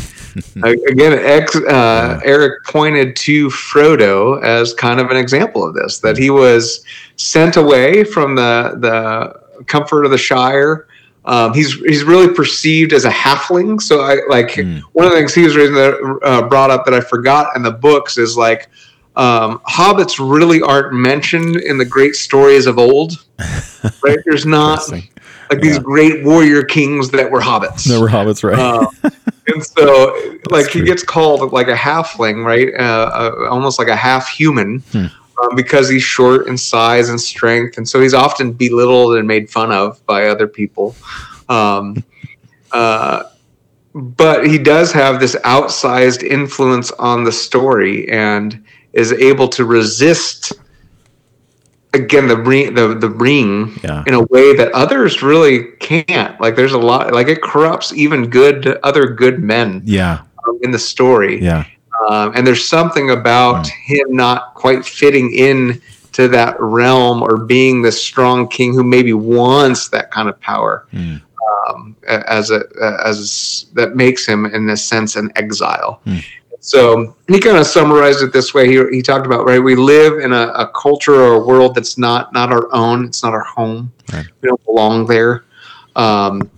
Mm. 0.56 0.88
again, 0.88 1.12
ex, 1.12 1.54
uh, 1.56 2.18
Eric 2.24 2.64
pointed 2.64 3.14
to 3.16 3.48
Frodo 3.50 4.42
as 4.42 4.72
kind 4.72 4.98
of 4.98 5.10
an 5.10 5.18
example 5.18 5.62
of 5.62 5.74
this. 5.74 5.98
That 5.98 6.16
he 6.16 6.30
was 6.30 6.80
sent 7.16 7.56
away 7.58 8.02
from 8.04 8.34
the 8.34 8.74
the 8.80 9.64
comfort 9.66 10.06
of 10.06 10.10
the 10.10 10.16
Shire. 10.16 10.86
Um, 11.26 11.52
he's 11.52 11.74
he's 11.74 12.02
really 12.02 12.32
perceived 12.32 12.94
as 12.94 13.04
a 13.04 13.10
halfling. 13.10 13.78
So 13.82 14.00
I 14.00 14.20
like 14.30 14.52
Mm. 14.52 14.80
one 14.94 15.04
of 15.04 15.12
the 15.12 15.18
things 15.18 15.34
he 15.34 15.42
was 15.42 15.54
raising 15.54 15.74
that 15.74 16.18
uh, 16.22 16.48
brought 16.48 16.70
up 16.70 16.86
that 16.86 16.94
I 16.94 17.00
forgot 17.00 17.54
in 17.54 17.62
the 17.62 17.70
books 17.70 18.16
is 18.16 18.34
like 18.34 18.68
um, 19.16 19.60
hobbits 19.68 20.16
really 20.18 20.62
aren't 20.62 20.94
mentioned 20.94 21.56
in 21.56 21.76
the 21.76 21.84
great 21.84 22.14
stories 22.16 22.64
of 22.66 22.78
old. 22.78 23.22
Right? 24.02 24.18
There's 24.24 24.46
not 24.46 24.80
Like 25.52 25.62
these 25.62 25.78
great 25.78 26.24
warrior 26.24 26.62
kings 26.62 27.10
that 27.10 27.30
were 27.30 27.40
hobbits. 27.40 27.88
No, 27.88 28.00
we're 28.00 28.08
hobbits, 28.08 28.42
right? 28.42 28.58
Uh, 28.58 28.86
and 29.48 29.62
so, 29.64 30.38
like, 30.50 30.68
he 30.68 30.82
gets 30.82 31.02
called 31.02 31.52
like 31.52 31.68
a 31.68 31.74
halfling, 31.74 32.44
right? 32.44 32.72
Uh, 32.74 33.10
uh, 33.42 33.48
almost 33.50 33.78
like 33.78 33.88
a 33.88 33.96
half 33.96 34.28
human, 34.28 34.78
Hmm. 34.92 35.06
um, 35.42 35.54
because 35.56 35.88
he's 35.88 36.02
short 36.02 36.46
in 36.46 36.56
size 36.56 37.08
and 37.10 37.20
strength, 37.20 37.76
and 37.76 37.86
so 37.86 38.00
he's 38.00 38.14
often 38.14 38.52
belittled 38.52 39.16
and 39.16 39.28
made 39.28 39.50
fun 39.50 39.70
of 39.72 40.04
by 40.06 40.28
other 40.28 40.46
people. 40.46 40.96
Um, 41.48 42.02
uh, 42.72 43.24
but 43.94 44.46
he 44.46 44.56
does 44.56 44.90
have 44.92 45.20
this 45.20 45.34
outsized 45.44 46.22
influence 46.22 46.90
on 46.92 47.24
the 47.24 47.32
story, 47.32 48.08
and 48.08 48.64
is 48.94 49.12
able 49.12 49.48
to 49.48 49.64
resist 49.64 50.52
again 51.94 52.26
the 52.28 52.36
ring, 52.36 52.74
the 52.74 52.94
the 52.94 53.08
ring 53.10 53.78
yeah. 53.82 54.02
in 54.06 54.14
a 54.14 54.22
way 54.24 54.54
that 54.56 54.72
others 54.72 55.22
really 55.22 55.64
can't. 55.80 56.40
Like 56.40 56.56
there's 56.56 56.72
a 56.72 56.78
lot, 56.78 57.12
like 57.12 57.28
it 57.28 57.42
corrupts 57.42 57.92
even 57.92 58.28
good 58.30 58.66
other 58.82 59.06
good 59.06 59.40
men 59.40 59.82
Yeah. 59.84 60.20
um, 60.48 60.58
in 60.62 60.70
the 60.70 60.78
story. 60.78 61.42
Yeah. 61.42 61.64
Um, 62.08 62.32
and 62.34 62.46
there's 62.46 62.66
something 62.66 63.10
about 63.10 63.66
Hmm. 63.68 63.94
him 63.94 64.06
not 64.16 64.54
quite 64.54 64.84
fitting 64.84 65.32
in 65.32 65.80
to 66.12 66.28
that 66.28 66.56
realm 66.60 67.22
or 67.22 67.36
being 67.38 67.82
this 67.82 68.02
strong 68.02 68.48
king 68.48 68.74
who 68.74 68.82
maybe 68.84 69.12
wants 69.12 69.88
that 69.88 70.10
kind 70.10 70.28
of 70.28 70.38
power 70.40 70.86
Mm. 70.92 71.22
um, 71.68 71.96
as 72.06 72.50
a 72.50 72.64
as 73.04 73.66
that 73.74 73.96
makes 73.96 74.26
him 74.26 74.44
in 74.46 74.68
a 74.70 74.76
sense 74.76 75.16
an 75.16 75.30
exile. 75.36 76.00
Hmm. 76.04 76.18
So 76.64 77.16
he 77.26 77.40
kind 77.40 77.56
of 77.56 77.66
summarized 77.66 78.22
it 78.22 78.32
this 78.32 78.54
way. 78.54 78.68
He, 78.68 78.96
he 78.96 79.02
talked 79.02 79.26
about 79.26 79.44
right, 79.44 79.58
we 79.58 79.74
live 79.74 80.20
in 80.20 80.32
a, 80.32 80.46
a 80.54 80.70
culture 80.80 81.12
or 81.12 81.34
a 81.34 81.44
world 81.44 81.74
that's 81.74 81.98
not 81.98 82.32
not 82.32 82.52
our 82.52 82.72
own. 82.72 83.04
It's 83.04 83.24
not 83.24 83.34
our 83.34 83.42
home. 83.42 83.92
Right. 84.12 84.26
We 84.40 84.48
don't 84.48 84.64
belong 84.64 85.06
there. 85.06 85.44
Um, 85.96 86.48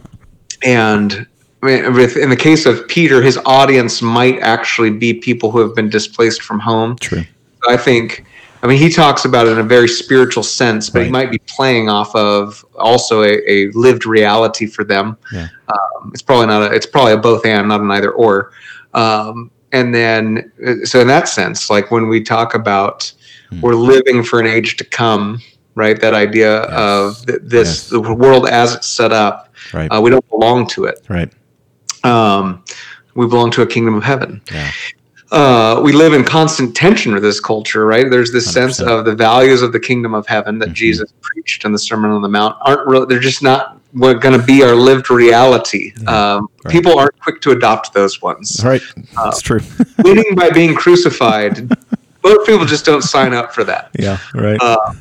and 0.62 1.26
I 1.62 1.66
mean, 1.66 1.94
with, 1.94 2.18
in 2.18 2.28
the 2.28 2.36
case 2.36 2.66
of 2.66 2.86
Peter, 2.86 3.22
his 3.22 3.38
audience 3.46 4.02
might 4.02 4.40
actually 4.40 4.90
be 4.90 5.14
people 5.14 5.50
who 5.50 5.60
have 5.60 5.74
been 5.74 5.88
displaced 5.88 6.42
from 6.42 6.60
home. 6.60 6.96
True. 6.96 7.24
I 7.66 7.78
think, 7.78 8.26
I 8.62 8.66
mean, 8.66 8.76
he 8.76 8.90
talks 8.90 9.24
about 9.24 9.46
it 9.46 9.52
in 9.52 9.58
a 9.58 9.62
very 9.62 9.88
spiritual 9.88 10.42
sense, 10.42 10.90
but 10.90 11.04
he 11.04 11.10
might 11.10 11.30
be 11.30 11.38
playing 11.38 11.88
off 11.88 12.14
of 12.14 12.62
also 12.78 13.22
a, 13.22 13.40
a 13.50 13.70
lived 13.72 14.04
reality 14.04 14.66
for 14.66 14.84
them. 14.84 15.16
Yeah. 15.32 15.48
Um, 15.68 16.10
it's 16.12 16.20
probably 16.20 16.48
not 16.48 16.70
a, 16.70 16.74
it's 16.74 16.84
probably 16.84 17.12
a 17.14 17.16
both 17.16 17.46
and, 17.46 17.68
not 17.68 17.80
an 17.80 17.90
either 17.90 18.12
or. 18.12 18.52
Um, 18.92 19.50
and 19.74 19.94
then, 19.94 20.52
uh, 20.66 20.84
so 20.84 21.00
in 21.00 21.08
that 21.08 21.28
sense, 21.28 21.68
like 21.68 21.90
when 21.90 22.08
we 22.08 22.22
talk 22.22 22.54
about 22.54 23.12
Hmm. 23.50 23.60
we're 23.60 23.74
living 23.74 24.22
for 24.22 24.40
an 24.40 24.46
age 24.46 24.76
to 24.78 24.84
come, 24.84 25.38
right? 25.74 26.00
That 26.00 26.14
idea 26.14 26.62
Yes. 26.62 26.70
of 26.72 27.26
th- 27.26 27.38
this, 27.42 27.68
Yes. 27.68 27.88
the 27.90 28.00
world 28.00 28.48
as 28.48 28.74
it's 28.74 28.88
set 28.88 29.12
up, 29.12 29.50
Right. 29.74 29.88
uh, 29.92 30.00
we 30.00 30.08
don't 30.10 30.28
belong 30.30 30.66
to 30.68 30.84
it. 30.84 30.98
right. 31.08 31.30
Um, 32.04 32.62
we 33.14 33.26
belong 33.26 33.50
to 33.52 33.62
a 33.62 33.66
kingdom 33.66 33.94
of 33.94 34.02
heaven 34.04 34.40
Yeah. 34.52 34.70
uh, 35.32 35.80
we 35.82 35.92
live 35.92 36.12
in 36.14 36.22
constant 36.24 36.74
tension 36.76 37.12
with 37.14 37.22
this 37.22 37.40
culture, 37.40 37.84
right? 37.86 38.10
There's 38.10 38.32
this 38.32 38.46
sense 38.50 38.78
100%. 38.78 38.88
of 39.00 39.04
the 39.04 39.14
values 39.14 39.62
of 39.62 39.72
the 39.72 39.80
kingdom 39.80 40.14
of 40.14 40.26
heaven 40.26 40.58
that 40.60 40.70
Mhm. 40.70 40.74
Jesus 40.74 41.12
preached 41.22 41.64
in 41.64 41.72
the 41.72 41.78
Sermon 41.78 42.10
on 42.10 42.22
the 42.22 42.28
Mount 42.28 42.56
aren't 42.62 42.86
really, 42.86 43.06
they're 43.08 43.18
just 43.32 43.42
not 43.42 43.78
going 43.94 44.38
to 44.38 44.44
be 44.44 44.62
our 44.62 44.74
lived 44.74 45.10
reality. 45.10 45.92
Yeah, 46.00 46.34
um, 46.34 46.48
right. 46.64 46.72
People 46.72 46.98
aren't 46.98 47.18
quick 47.20 47.40
to 47.42 47.52
adopt 47.52 47.92
those 47.92 48.20
ones. 48.20 48.60
Right. 48.64 48.82
Uh, 49.16 49.24
That's 49.24 49.40
true. 49.40 49.60
Winning 50.04 50.34
by 50.34 50.50
being 50.50 50.74
crucified, 50.74 51.70
most 52.22 52.46
people 52.46 52.64
just 52.64 52.84
don't 52.84 53.02
sign 53.02 53.32
up 53.32 53.52
for 53.52 53.64
that. 53.64 53.90
yeah. 53.98 54.18
Right. 54.34 54.58
Uh, 54.60 54.92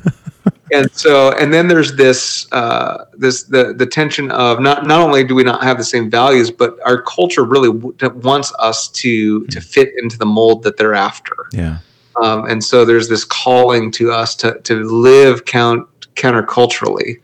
and 0.72 0.90
so 0.92 1.32
and 1.32 1.52
then 1.52 1.68
there's 1.68 1.94
this 1.94 2.50
uh, 2.52 3.04
this 3.14 3.44
the 3.44 3.74
the 3.74 3.86
tension 3.86 4.30
of 4.30 4.60
not 4.60 4.86
not 4.86 5.00
only 5.00 5.24
do 5.24 5.34
we 5.34 5.42
not 5.42 5.62
have 5.62 5.78
the 5.78 5.84
same 5.84 6.10
values 6.10 6.50
but 6.50 6.76
our 6.84 7.02
culture 7.02 7.44
really 7.44 7.72
w- 7.72 7.94
wants 8.20 8.52
us 8.58 8.88
to 8.88 9.46
to 9.46 9.60
fit 9.60 9.92
into 9.98 10.18
the 10.18 10.26
mold 10.26 10.62
that 10.62 10.76
they're 10.76 10.94
after 10.94 11.34
yeah. 11.52 11.78
um, 12.22 12.46
and 12.46 12.62
so 12.62 12.84
there's 12.84 13.08
this 13.08 13.24
calling 13.24 13.90
to 13.90 14.10
us 14.10 14.34
to 14.34 14.58
to 14.60 14.82
live 14.84 15.44
count 15.44 15.86
counterculturally 16.14 17.20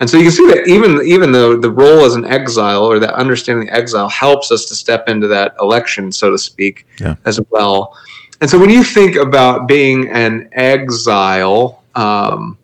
and 0.00 0.10
so 0.10 0.16
you 0.16 0.24
can 0.24 0.32
see 0.32 0.46
that 0.48 0.66
even 0.66 1.00
even 1.06 1.32
though 1.32 1.56
the 1.56 1.70
role 1.70 2.04
as 2.04 2.14
an 2.14 2.24
exile 2.24 2.84
or 2.84 2.98
that 2.98 3.14
understanding 3.14 3.68
exile 3.70 4.08
helps 4.08 4.50
us 4.50 4.64
to 4.66 4.74
step 4.74 5.08
into 5.08 5.26
that 5.28 5.54
election 5.60 6.10
so 6.12 6.30
to 6.30 6.38
speak 6.38 6.86
Yeah. 7.00 7.14
as 7.24 7.40
well 7.50 7.96
and 8.40 8.50
so 8.50 8.58
when 8.58 8.70
you 8.70 8.82
think 8.84 9.16
about 9.16 9.68
being 9.68 10.08
an 10.10 10.48
exile 10.52 11.82
um, 11.94 12.58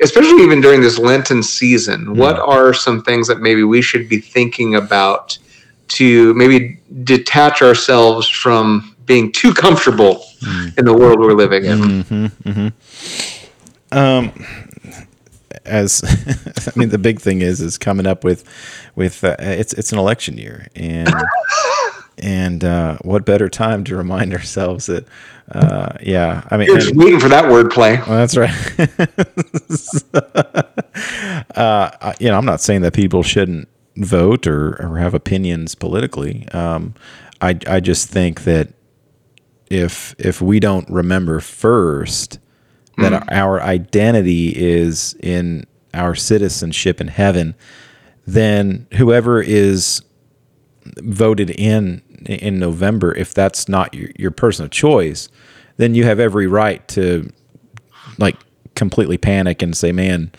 especially 0.00 0.42
even 0.42 0.60
during 0.60 0.80
this 0.80 0.98
lenten 0.98 1.42
season 1.42 2.16
what 2.16 2.38
are 2.38 2.72
some 2.74 3.02
things 3.02 3.26
that 3.28 3.40
maybe 3.40 3.62
we 3.64 3.80
should 3.82 4.08
be 4.08 4.18
thinking 4.20 4.74
about 4.76 5.36
to 5.88 6.34
maybe 6.34 6.78
detach 7.04 7.62
ourselves 7.62 8.28
from 8.28 8.94
being 9.06 9.32
too 9.32 9.52
comfortable 9.54 10.24
Mm. 10.40 10.78
in 10.78 10.84
the 10.84 10.94
world 10.94 11.18
we're 11.18 11.32
living 11.32 11.64
in. 11.64 12.02
hmm 12.02 12.26
hmm 12.48 12.68
Um, 13.90 14.30
as 15.68 16.02
I 16.74 16.78
mean, 16.78 16.88
the 16.88 16.98
big 16.98 17.20
thing 17.20 17.40
is 17.42 17.60
is 17.60 17.78
coming 17.78 18.06
up 18.06 18.24
with 18.24 18.44
with 18.96 19.22
uh, 19.24 19.36
it's 19.38 19.72
it's 19.74 19.92
an 19.92 19.98
election 19.98 20.38
year, 20.38 20.66
and 20.74 21.08
and 22.18 22.64
uh, 22.64 22.98
what 23.02 23.24
better 23.24 23.48
time 23.48 23.84
to 23.84 23.96
remind 23.96 24.32
ourselves 24.34 24.86
that 24.86 25.06
uh, 25.52 25.92
yeah, 26.02 26.46
I 26.50 26.56
mean, 26.56 26.68
You're 26.68 26.78
and- 26.88 26.98
waiting 26.98 27.20
for 27.20 27.28
that 27.28 27.44
wordplay. 27.44 28.04
well, 28.06 28.18
that's 28.18 28.36
right. 28.36 28.50
uh, 31.56 32.12
you 32.20 32.28
know, 32.28 32.36
I'm 32.36 32.44
not 32.44 32.60
saying 32.60 32.82
that 32.82 32.92
people 32.92 33.22
shouldn't 33.22 33.68
vote 33.96 34.46
or, 34.46 34.76
or 34.82 34.98
have 34.98 35.14
opinions 35.14 35.74
politically. 35.74 36.46
Um, 36.48 36.94
I 37.40 37.58
I 37.66 37.80
just 37.80 38.08
think 38.08 38.44
that 38.44 38.74
if 39.70 40.14
if 40.18 40.40
we 40.42 40.60
don't 40.60 40.88
remember 40.90 41.40
first 41.40 42.38
that 42.98 43.12
mm. 43.12 43.32
our 43.32 43.60
identity 43.62 44.48
is 44.54 45.14
in 45.20 45.64
our 45.94 46.14
citizenship 46.14 47.00
in 47.00 47.08
heaven, 47.08 47.54
then 48.26 48.86
whoever 48.94 49.40
is 49.40 50.02
voted 51.02 51.50
in 51.50 52.02
in 52.26 52.58
November, 52.58 53.14
if 53.14 53.32
that's 53.32 53.68
not 53.68 53.94
your, 53.94 54.10
your 54.18 54.30
personal 54.30 54.68
choice, 54.68 55.28
then 55.76 55.94
you 55.94 56.04
have 56.04 56.18
every 56.18 56.46
right 56.46 56.86
to 56.88 57.30
like 58.18 58.36
completely 58.74 59.16
panic 59.16 59.62
and 59.62 59.76
say, 59.76 59.92
"Man, 59.92 60.32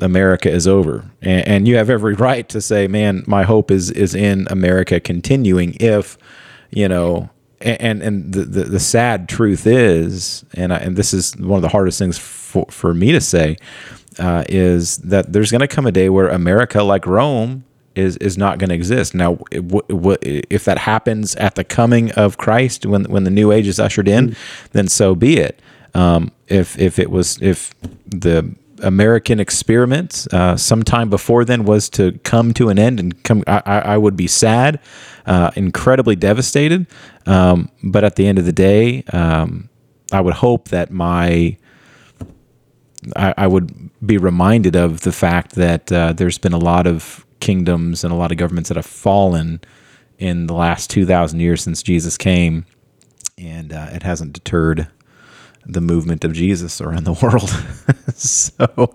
America 0.00 0.50
is 0.50 0.66
over," 0.66 1.10
and, 1.20 1.46
and 1.48 1.68
you 1.68 1.76
have 1.76 1.90
every 1.90 2.14
right 2.28 2.48
to 2.48 2.60
say, 2.60 2.86
"Man, 2.86 3.24
my 3.26 3.42
hope 3.42 3.70
is 3.70 3.90
is 3.90 4.14
in 4.14 4.46
America 4.50 5.00
continuing." 5.00 5.76
If 5.80 6.16
you 6.70 6.88
know, 6.88 7.30
and 7.60 8.02
and 8.02 8.32
the 8.32 8.42
the, 8.42 8.64
the 8.64 8.80
sad 8.80 9.28
truth 9.28 9.66
is, 9.66 10.44
and 10.54 10.72
I, 10.72 10.78
and 10.78 10.96
this 10.96 11.12
is 11.12 11.36
one 11.36 11.56
of 11.56 11.62
the 11.62 11.68
hardest 11.68 11.98
things 11.98 12.18
for 12.18 12.66
for 12.70 12.94
me 12.94 13.12
to 13.12 13.20
say, 13.20 13.56
uh, 14.18 14.44
is 14.48 14.98
that 14.98 15.32
there's 15.32 15.50
going 15.50 15.60
to 15.60 15.68
come 15.68 15.86
a 15.86 15.92
day 15.92 16.08
where 16.08 16.28
America, 16.28 16.82
like 16.82 17.06
Rome, 17.06 17.64
is 17.94 18.16
is 18.18 18.38
not 18.38 18.58
going 18.58 18.68
to 18.70 18.74
exist. 18.74 19.14
Now, 19.14 19.34
w- 19.50 19.82
w- 19.88 20.18
if 20.22 20.64
that 20.64 20.78
happens 20.78 21.34
at 21.36 21.56
the 21.56 21.64
coming 21.64 22.12
of 22.12 22.38
Christ, 22.38 22.86
when 22.86 23.04
when 23.04 23.24
the 23.24 23.30
new 23.30 23.52
age 23.52 23.66
is 23.66 23.80
ushered 23.80 24.08
in, 24.08 24.36
then 24.72 24.88
so 24.88 25.14
be 25.14 25.38
it. 25.38 25.60
Um, 25.94 26.30
if 26.46 26.78
if 26.78 26.98
it 26.98 27.10
was 27.10 27.40
if 27.42 27.74
the 28.06 28.54
American 28.80 29.40
experiment 29.40 30.26
uh, 30.32 30.56
sometime 30.56 31.10
before 31.10 31.44
then 31.44 31.64
was 31.64 31.88
to 31.90 32.12
come 32.24 32.54
to 32.54 32.68
an 32.68 32.78
end 32.78 33.00
and 33.00 33.22
come, 33.24 33.42
I, 33.46 33.60
I 33.64 33.96
would 33.96 34.16
be 34.16 34.26
sad, 34.26 34.80
uh, 35.26 35.50
incredibly 35.56 36.16
devastated. 36.16 36.86
Um, 37.26 37.70
but 37.82 38.04
at 38.04 38.16
the 38.16 38.26
end 38.26 38.38
of 38.38 38.44
the 38.44 38.52
day, 38.52 39.02
um, 39.12 39.68
I 40.12 40.20
would 40.20 40.34
hope 40.34 40.68
that 40.68 40.90
my 40.90 41.56
I, 43.16 43.34
I 43.36 43.46
would 43.46 43.90
be 44.04 44.18
reminded 44.18 44.76
of 44.76 45.02
the 45.02 45.12
fact 45.12 45.54
that 45.54 45.90
uh, 45.92 46.12
there's 46.12 46.38
been 46.38 46.52
a 46.52 46.58
lot 46.58 46.86
of 46.86 47.24
kingdoms 47.40 48.04
and 48.04 48.12
a 48.12 48.16
lot 48.16 48.32
of 48.32 48.38
governments 48.38 48.68
that 48.68 48.76
have 48.76 48.86
fallen 48.86 49.60
in 50.18 50.46
the 50.46 50.54
last 50.54 50.90
2,000 50.90 51.38
years 51.38 51.62
since 51.62 51.82
Jesus 51.82 52.16
came, 52.16 52.66
and 53.36 53.72
uh, 53.72 53.88
it 53.92 54.02
hasn't 54.02 54.32
deterred 54.32 54.88
the 55.68 55.80
movement 55.80 56.24
of 56.24 56.32
Jesus 56.32 56.80
around 56.80 57.04
the 57.04 57.12
world. 57.22 57.50
so 58.14 58.94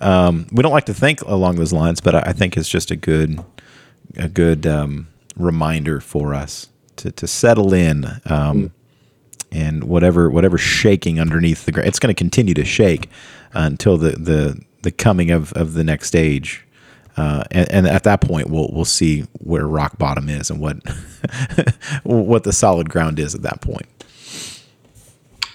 um, 0.00 0.46
we 0.52 0.62
don't 0.62 0.72
like 0.72 0.86
to 0.86 0.94
think 0.94 1.22
along 1.22 1.56
those 1.56 1.72
lines, 1.72 2.00
but 2.00 2.14
I, 2.14 2.32
think 2.32 2.56
it's 2.56 2.68
just 2.68 2.90
a 2.90 2.96
good 2.96 3.42
a 4.16 4.28
good 4.28 4.66
um, 4.66 5.08
reminder 5.36 6.00
for 6.00 6.34
us 6.34 6.68
to, 6.96 7.12
to 7.12 7.26
settle 7.26 7.72
in. 7.72 8.20
Um, 8.26 8.72
and 9.50 9.84
whatever 9.84 10.28
whatever 10.28 10.58
shaking 10.58 11.18
underneath 11.18 11.64
the 11.64 11.72
ground, 11.72 11.88
it's 11.88 11.98
going 11.98 12.14
to 12.14 12.18
continue 12.18 12.52
to 12.52 12.66
shake 12.66 13.08
until 13.54 13.96
the, 13.96 14.10
the 14.10 14.62
the 14.82 14.90
coming 14.90 15.30
of, 15.30 15.52
of 15.54 15.74
the 15.74 15.84
next 15.84 16.14
age. 16.14 16.64
Uh, 17.16 17.42
and, 17.50 17.70
and 17.72 17.86
at 17.88 18.04
that 18.04 18.20
point, 18.20 18.48
we'll 18.48 18.68
we'll 18.72 18.84
see 18.84 19.22
where 19.40 19.66
rock 19.66 19.98
bottom 19.98 20.28
is 20.28 20.50
and 20.50 20.60
what 20.60 20.76
what 22.04 22.44
the 22.44 22.52
solid 22.52 22.88
ground 22.88 23.18
is 23.18 23.34
at 23.34 23.42
that 23.42 23.60
point. 23.60 23.86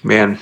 Man, 0.04 0.40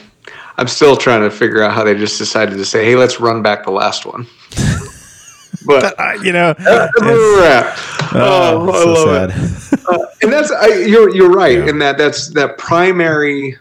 I'm 0.62 0.68
still 0.68 0.95
trying 0.95 1.22
to 1.24 1.32
figure 1.32 1.64
out 1.64 1.74
how 1.74 1.84
they 1.84 1.95
just 1.95 2.20
decided 2.20 2.55
to 2.55 2.66
say, 2.66 2.86
"Hey, 2.86 2.95
let's 2.95 3.20
run 3.20 3.41
back 3.41 3.66
the 3.66 3.72
last 3.72 4.05
one." 4.05 4.28
but 5.66 5.95
you 6.24 6.32
know, 6.32 6.53
that's 6.59 6.91
we're 7.01 7.43
at. 7.43 7.76
oh, 8.14 8.70
Oh, 8.70 8.70
I 8.70 8.84
so 8.84 9.05
sad. 9.72 9.86
Uh, 9.89 10.05
and 10.22 10.32
that's 10.32 10.51
I, 10.51 10.68
you're 10.84 11.09
you're 11.16 11.32
right 11.32 11.57
Yeah. 11.57 11.70
in 11.70 11.80
that 11.80 11.97
that's 11.97 12.28
that 12.36 12.59
primary 12.59 13.57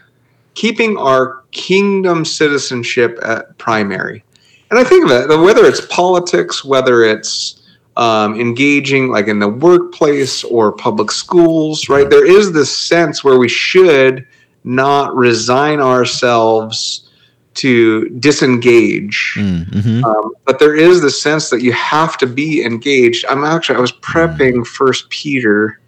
keeping 0.53 0.95
our 0.95 1.41
kingdom 1.51 2.23
citizenship 2.23 3.17
at 3.23 3.57
primary 3.57 4.23
and 4.69 4.77
i 4.77 4.83
think 4.83 5.03
of 5.05 5.09
that 5.09 5.37
whether 5.39 5.65
it's 5.65 5.85
politics 5.87 6.63
whether 6.63 7.03
it's 7.03 7.57
um, 7.97 8.39
engaging 8.39 9.09
like 9.11 9.27
in 9.27 9.39
the 9.39 9.47
workplace 9.47 10.43
or 10.43 10.71
public 10.71 11.09
schools 11.11 11.89
right 11.89 12.09
there 12.09 12.25
is 12.25 12.51
this 12.51 12.75
sense 12.75 13.23
where 13.23 13.37
we 13.39 13.49
should 13.49 14.27
not 14.63 15.15
resign 15.15 15.79
ourselves 15.79 17.07
to 17.53 18.07
disengage 18.19 19.35
Mm, 19.37 19.65
mhm. 19.69 20.03
um, 20.03 20.33
but 20.45 20.59
there 20.59 20.75
is 20.75 21.01
the 21.01 21.09
sense 21.09 21.49
that 21.49 21.61
you 21.61 21.73
have 21.73 22.17
to 22.17 22.27
be 22.27 22.63
engaged. 22.63 23.25
I'm 23.27 23.43
actually 23.43 23.77
I 23.77 23.81
was 23.81 23.91
prepping 23.91 24.65
First 24.65 25.09
Peter, 25.09 25.79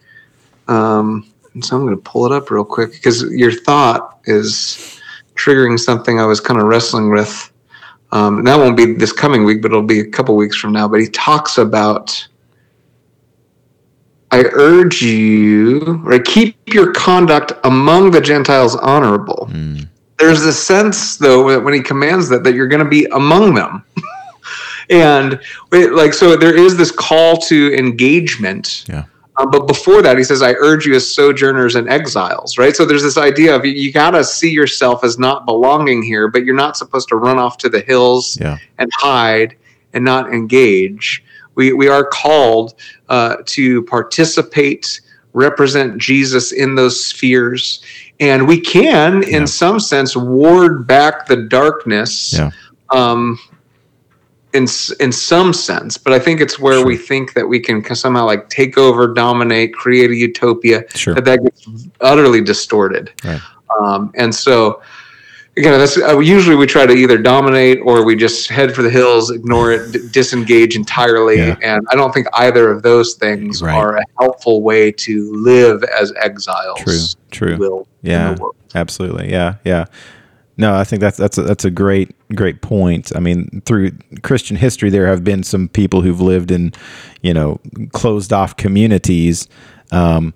um, 0.68 1.26
and 1.54 1.64
so 1.64 1.78
I'm 1.78 1.84
going 1.86 1.96
to 1.96 2.02
pull 2.02 2.26
it 2.26 2.32
up 2.32 2.52
real 2.52 2.66
quick 2.66 2.92
because 2.92 3.24
your 3.32 3.52
thought 3.52 4.20
is 4.26 5.00
triggering 5.36 5.80
something 5.80 6.20
I 6.20 6.26
was 6.26 6.40
kind 6.40 6.60
of 6.60 6.68
wrestling 6.68 7.10
with. 7.12 7.52
Um, 8.12 8.40
and 8.40 8.48
that 8.48 8.58
won't 8.58 8.78
be 8.78 8.94
this 8.94 9.12
coming 9.12 9.44
week, 9.44 9.62
but 9.62 9.72
it'll 9.72 9.82
be 9.84 10.00
a 10.00 10.08
couple 10.08 10.36
weeks 10.36 10.56
from 10.56 10.72
now. 10.74 10.88
But 10.88 11.00
he 11.00 11.08
talks 11.08 11.58
about. 11.58 12.28
I 14.34 14.50
urge 14.54 15.02
you, 15.02 15.80
right? 16.04 16.24
Keep 16.24 16.74
your 16.74 16.92
conduct 16.94 17.54
among 17.64 18.12
the 18.12 18.22
Gentiles 18.22 18.76
honorable 18.76 19.50
Mm. 19.52 19.88
there's 20.20 20.44
a 20.44 20.54
sense 20.54 21.18
though 21.18 21.50
that 21.50 21.62
when 21.64 21.74
he 21.74 21.82
commands 21.82 22.30
that 22.30 22.44
that 22.46 22.54
you're 22.56 22.68
going 22.68 22.84
to 22.84 22.90
be 22.90 23.06
among 23.12 23.54
them 23.54 23.84
and 24.90 25.40
it, 25.72 25.94
like 25.94 26.14
so 26.14 26.36
there 26.36 26.56
is 26.56 26.76
this 26.78 26.92
call 26.92 27.38
to 27.38 27.74
engagement 27.76 28.86
Yeah. 28.88 29.04
um, 29.38 29.50
but 29.52 29.68
before 29.68 30.02
that 30.02 30.18
he 30.18 30.24
says 30.24 30.42
i 30.42 30.54
urge 30.54 30.86
you 30.86 30.96
as 30.96 31.10
sojourners 31.14 31.76
and 31.76 31.90
exiles 31.90 32.58
right 32.58 32.76
so 32.76 32.86
there's 32.86 33.04
this 33.04 33.18
idea 33.18 33.56
of 33.56 33.66
you, 33.66 33.72
you 33.74 33.92
got 33.92 34.12
to 34.12 34.24
see 34.24 34.52
yourself 34.52 35.04
as 35.04 35.18
not 35.20 35.46
belonging 35.46 36.02
here 36.04 36.28
but 36.28 36.44
you're 36.46 36.56
not 36.56 36.78
supposed 36.78 37.08
to 37.10 37.16
run 37.16 37.38
off 37.38 37.58
to 37.58 37.70
the 37.70 37.82
hills 37.82 38.38
Yeah. 38.40 38.58
and 38.80 38.90
hide 38.94 39.56
and 39.94 40.04
not 40.04 40.34
engage. 40.34 41.24
We, 41.56 41.74
we 41.74 41.88
are 41.88 42.04
called 42.06 42.76
uh, 43.10 43.38
to 43.46 43.84
participate, 43.84 45.02
represent 45.34 45.98
Jesus 45.98 46.52
in 46.52 46.76
those 46.76 47.04
spheres. 47.04 47.82
And 48.20 48.48
we 48.48 48.60
can, 48.60 49.24
in 49.24 49.48
some 49.48 49.80
sense, 49.80 50.16
ward 50.16 50.88
back 50.88 51.26
the 51.28 51.38
darkness 51.38 52.34
Yeah. 52.34 52.52
um, 52.92 53.40
in, 54.54 54.68
in 55.00 55.12
some 55.12 55.52
sense. 55.54 55.98
But 55.98 56.14
I 56.14 56.20
think 56.20 56.40
it's 56.40 56.60
where 56.60 56.78
Sure. 56.78 56.86
we 56.86 56.96
think 56.96 57.34
that 57.34 57.48
we 57.48 57.60
can 57.60 57.84
somehow 57.96 58.26
like 58.26 58.50
take 58.50 58.78
over, 58.78 59.12
dominate, 59.14 59.74
create 59.74 60.12
a 60.12 60.16
utopia 60.16 60.84
Sure. 60.96 61.16
that 61.16 61.26
that 61.26 61.44
gets 61.44 61.68
utterly 62.02 62.42
distorted. 62.42 63.12
Right. 63.24 63.42
Um, 63.82 64.12
and 64.16 64.34
so, 64.34 64.82
again, 65.58 65.78
that's 65.80 65.98
uh, 65.98 66.20
usually 66.20 66.56
we 66.56 66.66
try 66.66 66.86
to 66.86 66.94
either 66.94 67.18
dominate 67.18 67.80
or 67.84 68.04
we 68.06 68.16
just 68.16 68.50
head 68.50 68.74
for 68.74 68.82
the 68.82 68.90
hills, 68.90 69.30
ignore 69.32 69.72
it, 69.72 69.92
d- 69.92 70.00
disengage 70.12 70.76
entirely. 70.76 71.38
Yeah. 71.38 71.56
And 71.62 71.86
I 71.92 71.96
don't 71.96 72.14
think 72.14 72.28
either 72.34 72.72
of 72.72 72.82
those 72.84 73.16
things 73.16 73.62
Right. 73.62 73.76
are 73.76 73.98
a 73.98 74.04
helpful 74.20 74.62
way 74.62 74.92
to 74.92 75.34
live 75.36 75.84
as 75.84 76.12
exiles. 76.22 76.80
True. 77.32 77.56
True. 77.58 77.88
Yeah. 78.02 78.30
in 78.30 78.36
the 78.36 78.42
world. 78.42 78.56
Absolutely. 78.76 79.32
Yeah. 79.32 79.56
Yeah. 79.64 79.86
No, 80.56 80.76
I 80.76 80.84
think 80.84 81.00
that's 81.02 81.18
that's 81.18 81.38
a, 81.40 81.42
that's 81.44 81.66
a 81.66 81.72
great 81.72 82.12
great 82.36 82.62
point. 82.62 83.12
I 83.16 83.20
mean, 83.20 83.64
through 83.66 83.92
Christian 84.22 84.56
history, 84.56 84.92
there 84.92 85.08
have 85.08 85.24
been 85.24 85.42
some 85.42 85.68
people 85.68 86.02
who've 86.02 86.22
lived 86.22 86.52
in, 86.52 86.74
you 87.24 87.34
know, 87.34 87.60
closed 87.92 88.32
off 88.32 88.56
communities. 88.56 89.48
Um, 89.92 90.34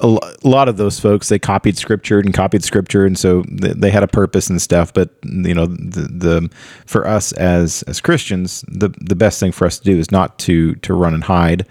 a, 0.00 0.48
lot 0.48 0.68
of 0.68 0.76
those 0.76 1.00
folks 1.00 1.28
they 1.28 1.38
copied 1.38 1.76
scripture 1.76 2.18
and 2.18 2.32
copied 2.32 2.64
scripture, 2.64 3.04
and 3.06 3.18
so 3.18 3.42
th- 3.42 3.76
they 3.76 3.90
had 3.90 4.02
a 4.02 4.08
purpose 4.08 4.48
and 4.48 4.60
stuff. 4.60 4.92
But 4.92 5.10
you 5.22 5.54
know, 5.54 5.66
the, 5.66 6.02
the 6.02 6.50
for 6.86 7.06
us 7.06 7.32
as 7.32 7.82
as 7.84 8.00
Christians, 8.00 8.64
the 8.68 8.90
the 9.00 9.16
best 9.16 9.40
thing 9.40 9.52
for 9.52 9.66
us 9.66 9.78
to 9.78 9.84
do 9.84 9.98
is 9.98 10.10
not 10.10 10.38
to 10.40 10.74
to 10.76 10.94
run 10.94 11.14
and 11.14 11.24
hide, 11.24 11.66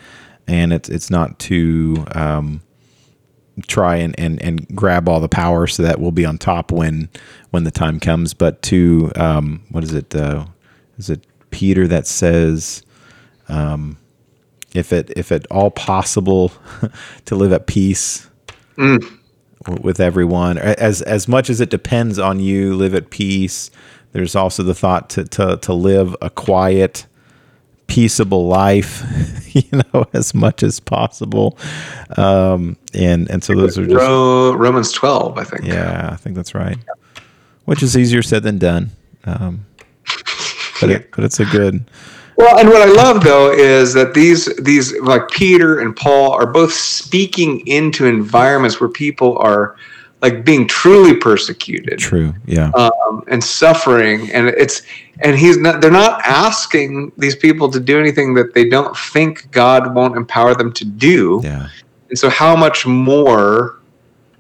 and 0.48 0.74
it's 0.74 0.90
it's 0.90 1.10
not 1.10 1.40
to 1.40 2.06
um, 2.14 2.62
try 3.68 3.96
and, 3.96 4.18
and, 4.20 4.42
and 4.42 4.68
grab 4.76 5.10
all 5.10 5.20
the 5.20 5.30
power 5.30 5.66
so 5.66 5.82
that 5.84 6.00
we'll 6.00 6.12
be 6.12 6.26
on 6.26 6.38
top 6.38 6.72
when 6.72 7.10
when 7.50 7.64
the 7.64 7.72
time 7.72 8.00
comes. 8.00 8.34
But 8.34 8.62
to 8.64 9.12
um, 9.16 9.64
what 9.70 9.84
is 9.84 9.94
it? 9.94 10.16
Uh, 10.16 10.46
is 10.98 11.10
it 11.10 11.26
Peter 11.50 11.88
that 11.88 12.08
says, 12.08 12.84
um, 13.50 13.98
if 14.74 14.92
it 14.94 15.12
if 15.16 15.32
at 15.32 15.46
all 15.52 15.72
possible, 15.72 16.52
to 17.26 17.36
live 17.36 17.52
at 17.54 17.68
peace 17.68 18.28
w- 18.78 19.82
with 19.82 20.00
everyone, 20.00 20.58
as 20.58 21.02
as 21.02 21.28
much 21.28 21.50
as 21.50 21.62
it 21.62 21.70
depends 21.70 22.20
on 22.20 22.40
you, 22.40 22.76
live 22.76 22.94
at 22.96 23.10
peace. 23.10 23.72
There's 24.14 24.36
also 24.36 24.64
the 24.64 24.76
thought 24.76 25.10
to 25.12 25.26
to 25.26 25.58
to 25.58 25.74
live 25.74 26.16
a 26.22 26.30
quiet 26.30 27.06
peaceable 27.88 28.48
life, 28.48 29.04
you 29.56 29.82
know, 29.94 30.06
as 30.14 30.34
much 30.34 30.64
as 30.64 30.80
possible. 30.80 31.58
Um, 32.18 32.78
and 32.94 33.30
and 33.30 33.44
so 33.44 33.56
those 33.56 33.78
are 33.78 33.86
just 33.86 34.06
Romans 34.56 34.92
12, 34.92 35.38
I 35.38 35.44
think. 35.44 35.66
yeah, 35.66 36.10
I 36.12 36.16
think 36.16 36.36
that's 36.36 36.54
right. 36.54 36.78
Which 37.66 37.84
is 37.84 37.98
easier 37.98 38.22
said 38.22 38.44
than 38.44 38.58
done. 38.60 38.92
Um, 39.26 39.66
but 40.80 40.90
it, 40.90 41.12
but 41.12 41.26
it's 41.26 41.40
a 41.40 41.46
good 41.46 41.84
Well, 42.38 42.60
and 42.60 42.70
what 42.70 42.82
I 42.82 42.92
love 42.92 43.24
though 43.24 43.52
is 43.52 43.94
that 43.94 44.14
these 44.14 44.46
these 44.58 44.98
like 45.00 45.28
Peter 45.30 45.80
and 45.80 45.96
Paul 45.96 46.32
are 46.34 46.46
both 46.46 46.72
speaking 46.72 47.66
into 47.68 48.06
environments 48.06 48.80
where 48.80 48.90
people 48.90 49.38
are 49.40 49.76
like 50.22 50.46
being 50.46 50.68
truly 50.68 51.16
persecuted. 51.16 52.00
true. 52.00 52.34
Yeah. 52.46 52.72
um, 52.76 53.24
and 53.28 53.44
suffering 53.44 54.32
and 54.32 54.48
it's 54.50 54.82
and 55.20 55.38
he's 55.38 55.58
not 55.58 55.82
they're 55.82 55.92
not 55.92 56.22
asking 56.24 57.12
these 57.18 57.36
people 57.36 57.70
to 57.72 57.80
do 57.80 58.00
anything 58.00 58.34
that 58.36 58.54
they 58.54 58.68
don't 58.70 58.96
think 58.96 59.50
god 59.52 59.94
won't 59.94 60.16
empower 60.16 60.56
them 60.56 60.72
to 60.74 60.86
do 60.86 61.42
yeah. 61.44 61.68
and 62.10 62.18
so 62.18 62.30
how 62.30 62.56
much 62.56 62.86
more 62.86 63.80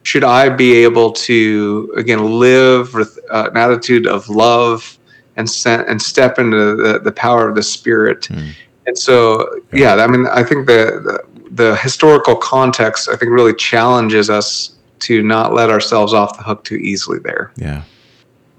should 0.03 0.23
i 0.23 0.47
be 0.49 0.73
able 0.83 1.11
to 1.11 1.91
again 1.97 2.39
live 2.39 2.93
with 2.93 3.19
uh, 3.29 3.49
an 3.51 3.57
attitude 3.57 4.07
of 4.07 4.29
love 4.29 4.97
and 5.37 5.49
se- 5.49 5.85
and 5.87 6.01
step 6.01 6.39
into 6.39 6.75
the, 6.75 6.99
the 6.99 7.11
power 7.11 7.47
of 7.47 7.55
the 7.55 7.63
spirit 7.63 8.27
Mm. 8.29 8.49
and 8.87 8.97
so 8.97 9.47
yeah 9.71 9.95
i 9.95 10.07
mean 10.07 10.27
i 10.27 10.43
think 10.43 10.67
the, 10.67 10.99
the 11.03 11.47
the 11.51 11.75
historical 11.77 12.35
context 12.35 13.07
i 13.09 13.15
think 13.15 13.31
really 13.31 13.53
challenges 13.55 14.29
us 14.29 14.75
to 14.99 15.21
not 15.23 15.53
let 15.53 15.69
ourselves 15.69 16.13
off 16.13 16.35
the 16.37 16.43
hook 16.43 16.63
too 16.63 16.75
easily 16.75 17.19
there 17.19 17.51
Yeah. 17.55 17.83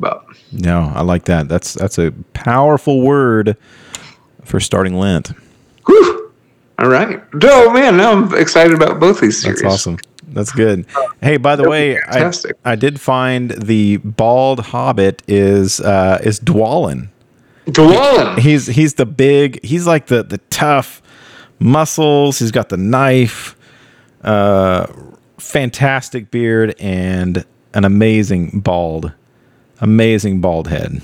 but 0.00 0.24
No, 0.52 0.90
I 0.94 1.02
like 1.02 1.24
that. 1.24 1.48
That's 1.48 1.74
that's 1.74 1.98
a 1.98 2.12
powerful 2.32 3.02
word 3.02 3.56
for 4.44 4.60
starting 4.60 4.94
Lent. 4.94 5.32
Whew. 5.86 6.32
All 6.78 6.88
right. 6.88 7.20
Oh 7.42 7.70
man, 7.72 7.96
now 7.96 8.12
I'm 8.12 8.32
excited 8.34 8.72
about 8.72 8.98
both 9.00 9.20
these 9.20 9.42
series. 9.42 9.60
That's 9.60 9.74
awesome. 9.74 9.98
That's 10.32 10.52
good. 10.52 10.86
Hey, 11.22 11.36
by 11.36 11.56
the 11.56 11.68
way, 11.68 11.98
I. 12.00 12.32
I 12.64 12.74
did 12.74 13.00
find 13.00 13.50
the 13.50 13.98
bald 13.98 14.60
hobbit 14.60 15.22
is 15.26 15.80
uh, 15.80 16.18
is 16.22 16.40
Dwalin. 16.40 17.08
Dwalin. 17.66 18.38
He's 18.38 18.66
he's 18.66 18.94
the 18.94 19.06
big. 19.06 19.64
He's 19.64 19.86
like 19.86 20.06
the 20.06 20.22
the 20.22 20.38
tough 20.50 21.02
muscles. 21.58 22.38
He's 22.38 22.50
got 22.50 22.68
the 22.68 22.76
knife. 22.76 23.56
Uh, 24.22 24.86
fantastic 25.38 26.30
beard 26.30 26.74
and 26.80 27.44
an 27.74 27.84
amazing 27.84 28.60
bald, 28.60 29.12
amazing 29.80 30.40
bald 30.40 30.68
head. 30.68 31.00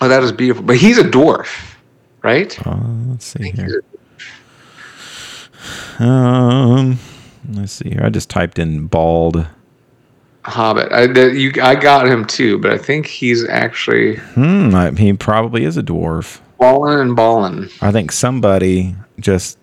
Oh, 0.00 0.08
that 0.08 0.22
is 0.22 0.32
beautiful. 0.32 0.64
But 0.64 0.76
he's 0.76 0.98
a 0.98 1.04
dwarf, 1.04 1.76
right? 2.22 2.58
Uh, 2.66 2.76
let's 3.08 3.24
see 3.26 3.50
here. 3.50 3.82
Um, 5.98 6.98
let's 7.50 7.72
see 7.72 7.90
here. 7.90 8.02
I 8.04 8.08
just 8.10 8.30
typed 8.30 8.58
in 8.58 8.86
bald. 8.86 9.46
Hobbit. 10.44 10.92
I, 10.92 11.04
you, 11.28 11.52
I 11.62 11.74
got 11.74 12.06
him 12.06 12.24
too, 12.26 12.58
but 12.58 12.70
I 12.70 12.76
think 12.78 13.06
he's 13.06 13.48
actually 13.48 14.16
Hmm. 14.16 14.74
I, 14.74 14.90
he 14.90 15.12
probably 15.14 15.64
is 15.64 15.76
a 15.78 15.82
dwarf. 15.82 16.40
Balin 16.58 17.00
and 17.00 17.16
Balin. 17.16 17.68
I 17.80 17.92
think 17.92 18.12
somebody 18.12 18.94
just. 19.20 19.58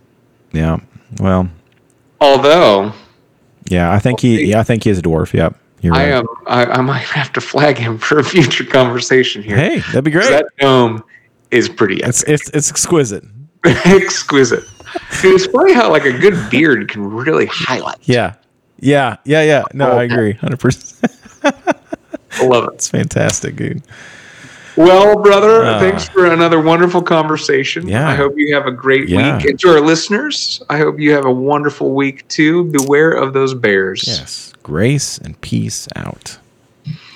Yeah. 0.52 0.78
Well. 1.20 1.50
Although 2.20 2.94
Yeah. 3.70 3.92
I 3.92 4.00
think 4.00 4.20
he. 4.22 4.46
Yeah. 4.46 4.60
I 4.60 4.64
think 4.64 4.84
he 4.84 4.90
is 4.90 4.98
a 5.00 5.02
dwarf. 5.04 5.34
Yep. 5.34 5.56
You're 5.82 5.96
I 5.96 6.04
am, 6.04 6.26
I, 6.46 6.66
I 6.66 6.82
might 6.82 7.00
have 7.04 7.32
to 7.34 7.42
flag 7.42 7.78
him 7.78 7.98
for 7.98 8.20
a 8.20 8.24
future 8.24 8.66
conversation 8.66 9.42
here. 9.44 9.56
Hey, 9.58 9.80
that'd 9.80 10.04
be 10.04 10.12
great. 10.12 10.30
That 10.30 10.46
gnome 10.62 11.04
is 11.52 11.70
pretty 11.70 11.98
It's 11.98 12.24
it's 12.24 12.50
it's 12.52 12.70
exquisite. 12.72 13.24
exquisite. 13.66 14.64
Dude, 15.22 15.36
it's 15.36 15.46
funny 15.48 15.74
how 15.74 15.90
like 15.92 16.06
a 16.06 16.12
good 16.18 16.50
beard 16.50 16.90
can 16.90 17.10
really 17.10 17.46
highlight. 17.48 17.98
Yeah. 18.04 18.36
Yeah. 18.80 19.18
Yeah. 19.26 19.44
Yeah. 19.44 19.64
No, 19.74 19.92
I 19.92 20.04
agree. 20.04 20.34
Hundred 20.34 20.60
percent. 20.60 21.12
I 21.44 22.46
love 22.46 22.66
it. 22.66 22.74
It's 22.76 22.90
fantastic, 22.90 23.56
dude. 23.56 23.84
Well, 24.78 25.22
brother, 25.22 25.64
Uh, 25.66 25.80
thanks 25.82 26.08
for 26.08 26.26
another 26.28 26.60
wonderful 26.62 27.02
conversation. 27.02 27.88
Yeah. 27.88 28.08
I 28.08 28.16
hope 28.16 28.34
you 28.38 28.56
have 28.56 28.66
a 28.68 28.72
great 28.72 29.10
Yeah. 29.10 29.36
week. 29.38 29.46
And 29.46 29.60
to 29.60 29.70
our 29.70 29.82
listeners, 29.82 30.62
I 30.70 30.78
hope 30.78 30.98
you 31.00 31.12
have 31.12 31.26
a 31.26 31.32
wonderful 31.32 31.92
week 31.94 32.26
too. 32.30 32.64
Beware 32.66 33.12
of 33.12 33.34
those 33.34 33.54
bears. 33.54 34.04
Yes. 34.08 34.54
Grace 34.64 35.18
and 35.18 35.40
peace 35.42 35.88
out. 35.96 36.38